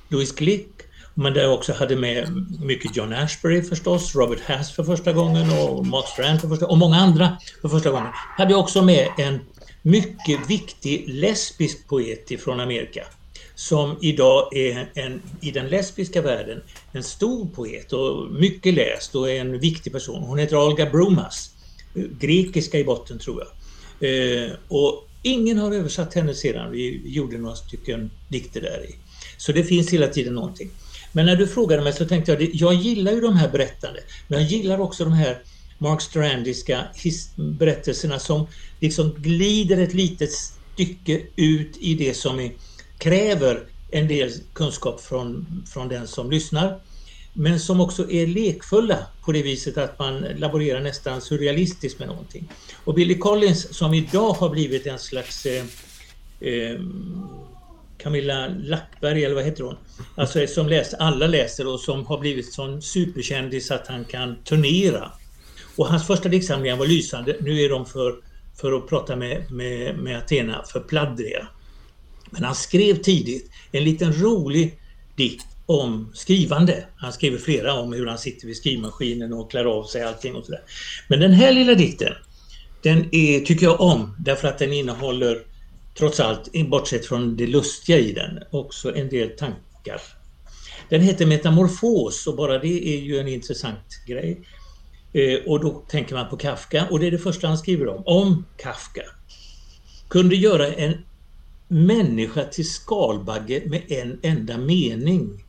Louis 0.09 0.35
Glick 0.35 0.67
men 1.13 1.33
där 1.33 1.41
jag 1.41 1.53
också 1.53 1.73
hade 1.73 1.95
med 1.95 2.45
mycket 2.61 2.95
John 2.95 3.13
Ashbery 3.13 3.61
förstås, 3.61 4.15
Robert 4.15 4.39
Hass 4.39 4.71
för 4.71 4.83
första 4.83 5.13
gången 5.13 5.49
och 5.59 5.85
Mark 5.85 6.07
Strand 6.07 6.41
för 6.41 6.47
första 6.47 6.67
och 6.67 6.77
många 6.77 6.97
andra 6.97 7.37
för 7.61 7.69
första 7.69 7.91
gången. 7.91 8.11
Hade 8.37 8.51
jag 8.51 8.59
också 8.59 8.81
med 8.81 9.07
en 9.17 9.39
mycket 9.81 10.49
viktig 10.49 11.09
lesbisk 11.09 11.87
poet 11.87 12.41
från 12.43 12.59
Amerika 12.59 13.03
som 13.57 13.97
idag 14.01 14.57
är 14.57 14.89
en, 14.93 15.21
i 15.41 15.51
den 15.51 15.67
lesbiska 15.67 16.21
världen 16.21 16.61
en 16.91 17.03
stor 17.03 17.45
poet 17.45 17.93
och 17.93 18.31
mycket 18.31 18.73
läst 18.73 19.15
och 19.15 19.29
är 19.29 19.41
en 19.41 19.59
viktig 19.59 19.93
person. 19.93 20.23
Hon 20.23 20.37
heter 20.37 20.57
Olga 20.67 20.89
Brumas, 20.89 21.49
grekiska 22.19 22.79
i 22.79 22.83
botten 22.83 23.19
tror 23.19 23.43
jag. 23.43 23.49
Eh, 24.09 24.51
och 24.67 25.09
ingen 25.21 25.57
har 25.57 25.71
översatt 25.71 26.13
henne 26.13 26.33
sedan. 26.33 26.71
Vi 26.71 27.01
gjorde 27.05 27.37
några 27.37 27.55
stycken 27.55 28.11
dikter 28.27 28.61
där 28.61 28.85
i. 28.89 28.95
Så 29.37 29.51
det 29.51 29.63
finns 29.63 29.93
hela 29.93 30.07
tiden 30.07 30.33
någonting. 30.33 30.69
Men 31.11 31.25
när 31.25 31.35
du 31.35 31.47
frågade 31.47 31.83
mig 31.83 31.93
så 31.93 32.05
tänkte 32.05 32.31
jag, 32.31 32.49
jag 32.53 32.73
gillar 32.73 33.11
ju 33.11 33.21
de 33.21 33.35
här 33.35 33.49
berättande, 33.49 33.99
men 34.27 34.39
jag 34.39 34.49
gillar 34.49 34.81
också 34.81 35.03
de 35.03 35.13
här 35.13 35.39
Mark 35.77 36.01
Strandiska 36.01 36.83
berättelserna 37.35 38.19
som 38.19 38.47
liksom 38.79 39.15
glider 39.17 39.77
ett 39.77 39.93
litet 39.93 40.29
stycke 40.31 41.21
ut 41.35 41.77
i 41.77 41.95
det 41.95 42.13
som 42.13 42.39
är, 42.39 42.51
kräver 42.97 43.63
en 43.91 44.07
del 44.07 44.31
kunskap 44.53 45.01
från, 45.01 45.63
från 45.73 45.87
den 45.87 46.07
som 46.07 46.31
lyssnar. 46.31 46.79
Men 47.33 47.59
som 47.59 47.81
också 47.81 48.11
är 48.11 48.27
lekfulla 48.27 49.05
på 49.25 49.31
det 49.31 49.41
viset 49.41 49.77
att 49.77 49.99
man 49.99 50.19
laborerar 50.19 50.81
nästan 50.81 51.21
surrealistiskt 51.21 51.99
med 51.99 52.07
någonting. 52.07 52.49
Och 52.83 52.93
Billy 52.93 53.17
Collins 53.17 53.77
som 53.77 53.93
idag 53.93 54.33
har 54.33 54.49
blivit 54.49 54.87
en 54.87 54.99
slags 54.99 55.45
eh, 55.45 55.65
eh, 56.39 56.79
Camilla 57.97 58.47
Lackberg, 58.47 59.25
eller 59.25 59.35
vad 59.35 59.43
heter 59.43 59.63
hon? 59.63 59.75
Alltså 60.15 60.47
som 60.47 60.67
läs, 60.67 60.93
alla 60.93 61.27
läser 61.27 61.67
och 61.67 61.79
som 61.79 62.05
har 62.05 62.17
blivit 62.17 62.53
sån 62.53 62.81
superkändis 62.81 63.71
att 63.71 63.87
han 63.87 64.05
kan 64.05 64.35
turnera. 64.43 65.11
Och 65.75 65.87
hans 65.87 66.07
första 66.07 66.29
diktsamlingar 66.29 66.75
var 66.75 66.85
lysande. 66.85 67.35
Nu 67.41 67.61
är 67.61 67.69
de 67.69 67.85
för, 67.85 68.15
för 68.55 68.71
att 68.71 68.87
prata 68.89 69.15
med, 69.15 69.51
med, 69.51 69.97
med 69.97 70.17
Athena, 70.17 70.63
för 70.71 70.79
pladdriga. 70.79 71.47
Men 72.29 72.43
han 72.43 72.55
skrev 72.55 72.95
tidigt 72.95 73.51
en 73.71 73.83
liten 73.83 74.13
rolig 74.13 74.79
dikt 75.15 75.45
om 75.65 76.11
skrivande. 76.13 76.85
Han 76.95 77.13
skriver 77.13 77.37
flera 77.37 77.73
om 77.73 77.93
hur 77.93 78.07
han 78.07 78.17
sitter 78.17 78.47
vid 78.47 78.57
skrivmaskinen 78.57 79.33
och 79.33 79.51
klär 79.51 79.65
av 79.65 79.83
sig 79.83 80.03
allting 80.03 80.35
och 80.35 80.45
sådär. 80.45 80.61
Men 81.07 81.19
den 81.19 81.33
här 81.33 81.53
lilla 81.53 81.75
dikten, 81.75 82.13
den 82.81 83.15
är, 83.15 83.39
tycker 83.39 83.65
jag 83.65 83.81
om 83.81 84.15
därför 84.19 84.47
att 84.47 84.59
den 84.59 84.73
innehåller 84.73 85.41
trots 85.97 86.19
allt, 86.19 86.51
bortsett 86.69 87.05
från 87.05 87.37
det 87.37 87.47
lustiga 87.47 87.97
i 87.97 88.11
den, 88.11 88.39
också 88.51 88.95
en 88.95 89.09
del 89.09 89.29
tankar. 89.29 90.01
Den 90.89 91.01
heter 91.01 91.25
Metamorfos 91.25 92.27
och 92.27 92.35
bara 92.35 92.59
det 92.59 92.95
är 92.95 92.99
ju 92.99 93.19
en 93.19 93.27
intressant 93.27 94.05
grej. 94.07 94.41
Eh, 95.13 95.39
och 95.45 95.59
då 95.59 95.83
tänker 95.89 96.15
man 96.15 96.29
på 96.29 96.37
Kafka 96.37 96.87
och 96.91 96.99
det 96.99 97.07
är 97.07 97.11
det 97.11 97.17
första 97.17 97.47
han 97.47 97.57
skriver 97.57 97.87
om, 97.87 98.03
om 98.05 98.45
Kafka. 98.57 99.03
Kunde 100.09 100.35
göra 100.35 100.67
en 100.67 100.93
människa 101.67 102.43
till 102.43 102.69
skalbagge 102.69 103.63
med 103.65 103.91
en 103.91 104.19
enda 104.23 104.57
mening. 104.57 105.43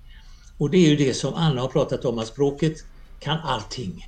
Och 0.59 0.71
det 0.71 0.79
är 0.79 0.89
ju 0.89 0.97
det 0.97 1.15
som 1.15 1.35
Anna 1.35 1.61
har 1.61 1.69
pratat 1.69 2.05
om, 2.05 2.19
att 2.19 2.27
språket 2.27 2.85
kan 3.21 3.39
allting. 3.39 4.07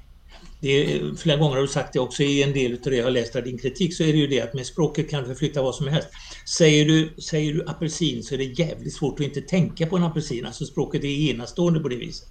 det 0.60 0.68
är, 0.68 1.14
flera 1.14 1.36
gånger 1.36 1.54
har 1.54 1.62
du 1.62 1.68
sagt 1.68 1.92
det 1.92 2.00
också 2.00 2.22
i 2.22 2.42
en 2.42 2.52
del 2.52 2.72
av 2.72 2.78
det 2.82 2.96
jag 2.96 3.04
har 3.04 3.10
läst 3.10 3.36
av 3.36 3.42
din 3.42 3.58
kritik, 3.58 3.94
så 3.94 4.02
är 4.02 4.12
det 4.12 4.18
ju 4.18 4.26
det 4.26 4.40
att 4.40 4.54
med 4.54 4.66
språket 4.66 5.10
kan 5.10 5.22
du 5.22 5.28
förflytta 5.28 5.62
vad 5.62 5.74
som 5.74 5.88
helst. 5.88 6.08
Säger 6.56 6.84
du, 6.84 7.14
säger 7.22 7.54
du 7.54 7.64
apelsin 7.66 8.22
så 8.22 8.34
är 8.34 8.38
det 8.38 8.44
jävligt 8.44 8.94
svårt 8.94 9.20
att 9.20 9.26
inte 9.26 9.40
tänka 9.40 9.86
på 9.86 9.96
en 9.96 10.02
apelsin. 10.02 10.46
Alltså 10.46 10.64
språket 10.64 11.04
är 11.04 11.30
enastående 11.30 11.80
på 11.80 11.88
det 11.88 11.96
viset. 11.96 12.28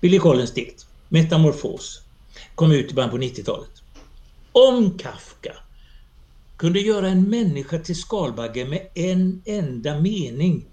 Billy 0.00 0.18
Collins 0.18 0.54
dikt, 0.54 0.86
Metamorfos, 1.08 2.02
kom 2.54 2.72
ut 2.72 2.90
i 2.90 2.94
början 2.94 3.10
på 3.10 3.18
90-talet. 3.18 3.70
Om 4.52 4.98
Kafka 4.98 5.52
kunde 6.62 6.80
göra 6.80 7.08
en 7.08 7.30
människa 7.30 7.78
till 7.78 7.96
skalbagge 7.96 8.64
med 8.64 8.88
en 8.94 9.42
enda 9.44 10.00
mening 10.00 10.66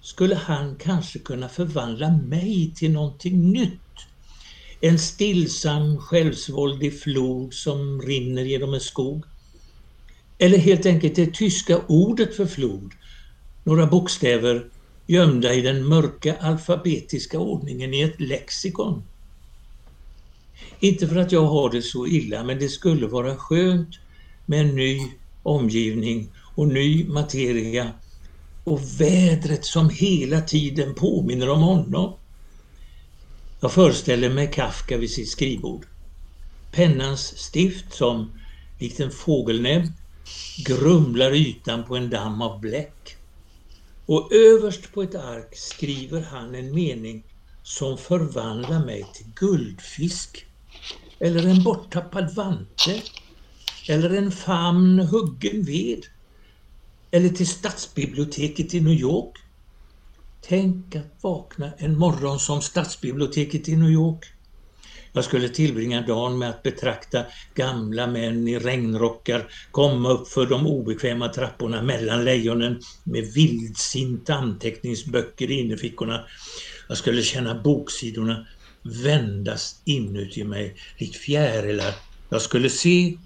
skulle 0.00 0.34
han 0.34 0.76
kanske 0.76 1.18
kunna 1.18 1.48
förvandla 1.48 2.10
mig 2.10 2.72
till 2.76 2.92
någonting 2.92 3.52
nytt. 3.52 3.80
En 4.80 4.98
stillsam, 4.98 5.98
självsvåldig 5.98 7.00
flod 7.00 7.54
som 7.54 8.02
rinner 8.02 8.42
genom 8.42 8.74
en 8.74 8.80
skog. 8.80 9.24
Eller 10.38 10.58
helt 10.58 10.86
enkelt 10.86 11.16
det 11.16 11.34
tyska 11.34 11.80
ordet 11.86 12.36
för 12.36 12.46
flod. 12.46 12.92
Några 13.64 13.86
bokstäver 13.86 14.66
gömda 15.06 15.54
i 15.54 15.60
den 15.62 15.88
mörka 15.88 16.36
alfabetiska 16.36 17.38
ordningen 17.38 17.94
i 17.94 18.02
ett 18.02 18.20
lexikon. 18.20 19.02
Inte 20.80 21.08
för 21.08 21.16
att 21.16 21.32
jag 21.32 21.46
har 21.46 21.70
det 21.70 21.82
så 21.82 22.06
illa, 22.06 22.44
men 22.44 22.58
det 22.58 22.68
skulle 22.68 23.06
vara 23.06 23.36
skönt 23.36 23.98
med 24.46 24.60
en 24.60 24.74
ny 24.74 25.00
omgivning 25.42 26.30
och 26.54 26.68
ny 26.68 27.08
materia 27.08 27.92
och 28.64 28.80
vädret 29.00 29.64
som 29.64 29.90
hela 29.90 30.40
tiden 30.40 30.94
påminner 30.94 31.48
om 31.48 31.60
honom. 31.60 32.16
Jag 33.60 33.72
föreställer 33.72 34.30
mig 34.30 34.50
Kafka 34.52 34.96
vid 34.96 35.10
sitt 35.10 35.30
skrivbord. 35.30 35.86
Pennans 36.72 37.38
stift 37.38 37.94
som, 37.94 38.32
likt 38.78 39.00
en 39.00 39.10
fågelnäbb, 39.10 39.84
grumlar 40.66 41.34
ytan 41.34 41.84
på 41.84 41.96
en 41.96 42.10
damm 42.10 42.42
av 42.42 42.60
bläck. 42.60 43.16
Och 44.06 44.32
överst 44.32 44.92
på 44.92 45.02
ett 45.02 45.14
ark 45.14 45.56
skriver 45.56 46.20
han 46.20 46.54
en 46.54 46.74
mening 46.74 47.22
som 47.62 47.98
förvandlar 47.98 48.84
mig 48.84 49.06
till 49.14 49.26
guldfisk. 49.34 50.46
Eller 51.18 51.46
en 51.46 51.62
borttappad 51.62 52.34
vante. 52.34 53.02
Eller 53.88 54.10
en 54.10 54.32
famn 54.32 54.98
huggen 54.98 55.64
ved. 55.64 56.06
Eller 57.10 57.28
till 57.28 57.46
stadsbiblioteket 57.46 58.74
i 58.74 58.80
New 58.80 58.94
York. 58.94 59.36
Tänk 60.48 60.96
att 60.96 61.16
vakna 61.20 61.70
en 61.78 61.98
morgon 61.98 62.38
som 62.38 62.62
stadsbiblioteket 62.62 63.68
i 63.68 63.76
New 63.76 63.90
York. 63.90 64.24
Jag 65.12 65.24
skulle 65.24 65.48
tillbringa 65.48 66.00
dagen 66.00 66.38
med 66.38 66.50
att 66.50 66.62
betrakta 66.62 67.24
gamla 67.54 68.06
män 68.06 68.48
i 68.48 68.58
regnrockar 68.58 69.48
komma 69.70 70.10
upp 70.10 70.28
för 70.28 70.46
de 70.46 70.66
obekväma 70.66 71.28
trapporna 71.28 71.82
mellan 71.82 72.24
lejonen 72.24 72.80
med 73.04 73.24
vildsinta 73.24 74.34
anteckningsböcker 74.34 75.50
i 75.50 75.60
innerfickorna. 75.60 76.24
Jag 76.88 76.98
skulle 76.98 77.22
känna 77.22 77.62
boksidorna 77.62 78.46
vändas 78.82 79.80
inuti 79.84 80.44
mig 80.44 80.76
likt 80.98 81.16
fjärilar. 81.16 81.94
Jag 82.28 82.42
skulle 82.42 82.70
se 82.70 83.18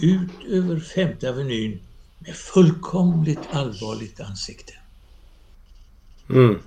ut 0.00 0.30
över 0.48 0.80
Femte 0.80 1.30
Avenyn 1.30 1.80
med 2.18 2.34
fullkomligt 2.34 3.40
allvarligt 3.50 4.20
ansikte. 4.20 4.72
Mm. 6.30 6.58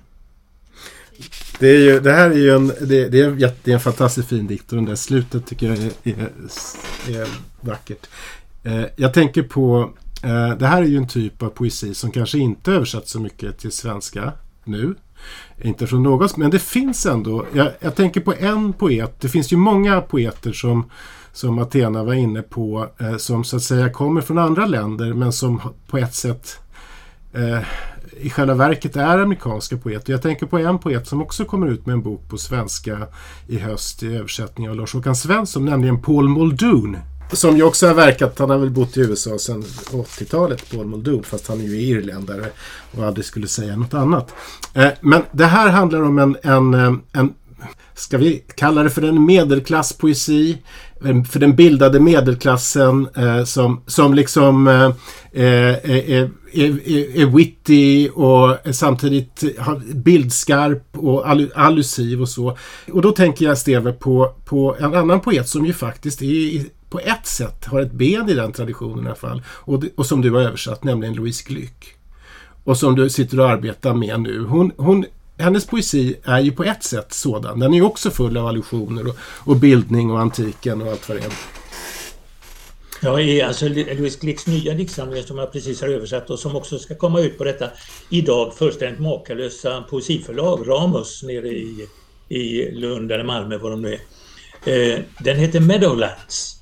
Det, 1.58 1.68
är 1.68 1.78
ju, 1.78 2.00
det 2.00 2.12
här 2.12 2.30
är 2.30 2.34
ju 2.34 2.50
en, 2.50 2.66
det, 2.66 3.08
det, 3.08 3.20
är, 3.20 3.28
en, 3.28 3.38
det 3.38 3.70
är 3.70 3.74
en 3.74 3.80
fantastiskt 3.80 4.28
fin 4.28 4.46
dikt 4.46 4.72
och 4.72 4.78
det 4.78 4.86
där 4.86 4.96
slutet 4.96 5.46
tycker 5.46 5.66
jag 5.66 5.78
är, 5.78 5.92
är, 6.04 6.30
är 7.20 7.28
vackert. 7.60 8.06
Eh, 8.62 8.84
jag 8.96 9.14
tänker 9.14 9.42
på, 9.42 9.90
eh, 10.22 10.58
det 10.58 10.66
här 10.66 10.82
är 10.82 10.86
ju 10.86 10.96
en 10.96 11.08
typ 11.08 11.42
av 11.42 11.48
poesi 11.48 11.94
som 11.94 12.10
kanske 12.10 12.38
inte 12.38 12.72
översatts 12.72 13.12
så 13.12 13.20
mycket 13.20 13.58
till 13.58 13.72
svenska 13.72 14.32
nu. 14.64 14.94
Inte 15.62 15.86
från 15.86 16.02
något, 16.02 16.36
men 16.36 16.50
det 16.50 16.58
finns 16.58 17.06
ändå. 17.06 17.46
Jag, 17.52 17.72
jag, 17.80 17.94
tänker 17.94 18.20
på 18.20 18.34
en 18.38 18.72
poet. 18.72 19.20
Det 19.20 19.28
finns 19.28 19.52
ju 19.52 19.56
många 19.56 20.00
poeter 20.00 20.52
som, 20.52 20.90
som 21.36 21.58
Athena 21.58 22.04
var 22.04 22.14
inne 22.14 22.42
på. 22.42 22.88
Eh, 22.98 23.16
som 23.16 23.44
så 23.44 23.56
att 23.56 23.62
säga 23.62 23.90
kommer 23.90 24.20
från 24.20 24.38
andra 24.38 24.66
länder 24.66 25.12
men 25.12 25.32
som 25.32 25.60
på 25.86 25.98
ett 25.98 26.14
sätt 26.14 26.58
eh, 27.32 27.58
i 28.20 28.30
själva 28.30 28.54
verket 28.54 28.96
är 28.96 29.18
amerikanska 29.18 29.76
poeter. 29.76 30.12
Jag 30.12 30.22
tänker 30.22 30.46
på 30.46 30.58
en 30.58 30.78
poet 30.78 31.06
som 31.06 31.22
också 31.22 31.44
kommer 31.44 31.66
ut 31.66 31.86
med 31.86 31.92
en 31.92 32.02
bok 32.02 32.28
på 32.28 32.38
svenska 32.38 33.06
i 33.46 33.58
höst 33.58 34.02
i 34.02 34.16
översättning 34.16 34.70
av 34.70 34.76
Lars-Håkan 34.76 35.16
Svensson, 35.16 35.64
nämligen 35.64 36.02
Paul 36.02 36.28
Muldoon. 36.28 36.96
Som 37.32 37.56
ju 37.56 37.62
också 37.62 37.86
har 37.86 37.94
verkat, 37.94 38.38
han 38.38 38.50
har 38.50 38.58
väl 38.58 38.70
bott 38.70 38.96
i 38.96 39.00
USA 39.00 39.38
sedan 39.38 39.62
80-talet, 39.62 40.70
Paul 40.70 40.86
Muldoon, 40.86 41.22
fast 41.22 41.48
han 41.48 41.60
är 41.60 41.64
ju 41.64 41.80
irländare 41.80 42.46
och 42.96 43.04
aldrig 43.04 43.24
skulle 43.24 43.48
säga 43.48 43.76
något 43.76 43.94
annat. 43.94 44.34
Eh, 44.74 44.88
men 45.00 45.22
det 45.32 45.46
här 45.46 45.68
handlar 45.68 46.02
om 46.02 46.18
en, 46.18 46.36
en, 46.42 46.74
eh, 46.74 46.92
en 47.12 47.34
ska 47.94 48.18
vi 48.18 48.44
kalla 48.54 48.82
det 48.82 48.90
för 48.90 49.02
en 49.02 49.24
medelklasspoesi, 49.24 50.58
Ehm, 51.04 51.24
för 51.24 51.40
den 51.40 51.56
bildade 51.56 52.00
medelklassen 52.00 53.08
eh, 53.16 53.44
som, 53.44 53.80
som 53.86 54.14
liksom 54.14 54.68
eh, 54.68 54.90
är, 55.32 55.90
är, 55.90 56.30
är, 56.52 57.18
är 57.18 57.26
witty 57.26 58.08
och 58.08 58.56
samtidigt 58.74 59.44
bildskarp 59.94 60.84
och 60.92 61.28
allusiv 61.54 62.20
och 62.20 62.28
så. 62.28 62.56
Och 62.92 63.02
då 63.02 63.12
tänker 63.12 63.44
jag 63.44 63.58
Steve 63.58 63.92
på, 63.92 64.34
på 64.44 64.76
en 64.78 64.94
annan 64.94 65.20
poet 65.20 65.48
som 65.48 65.66
ju 65.66 65.72
faktiskt 65.72 66.22
är 66.22 66.76
på 66.90 67.00
ett 67.00 67.26
sätt 67.26 67.64
har 67.64 67.80
ett 67.80 67.92
ben 67.92 68.28
i 68.28 68.34
den 68.34 68.52
traditionen 68.52 69.04
i 69.04 69.06
alla 69.06 69.14
fall. 69.16 69.42
Och, 69.48 69.84
och 69.96 70.06
som 70.06 70.22
du 70.22 70.30
har 70.30 70.40
översatt, 70.40 70.84
nämligen 70.84 71.14
Louise 71.14 71.44
Glück. 71.48 71.94
Och 72.64 72.78
som 72.78 72.94
du 72.94 73.10
sitter 73.10 73.40
och 73.40 73.50
arbetar 73.50 73.94
med 73.94 74.20
nu. 74.20 74.44
Hon, 74.44 74.72
hon 74.76 75.04
hennes 75.38 75.66
poesi 75.66 76.16
är 76.24 76.40
ju 76.40 76.52
på 76.52 76.64
ett 76.64 76.82
sätt 76.82 77.12
sådan. 77.12 77.60
Den 77.60 77.72
är 77.72 77.76
ju 77.76 77.82
också 77.82 78.10
full 78.10 78.36
av 78.36 78.46
allusioner 78.46 79.08
och, 79.08 79.16
och 79.20 79.56
bildning 79.56 80.10
och 80.10 80.20
antiken 80.20 80.82
och 80.82 80.88
allt 80.88 81.08
vad 81.08 81.18
det 81.18 81.24
är. 81.24 81.32
Ja, 83.02 83.20
i 83.20 83.42
alltså 83.42 83.68
Louise 83.68 84.18
Glicks 84.20 84.46
nya 84.46 84.74
diktsamling 84.74 85.22
som 85.22 85.38
jag 85.38 85.52
precis 85.52 85.80
har 85.80 85.88
översatt 85.88 86.30
och 86.30 86.38
som 86.38 86.56
också 86.56 86.78
ska 86.78 86.94
komma 86.94 87.20
ut 87.20 87.38
på 87.38 87.44
detta 87.44 87.70
idag 88.10 88.54
fullständigt 88.54 89.00
makalösa 89.00 89.82
poesiförlag, 89.82 90.68
Ramus, 90.68 91.22
nere 91.22 91.48
i, 91.48 91.88
i 92.28 92.70
Lund 92.70 93.12
eller 93.12 93.24
Malmö, 93.24 93.58
var 93.58 93.70
de 93.70 93.82
nu 93.82 93.92
är. 93.92 94.00
Eh, 94.66 95.00
den 95.18 95.36
heter 95.36 95.60
Meadowlands 95.60 96.56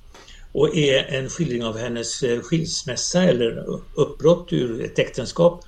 och 0.52 0.76
är 0.76 1.04
en 1.04 1.28
skildring 1.28 1.64
av 1.64 1.78
hennes 1.78 2.22
eh, 2.22 2.40
skilsmässa 2.40 3.22
eller 3.22 3.64
uppbrott 3.94 4.52
ur 4.52 4.84
ett 4.84 4.98
äktenskap. 4.98 5.64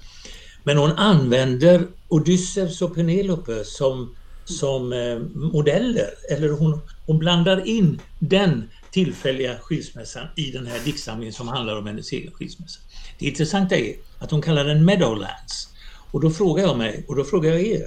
Men 0.67 0.77
hon 0.77 0.93
använder 0.93 1.87
Odysseus 2.09 2.83
och 2.83 2.95
Penelope 2.95 3.64
som, 3.64 4.14
som 4.45 4.93
eh, 4.93 5.19
modeller. 5.35 6.11
Eller 6.31 6.49
hon, 6.49 6.81
hon 7.07 7.19
blandar 7.19 7.69
in 7.69 8.01
den 8.19 8.71
tillfälliga 8.91 9.59
skilsmässan 9.59 10.27
i 10.37 10.51
den 10.51 10.67
här 10.67 10.81
diktsamlingen 10.85 11.33
som 11.33 11.49
handlar 11.49 11.77
om 11.79 11.87
hennes 11.87 12.12
egen 12.12 12.33
skilsmässa. 12.33 12.81
Det 13.19 13.27
intressanta 13.27 13.77
är 13.77 13.95
att 14.19 14.31
hon 14.31 14.43
kallar 14.43 14.64
den 14.64 14.85
Meadowlands. 14.85 15.69
Och 16.11 16.21
då 16.21 16.31
frågar 16.31 16.64
jag 16.64 16.79
mig, 16.79 17.05
och 17.09 17.17
då 17.17 17.25
frågar 17.25 17.51
jag 17.51 17.62
er, 17.62 17.87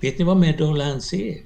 vet 0.00 0.18
ni 0.18 0.24
vad 0.24 0.36
Meadowlands 0.36 1.12
är? 1.12 1.42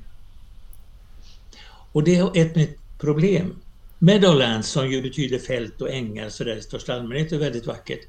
Och 1.92 2.04
det 2.04 2.16
är 2.16 2.36
ett 2.36 2.56
nytt 2.56 2.78
problem. 2.98 3.56
Meadowlands 3.98 4.68
som 4.68 4.90
ju 4.90 5.02
betyder 5.02 5.38
fält 5.38 5.80
och 5.80 5.90
ängar 5.90 6.28
sådär 6.28 6.56
i 6.56 6.62
största 6.62 6.94
allmänhet 6.94 7.32
är 7.32 7.38
väldigt 7.38 7.66
vackert. 7.66 8.00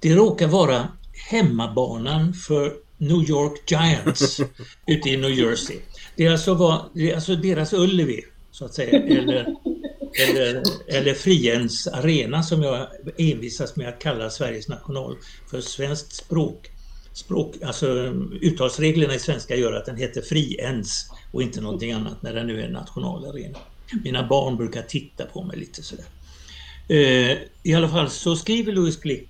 Det 0.00 0.14
råkar 0.14 0.48
vara 0.48 0.88
hemmabanan 1.16 2.34
för 2.34 2.72
New 2.98 3.30
York 3.30 3.70
Giants 3.70 4.40
ute 4.86 5.08
i 5.08 5.16
New 5.16 5.30
Jersey. 5.30 5.76
Det 6.16 6.26
är 6.26 6.32
alltså, 6.32 6.54
var, 6.54 6.88
det 6.94 7.10
är 7.10 7.14
alltså 7.14 7.36
deras 7.36 7.72
Ullevi, 7.72 8.24
så 8.50 8.64
att 8.64 8.74
säga, 8.74 9.02
eller, 9.02 9.56
eller, 10.28 10.62
eller 10.86 11.14
Friends 11.14 11.86
arena 11.86 12.42
som 12.42 12.62
jag 12.62 12.86
envisas 13.16 13.76
med 13.76 13.88
att 13.88 13.98
kalla 13.98 14.30
Sveriges 14.30 14.68
national 14.68 15.16
för 15.50 15.60
svenskt 15.60 16.12
språk. 16.12 16.70
språk 17.12 17.54
alltså, 17.62 17.86
uttalsreglerna 18.40 19.14
i 19.14 19.18
svenska 19.18 19.56
gör 19.56 19.72
att 19.72 19.86
den 19.86 19.96
heter 19.96 20.22
Friends 20.22 21.10
och 21.32 21.42
inte 21.42 21.60
någonting 21.60 21.92
annat 21.92 22.22
när 22.22 22.34
den 22.34 22.46
nu 22.46 22.60
är 22.60 22.68
nationalarena. 22.68 23.58
Mina 24.04 24.26
barn 24.26 24.56
brukar 24.56 24.82
titta 24.82 25.24
på 25.24 25.42
mig 25.42 25.56
lite 25.56 25.82
sådär. 25.82 26.04
Eh, 26.88 27.38
I 27.62 27.74
alla 27.74 27.88
fall 27.88 28.10
så 28.10 28.36
skriver 28.36 28.72
Louis 28.72 29.00
Glick 29.00 29.28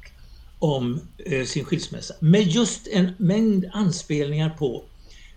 om 0.58 1.00
eh, 1.18 1.44
sin 1.44 1.64
skilsmässa 1.64 2.14
med 2.20 2.42
just 2.42 2.86
en 2.86 3.12
mängd 3.18 3.64
anspelningar 3.72 4.50
på 4.50 4.84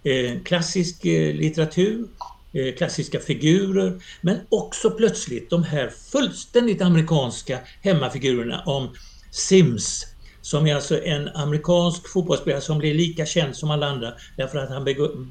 eh, 0.04 0.42
klassisk 0.44 1.06
eh, 1.06 1.36
litteratur, 1.36 2.08
eh, 2.54 2.76
klassiska 2.76 3.20
figurer, 3.20 4.02
men 4.22 4.38
också 4.50 4.92
plötsligt 4.92 5.50
de 5.50 5.64
här 5.64 5.90
fullständigt 6.12 6.82
amerikanska 6.82 7.60
hemmafigurerna 7.82 8.64
om 8.66 8.96
Sims 9.32 10.06
som 10.42 10.68
är 10.68 10.76
alltså 10.76 11.04
en 11.04 11.28
amerikansk 11.28 12.10
fotbollsspelare 12.10 12.62
som 12.62 12.78
blev 12.78 12.96
lika 12.96 13.26
känd 13.26 13.56
som 13.56 13.72
alla 13.72 13.88
andra 13.88 14.14
därför 14.38 14.58
att 14.58 14.70
han 14.70 14.84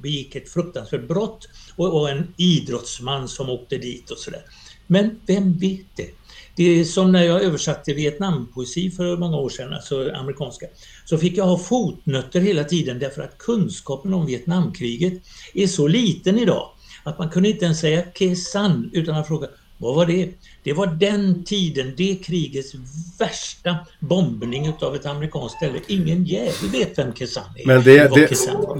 begick 0.02 0.36
ett 0.36 0.48
fruktansvärt 0.48 1.08
brott 1.08 1.48
och, 1.76 2.00
och 2.00 2.10
en 2.10 2.34
idrottsman 2.36 3.28
som 3.28 3.50
åkte 3.50 3.78
dit 3.78 4.10
och 4.10 4.18
sådär. 4.18 4.42
Men 4.86 5.20
vem 5.26 5.58
vet 5.58 5.96
det? 5.96 6.10
Det 6.58 6.80
är 6.80 6.84
som 6.84 7.12
när 7.12 7.24
jag 7.24 7.42
översatte 7.42 7.92
Vietnampoesi 7.92 8.90
för 8.90 9.16
många 9.16 9.36
år 9.36 9.48
sedan, 9.48 9.72
alltså 9.72 10.10
amerikanska, 10.14 10.66
så 11.04 11.18
fick 11.18 11.36
jag 11.36 11.44
ha 11.44 11.58
fotnötter 11.58 12.40
hela 12.40 12.64
tiden 12.64 12.98
därför 12.98 13.22
att 13.22 13.38
kunskapen 13.38 14.14
om 14.14 14.26
Vietnamkriget 14.26 15.22
är 15.54 15.66
så 15.66 15.86
liten 15.86 16.38
idag 16.38 16.70
att 17.04 17.18
man 17.18 17.30
kunde 17.30 17.48
inte 17.48 17.64
ens 17.64 17.80
säga 17.80 18.02
Kesan 18.14 18.90
utan 18.92 19.16
att 19.16 19.26
fråga 19.26 19.48
vad 19.78 19.94
var 19.94 20.06
det? 20.06 20.28
Det 20.62 20.72
var 20.72 20.86
den 20.86 21.44
tiden, 21.44 21.94
det 21.96 22.24
krigets 22.24 22.74
värsta 23.18 23.76
bombning 24.00 24.66
utav 24.66 24.94
ett 24.94 25.06
amerikanskt 25.06 25.56
ställe. 25.56 25.80
Ingen 25.86 26.24
jävel 26.24 26.70
vet 26.72 26.98
vem 26.98 27.14
Kesan 27.14 27.44
är. 27.56 27.66
Men 27.66 27.82
det, 27.82 28.14
det, 28.14 28.30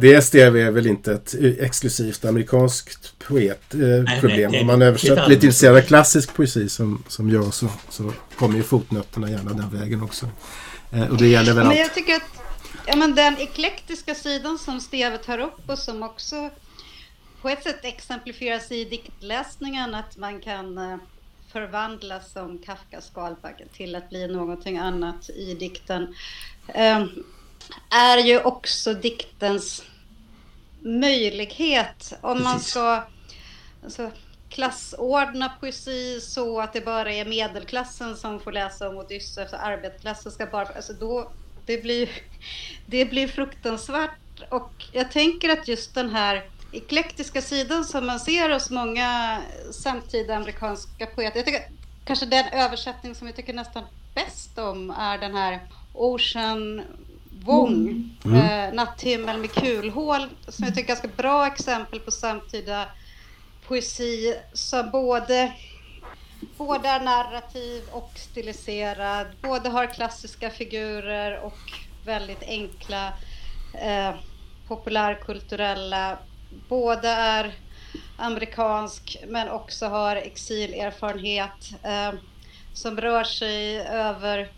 det 0.01 0.23
SDV 0.23 0.57
är 0.57 0.71
väl 0.71 0.87
inte 0.87 1.13
ett 1.13 1.35
exklusivt 1.61 2.25
amerikanskt 2.25 3.15
poetproblem. 3.19 3.97
Eh, 3.99 4.21
nej, 4.23 4.49
nej, 4.51 4.61
Om 4.61 4.67
man 4.67 4.83
översätter 4.83 5.29
lite 5.29 5.47
intresserad 5.47 5.77
av 5.77 5.81
klassisk 5.81 6.35
poesi 6.35 6.69
som, 6.69 7.05
som 7.09 7.31
jag 7.31 7.55
så, 7.55 7.69
så 7.91 8.13
kommer 8.37 8.57
ju 8.57 8.63
fotnötterna 8.63 9.31
gärna 9.31 9.53
den 9.53 9.81
vägen 9.81 10.03
också. 10.03 10.27
Eh, 10.93 11.11
och 11.11 11.17
det 11.17 11.27
gäller 11.27 11.53
väl 11.53 11.67
men 11.67 11.77
jag 11.77 11.95
tycker 11.95 12.15
att 12.15 12.23
ja, 12.87 12.97
men 12.97 13.15
den 13.15 13.39
eklektiska 13.39 14.15
sidan 14.15 14.59
som 14.59 14.81
Steve 14.81 15.19
tar 15.19 15.39
upp 15.39 15.61
och 15.67 15.79
som 15.79 16.03
också 16.03 16.51
på 17.43 17.49
ett 17.49 17.62
sätt 17.62 17.84
exemplifieras 17.84 18.72
i 18.72 18.84
diktläsningen 18.84 19.95
att 19.95 20.16
man 20.16 20.41
kan 20.41 20.78
eh, 20.78 20.97
förvandlas 21.53 22.32
som 22.32 22.59
Kafkas 22.59 23.07
Skalbaggen 23.07 23.68
till 23.72 23.95
att 23.95 24.11
bli 24.11 24.28
någonting 24.28 24.78
annat 24.78 25.30
i 25.30 25.55
dikten. 25.55 26.14
Ehm, 26.68 27.24
är 27.91 28.18
ju 28.18 28.41
också 28.41 28.95
diktens 28.95 29.84
möjlighet. 30.80 32.12
Om 32.20 32.43
man 32.43 32.61
ska 32.61 33.05
alltså, 33.84 34.11
klassordna 34.49 35.49
poesi 35.61 36.20
så 36.20 36.61
att 36.61 36.72
det 36.72 36.80
bara 36.80 37.12
är 37.12 37.24
medelklassen 37.24 38.16
som 38.16 38.41
får 38.41 38.53
läsa 38.53 38.89
om 38.89 38.97
Odysseus 38.97 39.53
och 39.53 39.66
arbetarklassen 39.66 40.32
ska 40.32 40.47
bara... 40.47 40.66
Alltså 40.66 40.93
då, 40.93 41.30
det, 41.66 41.82
blir, 41.82 42.09
det 42.86 43.05
blir 43.05 43.28
fruktansvärt. 43.28 44.11
Och 44.49 44.84
jag 44.93 45.12
tänker 45.12 45.49
att 45.49 45.68
just 45.68 45.95
den 45.95 46.11
här 46.11 46.45
eklektiska 46.73 47.43
sidan 47.43 47.85
som 47.85 48.07
man 48.07 48.21
ser 48.21 48.51
hos 48.51 48.71
många 48.71 49.39
samtida 49.73 50.37
amerikanska 50.37 51.07
poeter. 51.07 51.39
Jag 51.39 51.47
tycker 51.47 51.69
kanske 52.05 52.27
den 52.27 52.45
översättning 52.53 53.14
som 53.14 53.27
jag 53.27 53.37
tycker 53.37 53.53
nästan 53.53 53.85
bäst 54.14 54.59
om 54.59 54.91
är 54.91 55.19
den 55.19 55.35
här 55.35 55.61
Ocean 55.93 56.83
Wong, 57.45 58.11
mm. 58.25 58.37
eh, 58.37 58.75
Natthimmel 58.75 59.39
med 59.39 59.53
kulhål, 59.53 60.29
som 60.49 60.64
jag 60.64 60.75
tycker 60.75 60.93
är 60.93 60.97
ett 60.97 61.03
ganska 61.03 61.23
bra 61.23 61.47
exempel 61.47 62.01
på 62.01 62.11
samtida 62.11 62.87
poesi 63.69 64.35
som 64.53 64.91
både, 64.91 65.53
både 66.57 66.89
är 66.89 67.01
narrativ 67.01 67.83
och 67.91 68.11
stiliserad, 68.14 69.27
både 69.43 69.69
har 69.69 69.87
klassiska 69.87 70.51
figurer 70.51 71.41
och 71.41 71.59
väldigt 72.05 72.43
enkla 72.43 73.12
eh, 73.75 74.14
populärkulturella 74.69 76.19
både 76.69 77.09
är 77.09 77.55
amerikansk 78.17 79.17
men 79.27 79.49
också 79.49 79.87
har 79.87 80.17
exilerfarenhet 80.17 81.71
eh, 81.83 82.13
som 82.73 83.01
rör 83.01 83.25
sig 83.25 83.81
över 83.81 84.53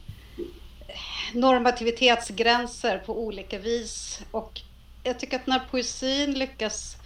normativitetsgränser 1.34 2.98
på 2.98 3.18
olika 3.24 3.58
vis. 3.58 4.20
Och 4.30 4.60
jag 5.04 5.18
tycker 5.18 5.36
att 5.36 5.46
när 5.46 5.58
poesin 5.70 6.38
lyckas 6.38 6.96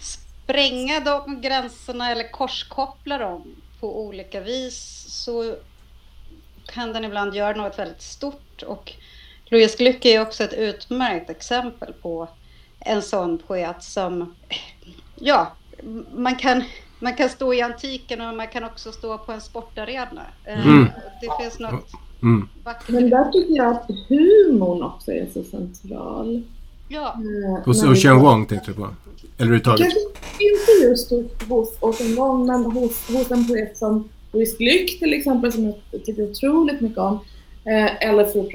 spränga 0.00 1.00
de 1.00 1.40
gränserna 1.40 2.10
eller 2.10 2.30
korskoppla 2.30 3.18
dem 3.18 3.62
på 3.80 4.00
olika 4.00 4.40
vis 4.40 5.04
så 5.08 5.56
kan 6.66 6.92
den 6.92 7.04
ibland 7.04 7.34
göra 7.34 7.56
något 7.56 7.78
väldigt 7.78 8.02
stort. 8.02 8.62
Och 8.62 8.92
Louise 9.44 9.78
Glück 9.78 10.04
är 10.04 10.20
också 10.20 10.44
ett 10.44 10.52
utmärkt 10.52 11.30
exempel 11.30 11.92
på 11.92 12.28
en 12.84 13.02
sån 13.02 13.38
poet 13.38 13.82
som, 13.82 14.34
ja, 15.14 15.52
man 16.14 16.36
kan, 16.36 16.62
man 16.98 17.14
kan 17.14 17.28
stå 17.28 17.54
i 17.54 17.62
antiken 17.62 18.20
och 18.20 18.36
man 18.36 18.48
kan 18.48 18.64
också 18.64 18.92
stå 18.92 19.18
på 19.18 19.32
en 19.32 19.40
sportarena. 19.40 20.22
Eh, 20.44 20.66
mm. 20.66 20.86
Det 21.20 21.42
finns 21.42 21.58
något 21.58 21.92
mm. 22.22 22.48
vackert. 22.64 22.88
Men 22.88 23.10
där 23.10 23.30
tycker 23.30 23.54
jag 23.54 23.66
att 23.66 23.86
humorn 24.08 24.82
också 24.82 25.12
är 25.12 25.26
så 25.34 25.44
central. 25.44 26.42
Ja. 26.88 27.16
Eh, 27.16 27.64
hos 27.64 27.82
Ocean 27.82 28.20
Wong 28.20 28.46
tänkte 28.46 28.70
du 28.70 28.74
på? 28.74 28.82
Eller 28.82 28.94
överhuvudtaget? 29.38 29.80
Kanske 29.80 30.00
inte 30.38 30.88
just 30.88 31.10
hos 31.48 31.76
Ocean 31.80 32.14
Wong, 32.14 32.46
men 32.46 32.64
hos, 32.64 33.08
hos 33.08 33.30
en 33.30 33.46
poet 33.46 33.76
som 33.76 34.08
Louise 34.32 34.56
Glück 34.58 34.98
till 34.98 35.12
exempel, 35.12 35.52
som 35.52 35.64
jag 35.64 36.04
tycker 36.04 36.30
otroligt 36.30 36.80
mycket 36.80 36.98
om. 36.98 37.18
Eh, 37.64 38.08
eller 38.08 38.24
för, 38.24 38.50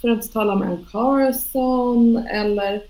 för 0.00 0.08
att 0.08 0.16
inte 0.16 0.28
tala 0.28 0.52
om 0.52 0.62
Anne 0.62 0.84
Carson, 0.92 2.16
eller 2.16 2.82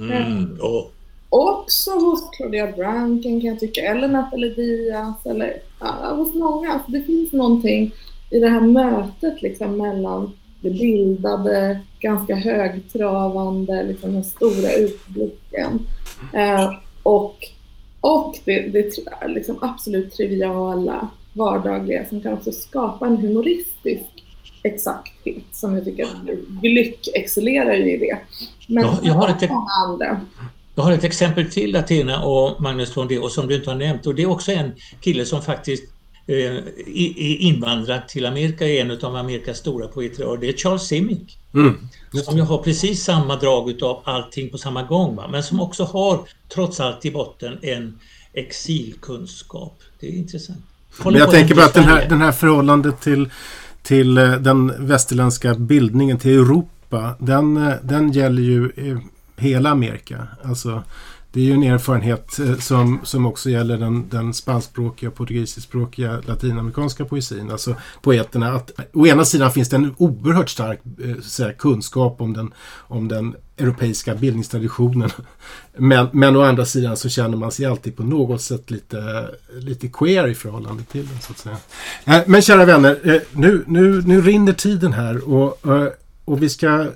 Mm. 0.00 0.58
Och... 0.60 0.92
Också 1.32 1.90
hos 1.90 2.30
Claudia 2.30 2.72
Branken 2.76 3.40
kan 3.40 3.50
jag 3.50 3.60
tycka, 3.60 3.80
eller 3.80 4.08
Nathalie 4.08 4.54
Diaz, 4.54 5.26
eller 5.26 5.56
ja, 5.80 6.14
hos 6.16 6.34
många. 6.34 6.72
Alltså 6.72 6.90
det 6.90 7.02
finns 7.02 7.32
någonting 7.32 7.94
i 8.30 8.38
det 8.38 8.48
här 8.48 8.60
mötet 8.60 9.42
liksom 9.42 9.76
mellan 9.76 10.32
det 10.60 10.70
bildade, 10.70 11.80
ganska 12.00 12.34
högtravande, 12.34 13.82
liksom 13.82 14.12
den 14.12 14.24
stora 14.24 14.72
utblicken 14.72 15.86
eh, 16.34 16.72
och, 17.02 17.36
och 18.00 18.38
det, 18.44 18.60
det 18.60 18.96
liksom 19.26 19.58
absolut 19.60 20.12
triviala, 20.12 21.08
vardagliga 21.32 22.08
som 22.08 22.20
kan 22.20 22.32
också 22.32 22.52
skapa 22.52 23.06
en 23.06 23.16
humoristisk 23.16 24.19
exakthet 24.62 25.44
som 25.52 25.74
jag 25.74 25.84
tycker 25.84 26.06
Glück 26.62 27.08
excellerar 27.14 27.74
ju 27.74 27.94
i 27.94 27.96
det. 27.96 28.18
Men 28.66 28.84
ja, 28.84 28.98
jag, 29.02 29.14
har 29.14 29.28
ett, 29.28 29.50
andra. 29.86 30.20
jag 30.74 30.82
har 30.82 30.92
ett 30.92 31.04
exempel 31.04 31.50
till 31.50 31.76
Athena 31.76 32.22
och 32.22 32.60
Magnus 32.60 32.94
från 32.94 33.08
det 33.08 33.18
och 33.18 33.32
som 33.32 33.46
du 33.46 33.54
inte 33.56 33.70
har 33.70 33.76
nämnt 33.76 34.06
och 34.06 34.14
det 34.14 34.22
är 34.22 34.30
också 34.30 34.52
en 34.52 34.72
kille 35.00 35.24
som 35.24 35.42
faktiskt 35.42 35.84
eh, 36.26 36.56
är 36.94 37.36
invandrad 37.40 38.08
till 38.08 38.26
Amerika, 38.26 38.68
är 38.68 38.80
en 38.80 38.90
av 38.90 39.16
Amerikas 39.16 39.58
stora 39.58 39.88
poeter 39.88 40.24
och 40.24 40.38
det 40.38 40.48
är 40.48 40.52
Charles 40.52 40.82
Simic. 40.82 41.36
Mm. 41.54 41.88
Som 42.24 42.36
ju 42.36 42.42
har 42.42 42.58
precis 42.58 43.04
samma 43.04 43.36
drag 43.36 43.70
utav 43.70 44.02
allting 44.04 44.50
på 44.50 44.58
samma 44.58 44.82
gång 44.82 45.16
va? 45.16 45.28
men 45.32 45.42
som 45.42 45.60
också 45.60 45.84
har 45.84 46.20
trots 46.54 46.80
allt 46.80 47.04
i 47.04 47.10
botten 47.10 47.58
en 47.62 47.98
exilkunskap. 48.32 49.78
Det 50.00 50.06
är 50.06 50.12
intressant. 50.12 50.58
men 51.04 51.14
jag 51.14 51.30
tänker 51.30 51.54
bara 51.54 51.66
att 51.66 51.74
den 51.74 51.84
här, 51.84 52.08
den 52.08 52.20
här 52.20 52.32
förhållandet 52.32 53.00
till 53.00 53.30
till 53.82 54.18
eh, 54.18 54.32
den 54.32 54.86
västerländska 54.86 55.54
bildningen, 55.54 56.18
till 56.18 56.38
Europa, 56.38 57.14
den, 57.18 57.56
eh, 57.56 57.74
den 57.82 58.12
gäller 58.12 58.42
ju 58.42 58.70
hela 59.36 59.70
Amerika. 59.70 60.26
Alltså, 60.42 60.82
det 61.32 61.40
är 61.40 61.44
ju 61.44 61.52
en 61.52 61.62
erfarenhet 61.62 62.38
eh, 62.38 62.56
som, 62.56 63.00
som 63.02 63.26
också 63.26 63.50
gäller 63.50 63.78
den, 63.78 64.08
den 64.08 64.34
spanskspråkiga, 64.34 65.10
portugisiskspråkiga, 65.10 66.20
latinamerikanska 66.26 67.04
poesin. 67.04 67.50
Alltså 67.50 67.74
poeterna. 68.02 68.52
Att, 68.52 68.70
å 68.92 69.06
ena 69.06 69.24
sidan 69.24 69.52
finns 69.52 69.68
det 69.68 69.76
en 69.76 69.94
oerhört 69.98 70.50
stark 70.50 70.80
här, 71.38 71.52
kunskap 71.52 72.20
om 72.20 72.32
den, 72.32 72.52
om 72.78 73.08
den 73.08 73.36
europeiska 73.60 74.14
bildningstraditionen. 74.14 75.10
Men, 75.76 76.08
men 76.12 76.36
å 76.36 76.42
andra 76.42 76.64
sidan 76.64 76.96
så 76.96 77.08
känner 77.08 77.36
man 77.36 77.52
sig 77.52 77.66
alltid 77.66 77.96
på 77.96 78.02
något 78.02 78.42
sätt 78.42 78.70
lite, 78.70 79.30
lite 79.58 79.88
queer 79.88 80.28
i 80.28 80.34
förhållande 80.34 80.82
till 80.82 81.08
den. 81.08 81.20
Så 81.20 81.32
att 81.32 81.38
säga. 81.38 81.56
Eh, 82.04 82.22
men 82.26 82.42
kära 82.42 82.64
vänner, 82.64 82.98
eh, 83.02 83.20
nu, 83.32 83.64
nu, 83.66 84.02
nu 84.02 84.20
rinner 84.20 84.52
tiden 84.52 84.92
här 84.92 85.28
och, 85.28 85.66
eh, 85.66 85.88
och 86.24 86.42
vi 86.42 86.48
ska 86.48 86.86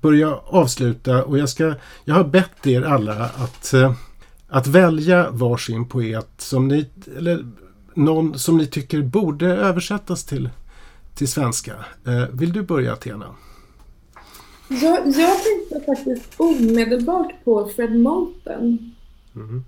börja 0.00 0.34
avsluta 0.46 1.24
och 1.24 1.38
jag, 1.38 1.48
ska, 1.48 1.74
jag 2.04 2.14
har 2.14 2.24
bett 2.24 2.66
er 2.66 2.82
alla 2.82 3.14
att, 3.14 3.74
att 4.48 4.66
välja 4.66 5.30
varsin 5.30 5.88
poet 5.88 6.28
som 6.38 6.68
ni, 6.68 6.86
eller 7.16 7.46
någon 7.94 8.38
som 8.38 8.56
ni 8.56 8.66
tycker 8.66 9.02
borde 9.02 9.46
översättas 9.46 10.24
till, 10.24 10.50
till 11.14 11.28
svenska. 11.28 11.72
Vill 12.32 12.52
du 12.52 12.62
börja 12.62 12.92
Athena? 12.92 13.26
Jag, 14.70 15.06
jag 15.06 15.38
tänkte 15.44 15.80
faktiskt 15.86 16.34
omedelbart 16.36 17.44
på 17.44 17.68
Fred 17.68 18.00
Moulton. 18.00 18.94
Mm. 19.36 19.64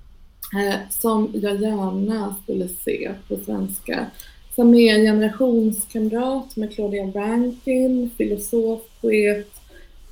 Eh, 0.54 0.78
som 0.90 1.30
jag 1.32 1.60
gärna 1.60 2.36
skulle 2.42 2.68
se 2.68 3.10
på 3.28 3.36
svenska. 3.36 4.06
Som 4.54 4.74
är 4.74 4.94
en 4.94 5.04
generationskamrat 5.04 6.56
med 6.56 6.74
Claudia 6.74 7.04
Rankin, 7.04 8.10
filosof, 8.16 8.80
poet 9.00 9.50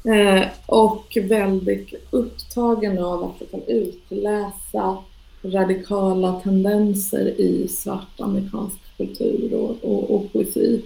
eh, 0.05 0.47
och 0.67 1.19
väldigt 1.23 1.95
upptagen 2.11 2.99
av 2.99 3.25
att 3.25 3.37
jag 3.39 3.51
kan 3.51 3.63
utläsa 3.63 4.97
radikala 5.43 6.41
tendenser 6.41 7.41
i 7.41 7.69
svart 7.69 8.21
amerikansk 8.21 8.97
kultur 8.97 9.55
och, 9.55 9.85
och, 9.85 10.11
och 10.11 10.33
poesi. 10.33 10.83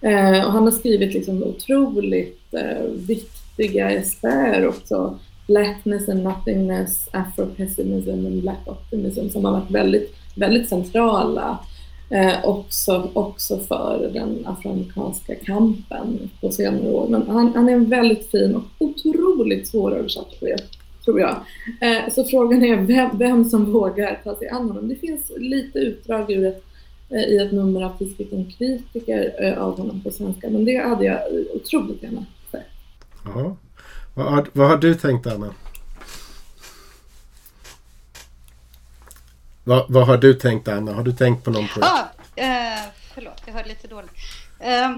Eh, 0.00 0.46
och 0.46 0.52
han 0.52 0.64
har 0.64 0.70
skrivit 0.70 1.14
liksom 1.14 1.42
otroligt 1.42 2.54
eh, 2.54 2.82
viktiga 2.94 3.41
essäer 3.58 4.68
också. 4.68 5.18
Blackness 5.46 6.08
and 6.08 6.22
nothingness, 6.22 7.08
afropessimism 7.12 8.10
and 8.10 8.42
black 8.42 8.60
optimism 8.66 9.28
som 9.28 9.44
har 9.44 9.52
varit 9.52 9.70
väldigt, 9.70 10.14
väldigt 10.34 10.68
centrala 10.68 11.58
eh, 12.10 12.44
också, 12.44 13.10
också 13.12 13.58
för 13.58 14.10
den 14.12 14.46
afroamerikanska 14.46 15.34
kampen 15.34 16.30
på 16.40 16.50
senare 16.50 16.90
år. 16.90 17.08
Men 17.08 17.28
han, 17.28 17.52
han 17.54 17.68
är 17.68 17.72
en 17.72 17.88
väldigt 17.88 18.30
fin 18.30 18.54
och 18.54 18.64
otroligt 18.78 19.68
svåröversatt 19.68 20.40
poet, 20.40 20.64
tror 21.04 21.20
jag. 21.20 21.36
Eh, 21.80 22.12
så 22.14 22.24
frågan 22.24 22.64
är 22.64 22.76
vem, 22.76 23.18
vem 23.18 23.44
som 23.44 23.72
vågar 23.72 24.20
ta 24.24 24.36
sig 24.36 24.48
an 24.48 24.68
honom. 24.68 24.88
Det 24.88 24.96
finns 24.96 25.32
lite 25.36 25.78
utdrag 25.78 26.30
ur 26.30 26.46
ett 26.46 26.64
Eh, 27.12 27.22
i 27.22 27.36
ett 27.36 27.52
nummer 27.52 27.84
av 27.84 27.98
tidskriften 27.98 28.52
Kritiker 28.58 29.34
eh, 29.38 29.62
av 29.62 29.78
honom 29.78 30.00
på 30.00 30.10
svenska. 30.10 30.50
Men 30.50 30.64
det 30.64 30.76
hade 30.76 31.04
jag 31.04 31.18
otroligt 31.54 32.02
gärna 32.02 32.24
Ja. 33.24 33.56
Vad, 34.14 34.32
har, 34.32 34.46
vad 34.52 34.68
har 34.68 34.76
du 34.76 34.94
tänkt 34.94 35.26
Anna? 35.26 35.54
Vad, 39.64 39.86
vad, 39.88 40.06
har 40.06 40.16
du 40.16 40.34
tänkt 40.34 40.68
Anna? 40.68 40.92
Har 40.92 41.02
du 41.02 41.12
tänkt 41.12 41.44
på 41.44 41.50
någon 41.50 41.68
projekt? 41.68 41.92
Ah, 41.92 42.40
eh, 42.42 42.80
förlåt, 43.14 43.42
jag 43.46 43.52
hörde 43.52 43.68
lite 43.68 43.88
dåligt. 43.88 44.10
Eh, 44.58 44.90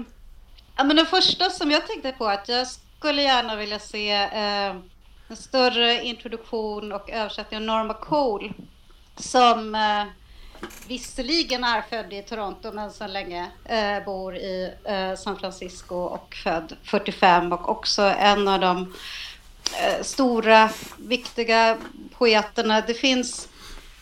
ja, 0.75 0.83
men 0.83 0.95
det 0.95 1.05
första 1.05 1.49
som 1.49 1.71
jag 1.71 1.87
tänkte 1.87 2.11
på 2.11 2.25
att 2.25 2.49
jag 2.49 2.67
skulle 2.67 3.21
gärna 3.21 3.55
vilja 3.55 3.79
se 3.79 4.11
eh, 4.11 4.75
en 5.27 5.35
större 5.35 6.03
introduktion 6.03 6.91
och 6.91 7.09
översättning 7.09 7.57
av 7.57 7.65
Norma 7.65 7.93
Cole 7.93 8.53
som 9.15 9.75
eh, 9.75 10.03
visserligen 10.87 11.63
är 11.63 11.81
född 11.81 12.13
i 12.13 12.21
Toronto 12.21 12.71
men 12.71 12.91
sedan 12.91 13.13
länge 13.13 13.51
eh, 13.65 14.05
bor 14.05 14.35
i 14.35 14.73
eh, 14.83 15.15
San 15.15 15.39
Francisco 15.39 15.95
och 15.95 16.35
född 16.43 16.75
45 16.83 17.53
och 17.53 17.69
också 17.69 18.01
en 18.01 18.47
av 18.47 18.59
de 18.59 18.93
eh, 19.81 20.03
stora, 20.03 20.69
viktiga 20.97 21.77
poeterna. 22.17 22.81
Det 22.81 22.93
finns 22.93 23.49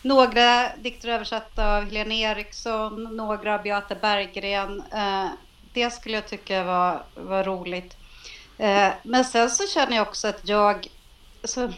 några 0.02 0.76
dikter 0.76 1.08
översatta 1.08 1.76
av 1.76 1.84
Helene 1.84 2.14
Eriksson, 2.14 3.16
några 3.16 3.54
av 3.54 3.62
Beata 3.62 3.94
Berggren. 3.94 4.82
Eh, 4.92 5.26
det 5.72 5.90
skulle 5.90 6.14
jag 6.14 6.28
tycka 6.28 6.64
var, 6.64 7.02
var 7.14 7.44
roligt. 7.44 7.96
Eh, 8.58 8.88
men 9.02 9.24
sen 9.24 9.50
så 9.50 9.66
känner 9.66 9.96
jag 9.96 10.08
också 10.08 10.28
att 10.28 10.48
jag... 10.48 10.86
Alltså, 11.42 11.72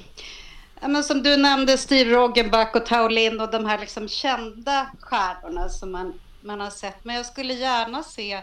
men 0.81 1.05
som 1.05 1.22
du 1.22 1.37
nämnde, 1.37 1.79
Steve 1.79 2.11
Roggenback 2.11 2.77
och 2.77 2.87
Tao 2.87 3.09
Lin 3.09 3.41
och 3.41 3.51
de 3.51 3.66
här 3.66 3.79
liksom 3.79 4.09
kända 4.09 4.87
stjärnorna 5.01 5.68
som 5.68 5.93
man, 5.93 6.20
man 6.41 6.61
har 6.61 6.70
sett. 6.70 7.05
Men 7.05 7.16
jag 7.16 7.27
skulle 7.27 7.55
gärna 7.55 8.03
se 8.03 8.43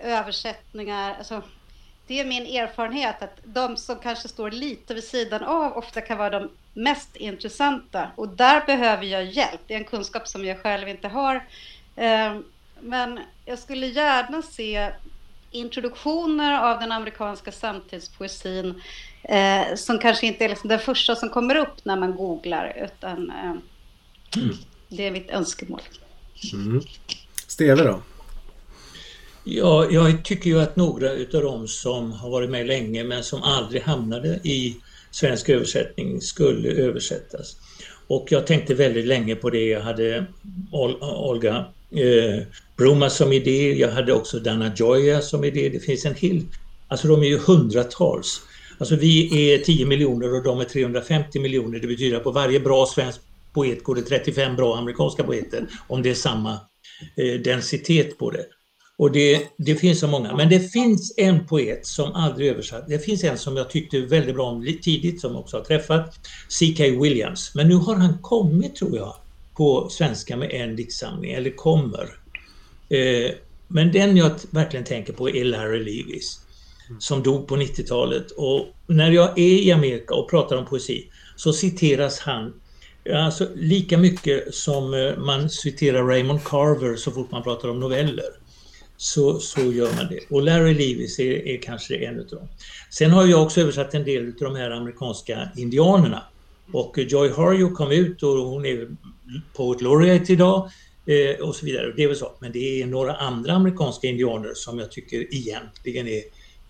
översättningar. 0.00 1.14
Alltså, 1.18 1.42
det 2.06 2.20
är 2.20 2.24
min 2.24 2.46
erfarenhet 2.46 3.22
att 3.22 3.38
de 3.44 3.76
som 3.76 3.98
kanske 3.98 4.28
står 4.28 4.50
lite 4.50 4.94
vid 4.94 5.04
sidan 5.04 5.44
av 5.44 5.76
ofta 5.76 6.00
kan 6.00 6.18
vara 6.18 6.40
de 6.40 6.50
mest 6.74 7.16
intressanta. 7.16 8.10
Och 8.16 8.28
där 8.28 8.66
behöver 8.66 9.04
jag 9.04 9.24
hjälp. 9.24 9.60
Det 9.66 9.74
är 9.74 9.78
en 9.78 9.84
kunskap 9.84 10.28
som 10.28 10.44
jag 10.44 10.62
själv 10.62 10.88
inte 10.88 11.08
har. 11.08 11.34
Eh, 11.96 12.38
men 12.80 13.20
jag 13.44 13.58
skulle 13.58 13.86
gärna 13.86 14.42
se 14.42 14.92
introduktioner 15.54 16.72
av 16.72 16.80
den 16.80 16.92
amerikanska 16.92 17.52
samtidspoesin 17.52 18.82
eh, 19.22 19.74
som 19.76 19.98
kanske 19.98 20.26
inte 20.26 20.44
är 20.44 20.48
liksom 20.48 20.68
den 20.68 20.78
första 20.78 21.16
som 21.16 21.28
kommer 21.28 21.54
upp 21.54 21.84
när 21.84 21.96
man 21.96 22.16
googlar, 22.16 22.76
utan 22.84 23.30
eh, 23.30 23.56
mm. 24.42 24.56
det 24.88 25.06
är 25.06 25.10
mitt 25.10 25.30
önskemål. 25.30 25.80
Mm. 26.52 26.80
Steve 27.46 27.82
då? 27.82 28.00
Ja, 29.44 29.90
jag 29.90 30.24
tycker 30.24 30.50
ju 30.50 30.60
att 30.60 30.76
några 30.76 31.12
utav 31.12 31.42
dem 31.42 31.68
som 31.68 32.12
har 32.12 32.30
varit 32.30 32.50
med 32.50 32.66
länge 32.66 33.04
men 33.04 33.24
som 33.24 33.42
aldrig 33.42 33.82
hamnade 33.82 34.28
i 34.28 34.76
svensk 35.10 35.48
översättning 35.48 36.20
skulle 36.20 36.68
översättas. 36.68 37.56
Och 38.06 38.26
jag 38.30 38.46
tänkte 38.46 38.74
väldigt 38.74 39.06
länge 39.06 39.36
på 39.36 39.50
det. 39.50 39.68
Jag 39.68 39.80
hade 39.80 40.26
Ol 40.72 40.96
Olga 41.02 41.64
eh, 41.94 42.42
Bruma 42.76 43.10
som 43.10 43.32
idé, 43.32 43.72
jag 43.72 43.90
hade 43.90 44.12
också 44.12 44.38
Dana 44.38 44.72
Joya 44.76 45.20
som 45.20 45.44
idé. 45.44 45.68
Det 45.68 45.80
finns 45.80 46.04
en 46.04 46.14
hel, 46.14 46.42
alltså 46.88 47.08
de 47.08 47.22
är 47.22 47.26
ju 47.26 47.38
hundratals. 47.38 48.42
Alltså 48.78 48.96
vi 48.96 49.52
är 49.52 49.58
10 49.58 49.86
miljoner 49.86 50.34
och 50.34 50.42
de 50.42 50.60
är 50.60 50.64
350 50.64 51.40
miljoner. 51.40 51.78
Det 51.78 51.86
betyder 51.86 52.16
att 52.16 52.24
på 52.24 52.30
varje 52.30 52.60
bra 52.60 52.86
svensk 52.86 53.20
poet 53.52 53.82
går 53.84 53.94
det 53.94 54.02
35 54.02 54.56
bra 54.56 54.76
amerikanska 54.76 55.24
poeter 55.24 55.66
om 55.88 56.02
det 56.02 56.10
är 56.10 56.14
samma 56.14 56.52
eh, 57.16 57.40
densitet 57.44 58.18
på 58.18 58.30
det. 58.30 58.44
Och 58.98 59.12
det, 59.12 59.42
det 59.58 59.74
finns 59.74 60.00
så 60.00 60.06
många. 60.06 60.36
Men 60.36 60.48
det 60.48 60.60
finns 60.60 61.14
en 61.16 61.46
poet 61.46 61.86
som 61.86 62.12
aldrig 62.12 62.48
översatt. 62.48 62.88
Det 62.88 62.98
finns 62.98 63.24
en 63.24 63.38
som 63.38 63.56
jag 63.56 63.70
tyckte 63.70 64.00
väldigt 64.00 64.34
bra 64.34 64.46
om 64.46 64.78
tidigt 64.82 65.20
som 65.20 65.36
också 65.36 65.56
har 65.56 65.64
träffat. 65.64 66.14
C.K. 66.48 66.84
Williams. 66.84 67.52
Men 67.54 67.68
nu 67.68 67.74
har 67.74 67.94
han 67.94 68.18
kommit 68.18 68.76
tror 68.76 68.96
jag 68.96 69.14
på 69.56 69.88
svenska 69.90 70.36
med 70.36 70.50
en 70.52 70.76
diktsamling, 70.76 71.32
eller 71.32 71.50
kommer. 71.50 72.08
Eh, 72.88 73.30
men 73.68 73.92
den 73.92 74.16
jag 74.16 74.32
verkligen 74.50 74.84
tänker 74.84 75.12
på 75.12 75.30
är 75.30 75.44
Larry 75.44 75.84
Lewis 75.84 76.40
som 76.98 77.22
dog 77.22 77.48
på 77.48 77.56
90-talet. 77.56 78.30
Och 78.30 78.66
när 78.86 79.10
jag 79.10 79.38
är 79.38 79.62
i 79.62 79.72
Amerika 79.72 80.14
och 80.14 80.30
pratar 80.30 80.56
om 80.56 80.66
poesi 80.66 81.10
så 81.36 81.52
citeras 81.52 82.18
han 82.18 82.52
alltså, 83.14 83.48
lika 83.54 83.98
mycket 83.98 84.54
som 84.54 84.94
eh, 84.94 85.16
man 85.18 85.50
citerar 85.50 86.06
Raymond 86.06 86.44
Carver 86.44 86.96
så 86.96 87.10
fort 87.10 87.30
man 87.30 87.42
pratar 87.42 87.68
om 87.68 87.80
noveller. 87.80 88.44
Så, 88.96 89.40
så 89.40 89.60
gör 89.60 89.96
man 89.96 90.06
det. 90.10 90.20
Och 90.30 90.42
Larry 90.42 90.74
Lewis 90.74 91.18
är, 91.18 91.48
är 91.48 91.62
kanske 91.62 91.96
en 91.96 92.20
utav 92.20 92.38
dem. 92.38 92.48
Sen 92.90 93.10
har 93.10 93.26
jag 93.26 93.42
också 93.42 93.60
översatt 93.60 93.94
en 93.94 94.04
del 94.04 94.26
av 94.26 94.34
de 94.38 94.56
här 94.56 94.70
amerikanska 94.70 95.48
indianerna. 95.56 96.22
Och 96.72 96.98
Joy 96.98 97.30
Harjo 97.32 97.70
kom 97.70 97.92
ut 97.92 98.22
och 98.22 98.30
hon 98.30 98.66
är 98.66 98.88
Poet 99.56 99.80
Laureate 99.80 100.32
idag 100.32 100.70
eh, 101.06 101.46
och 101.46 101.54
så 101.54 101.66
vidare. 101.66 101.92
Det 101.96 102.02
är 102.02 102.08
väl 102.08 102.16
så. 102.16 102.32
Men 102.38 102.52
det 102.52 102.82
är 102.82 102.86
några 102.86 103.16
andra 103.16 103.52
amerikanska 103.52 104.06
indianer 104.06 104.52
som 104.54 104.78
jag 104.78 104.92
tycker 104.92 105.34
egentligen 105.34 106.08
är 106.08 106.22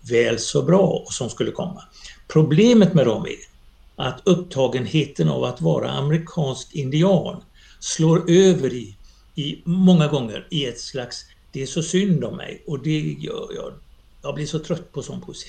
väl 0.09 0.39
så 0.39 0.61
bra 0.61 1.03
och 1.05 1.13
som 1.13 1.29
skulle 1.29 1.51
komma. 1.51 1.83
Problemet 2.27 2.93
med 2.93 3.05
dem 3.05 3.25
är 3.25 3.55
att 3.95 4.21
upptagenheten 4.23 5.29
av 5.29 5.43
att 5.43 5.61
vara 5.61 5.91
amerikansk 5.91 6.75
indian 6.75 7.43
slår 7.79 8.31
över 8.31 8.73
i, 8.73 8.95
i 9.35 9.61
många 9.65 10.07
gånger 10.07 10.47
i 10.51 10.65
ett 10.65 10.79
slags 10.79 11.25
det 11.55 11.61
är 11.61 11.65
så 11.65 11.83
synd 11.83 12.23
om 12.23 12.37
mig 12.37 12.63
och 12.67 12.83
det 12.83 12.99
gör 12.99 13.47
jag. 13.55 13.73
Jag 14.21 14.35
blir 14.35 14.45
så 14.45 14.59
trött 14.59 14.91
på 14.91 15.01
sån 15.01 15.21
poesi. 15.21 15.47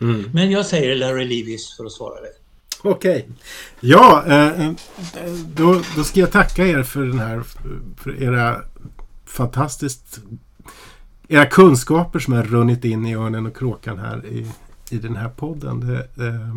Mm. 0.00 0.30
Men 0.34 0.50
jag 0.50 0.66
säger 0.66 0.96
Larry 0.96 1.24
Lewis 1.24 1.76
för 1.76 1.84
att 1.84 1.92
svara 1.92 2.20
dig. 2.20 2.32
Okej. 2.90 3.16
Okay. 3.16 3.32
Ja, 3.80 4.24
eh, 4.26 4.68
eh, 4.68 4.72
då, 5.56 5.80
då 5.96 6.04
ska 6.04 6.20
jag 6.20 6.32
tacka 6.32 6.66
er 6.66 6.82
för 6.82 7.02
den 7.02 7.18
här 7.18 7.42
för 7.96 8.22
era 8.22 8.60
fantastiskt 9.26 10.20
era 11.28 11.46
kunskaper 11.46 12.18
som 12.18 12.34
har 12.34 12.42
runnit 12.42 12.84
in 12.84 13.06
i 13.06 13.14
Örnen 13.14 13.46
och 13.46 13.56
Kråkan 13.56 13.98
här 13.98 14.26
i, 14.26 14.50
i 14.90 14.98
den 14.98 15.16
här 15.16 15.28
podden. 15.28 15.80
Det, 15.80 16.26
eh, 16.26 16.56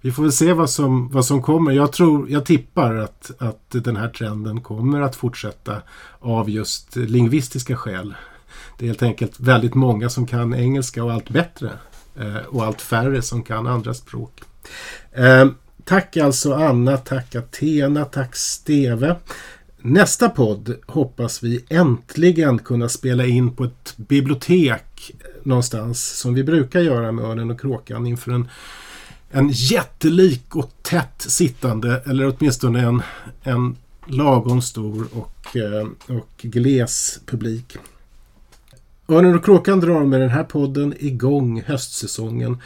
vi 0.00 0.12
får 0.12 0.22
väl 0.22 0.32
se 0.32 0.52
vad 0.52 0.70
som, 0.70 1.08
vad 1.08 1.24
som 1.24 1.42
kommer. 1.42 1.72
Jag, 1.72 1.92
tror, 1.92 2.30
jag 2.30 2.44
tippar 2.44 2.94
att, 2.94 3.30
att 3.38 3.70
den 3.70 3.96
här 3.96 4.08
trenden 4.08 4.60
kommer 4.60 5.00
att 5.00 5.16
fortsätta 5.16 5.82
av 6.20 6.50
just 6.50 6.96
lingvistiska 6.96 7.76
skäl. 7.76 8.14
Det 8.78 8.84
är 8.84 8.86
helt 8.86 9.02
enkelt 9.02 9.40
väldigt 9.40 9.74
många 9.74 10.08
som 10.08 10.26
kan 10.26 10.54
engelska 10.54 11.04
och 11.04 11.12
allt 11.12 11.30
bättre. 11.30 11.70
Eh, 12.16 12.36
och 12.36 12.64
allt 12.64 12.82
färre 12.82 13.22
som 13.22 13.42
kan 13.42 13.66
andra 13.66 13.94
språk. 13.94 14.42
Eh, 15.12 15.48
tack 15.84 16.16
alltså 16.16 16.54
Anna, 16.54 16.96
tack 16.96 17.34
Athena, 17.34 18.04
tack 18.04 18.36
Steve. 18.36 19.16
Nästa 19.80 20.28
podd 20.28 20.74
hoppas 20.86 21.42
vi 21.42 21.64
äntligen 21.68 22.58
kunna 22.58 22.88
spela 22.88 23.26
in 23.26 23.56
på 23.56 23.64
ett 23.64 23.94
bibliotek 23.96 25.12
någonstans 25.42 26.18
som 26.18 26.34
vi 26.34 26.44
brukar 26.44 26.80
göra 26.80 27.12
med 27.12 27.24
Örnen 27.24 27.50
och 27.50 27.60
Kråkan 27.60 28.06
inför 28.06 28.32
en, 28.32 28.48
en 29.30 29.48
jättelik 29.48 30.56
och 30.56 30.70
tätt 30.82 31.22
sittande 31.22 32.02
eller 32.06 32.34
åtminstone 32.36 32.80
en, 32.80 33.02
en 33.42 33.76
lagom 34.06 34.62
stor 34.62 35.06
och, 35.12 35.56
eh, 35.56 36.16
och 36.16 36.30
gles 36.36 37.20
publik. 37.26 37.76
Örnen 39.08 39.34
och 39.34 39.44
Kråkan 39.44 39.80
drar 39.80 40.04
med 40.04 40.20
den 40.20 40.30
här 40.30 40.44
podden 40.44 40.94
igång 40.98 41.62
höstsäsongen 41.66 42.58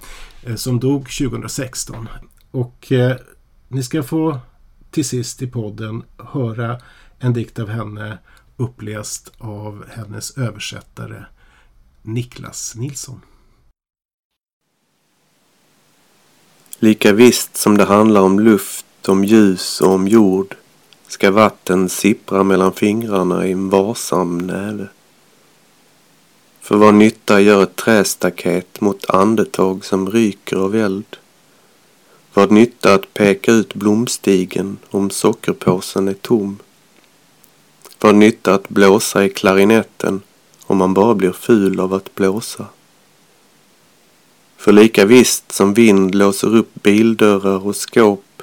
eh, 0.42 0.54
som 0.54 0.80
dog 0.80 1.10
2016. 1.10 2.08
Och 2.50 2.92
eh, 2.92 3.16
ni 3.68 3.82
ska 3.82 4.02
få 4.02 4.40
till 4.90 5.04
sist 5.04 5.42
i 5.42 5.46
podden 5.46 6.02
höra 6.18 6.80
en 7.18 7.32
dikt 7.32 7.58
av 7.58 7.68
henne 7.68 8.18
uppläst 8.56 9.32
av 9.38 9.84
hennes 9.90 10.38
översättare 10.38 11.24
Niklas 12.02 12.74
Nilsson. 12.76 13.20
Lika 16.78 17.12
visst 17.12 17.56
som 17.56 17.76
det 17.76 17.84
handlar 17.84 18.20
om 18.20 18.40
luft, 18.40 18.85
om 19.08 19.24
ljus 19.24 19.80
och 19.80 19.90
om 19.90 20.08
jord 20.08 20.56
ska 21.08 21.30
vatten 21.30 21.88
sippra 21.88 22.42
mellan 22.42 22.72
fingrarna 22.72 23.46
i 23.46 23.52
en 23.52 23.68
varsam 23.70 24.38
näve. 24.38 24.88
För 26.60 26.76
vad 26.76 26.94
nytta 26.94 27.40
gör 27.40 27.62
ett 27.62 27.76
trästaket 27.76 28.80
mot 28.80 29.10
andetag 29.10 29.84
som 29.84 30.10
ryker 30.10 30.56
av 30.56 30.76
eld? 30.76 31.16
Vad 32.34 32.50
nytta 32.50 32.94
att 32.94 33.14
peka 33.14 33.52
ut 33.52 33.74
blomstigen 33.74 34.78
om 34.90 35.10
sockerpåsen 35.10 36.08
är 36.08 36.14
tom? 36.14 36.58
Vad 38.00 38.14
nytta 38.14 38.54
att 38.54 38.68
blåsa 38.68 39.24
i 39.24 39.28
klarinetten 39.28 40.22
om 40.66 40.76
man 40.76 40.94
bara 40.94 41.14
blir 41.14 41.32
ful 41.32 41.80
av 41.80 41.94
att 41.94 42.14
blåsa? 42.14 42.66
För 44.56 44.72
lika 44.72 45.04
visst 45.04 45.52
som 45.52 45.74
vind 45.74 46.14
låser 46.14 46.56
upp 46.56 46.82
bildörrar 46.82 47.66
och 47.66 47.76
skåp 47.76 48.42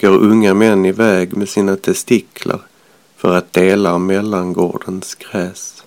går 0.00 0.18
unga 0.18 0.54
män 0.54 0.84
iväg 0.86 1.36
med 1.36 1.48
sina 1.48 1.76
testiklar 1.76 2.60
för 3.16 3.36
att 3.36 3.52
dela 3.52 3.98
mellangårdens 3.98 5.14
gräs. 5.14 5.84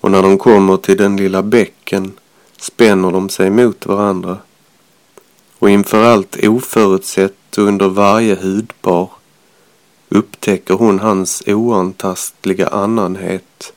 Och 0.00 0.10
när 0.10 0.22
de 0.22 0.38
kommer 0.38 0.76
till 0.76 0.96
den 0.96 1.16
lilla 1.16 1.42
bäcken 1.42 2.12
spänner 2.56 3.12
de 3.12 3.28
sig 3.28 3.50
mot 3.50 3.86
varandra 3.86 4.38
och 5.58 5.70
inför 5.70 6.04
allt 6.04 6.36
oförutsett 6.44 7.58
och 7.58 7.64
under 7.64 7.88
varje 7.88 8.34
hudpar 8.34 9.08
upptäcker 10.08 10.74
hon 10.74 10.98
hans 10.98 11.42
oantastliga 11.46 12.68
annanhet 12.68 13.72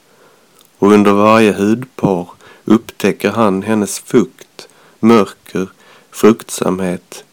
och 0.77 0.91
under 0.91 1.11
varje 1.11 1.53
hudpar 1.53 2.27
upptäcker 2.65 3.31
han 3.31 3.63
hennes 3.63 3.99
fukt, 3.99 4.67
mörker, 4.99 5.69
fruktsamhet. 6.11 7.23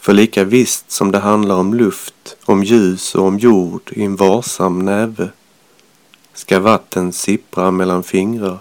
För 0.00 0.12
lika 0.12 0.44
visst 0.44 0.90
som 0.90 1.12
det 1.12 1.18
handlar 1.18 1.56
om 1.56 1.74
luft, 1.74 2.36
om 2.44 2.64
ljus 2.64 3.14
och 3.14 3.24
om 3.24 3.38
jord 3.38 3.90
i 3.92 4.04
en 4.04 4.16
varsam 4.16 4.78
näve 4.78 5.30
ska 6.34 6.60
vatten 6.60 7.12
sippra 7.12 7.70
mellan 7.70 8.02
fingrar, 8.02 8.58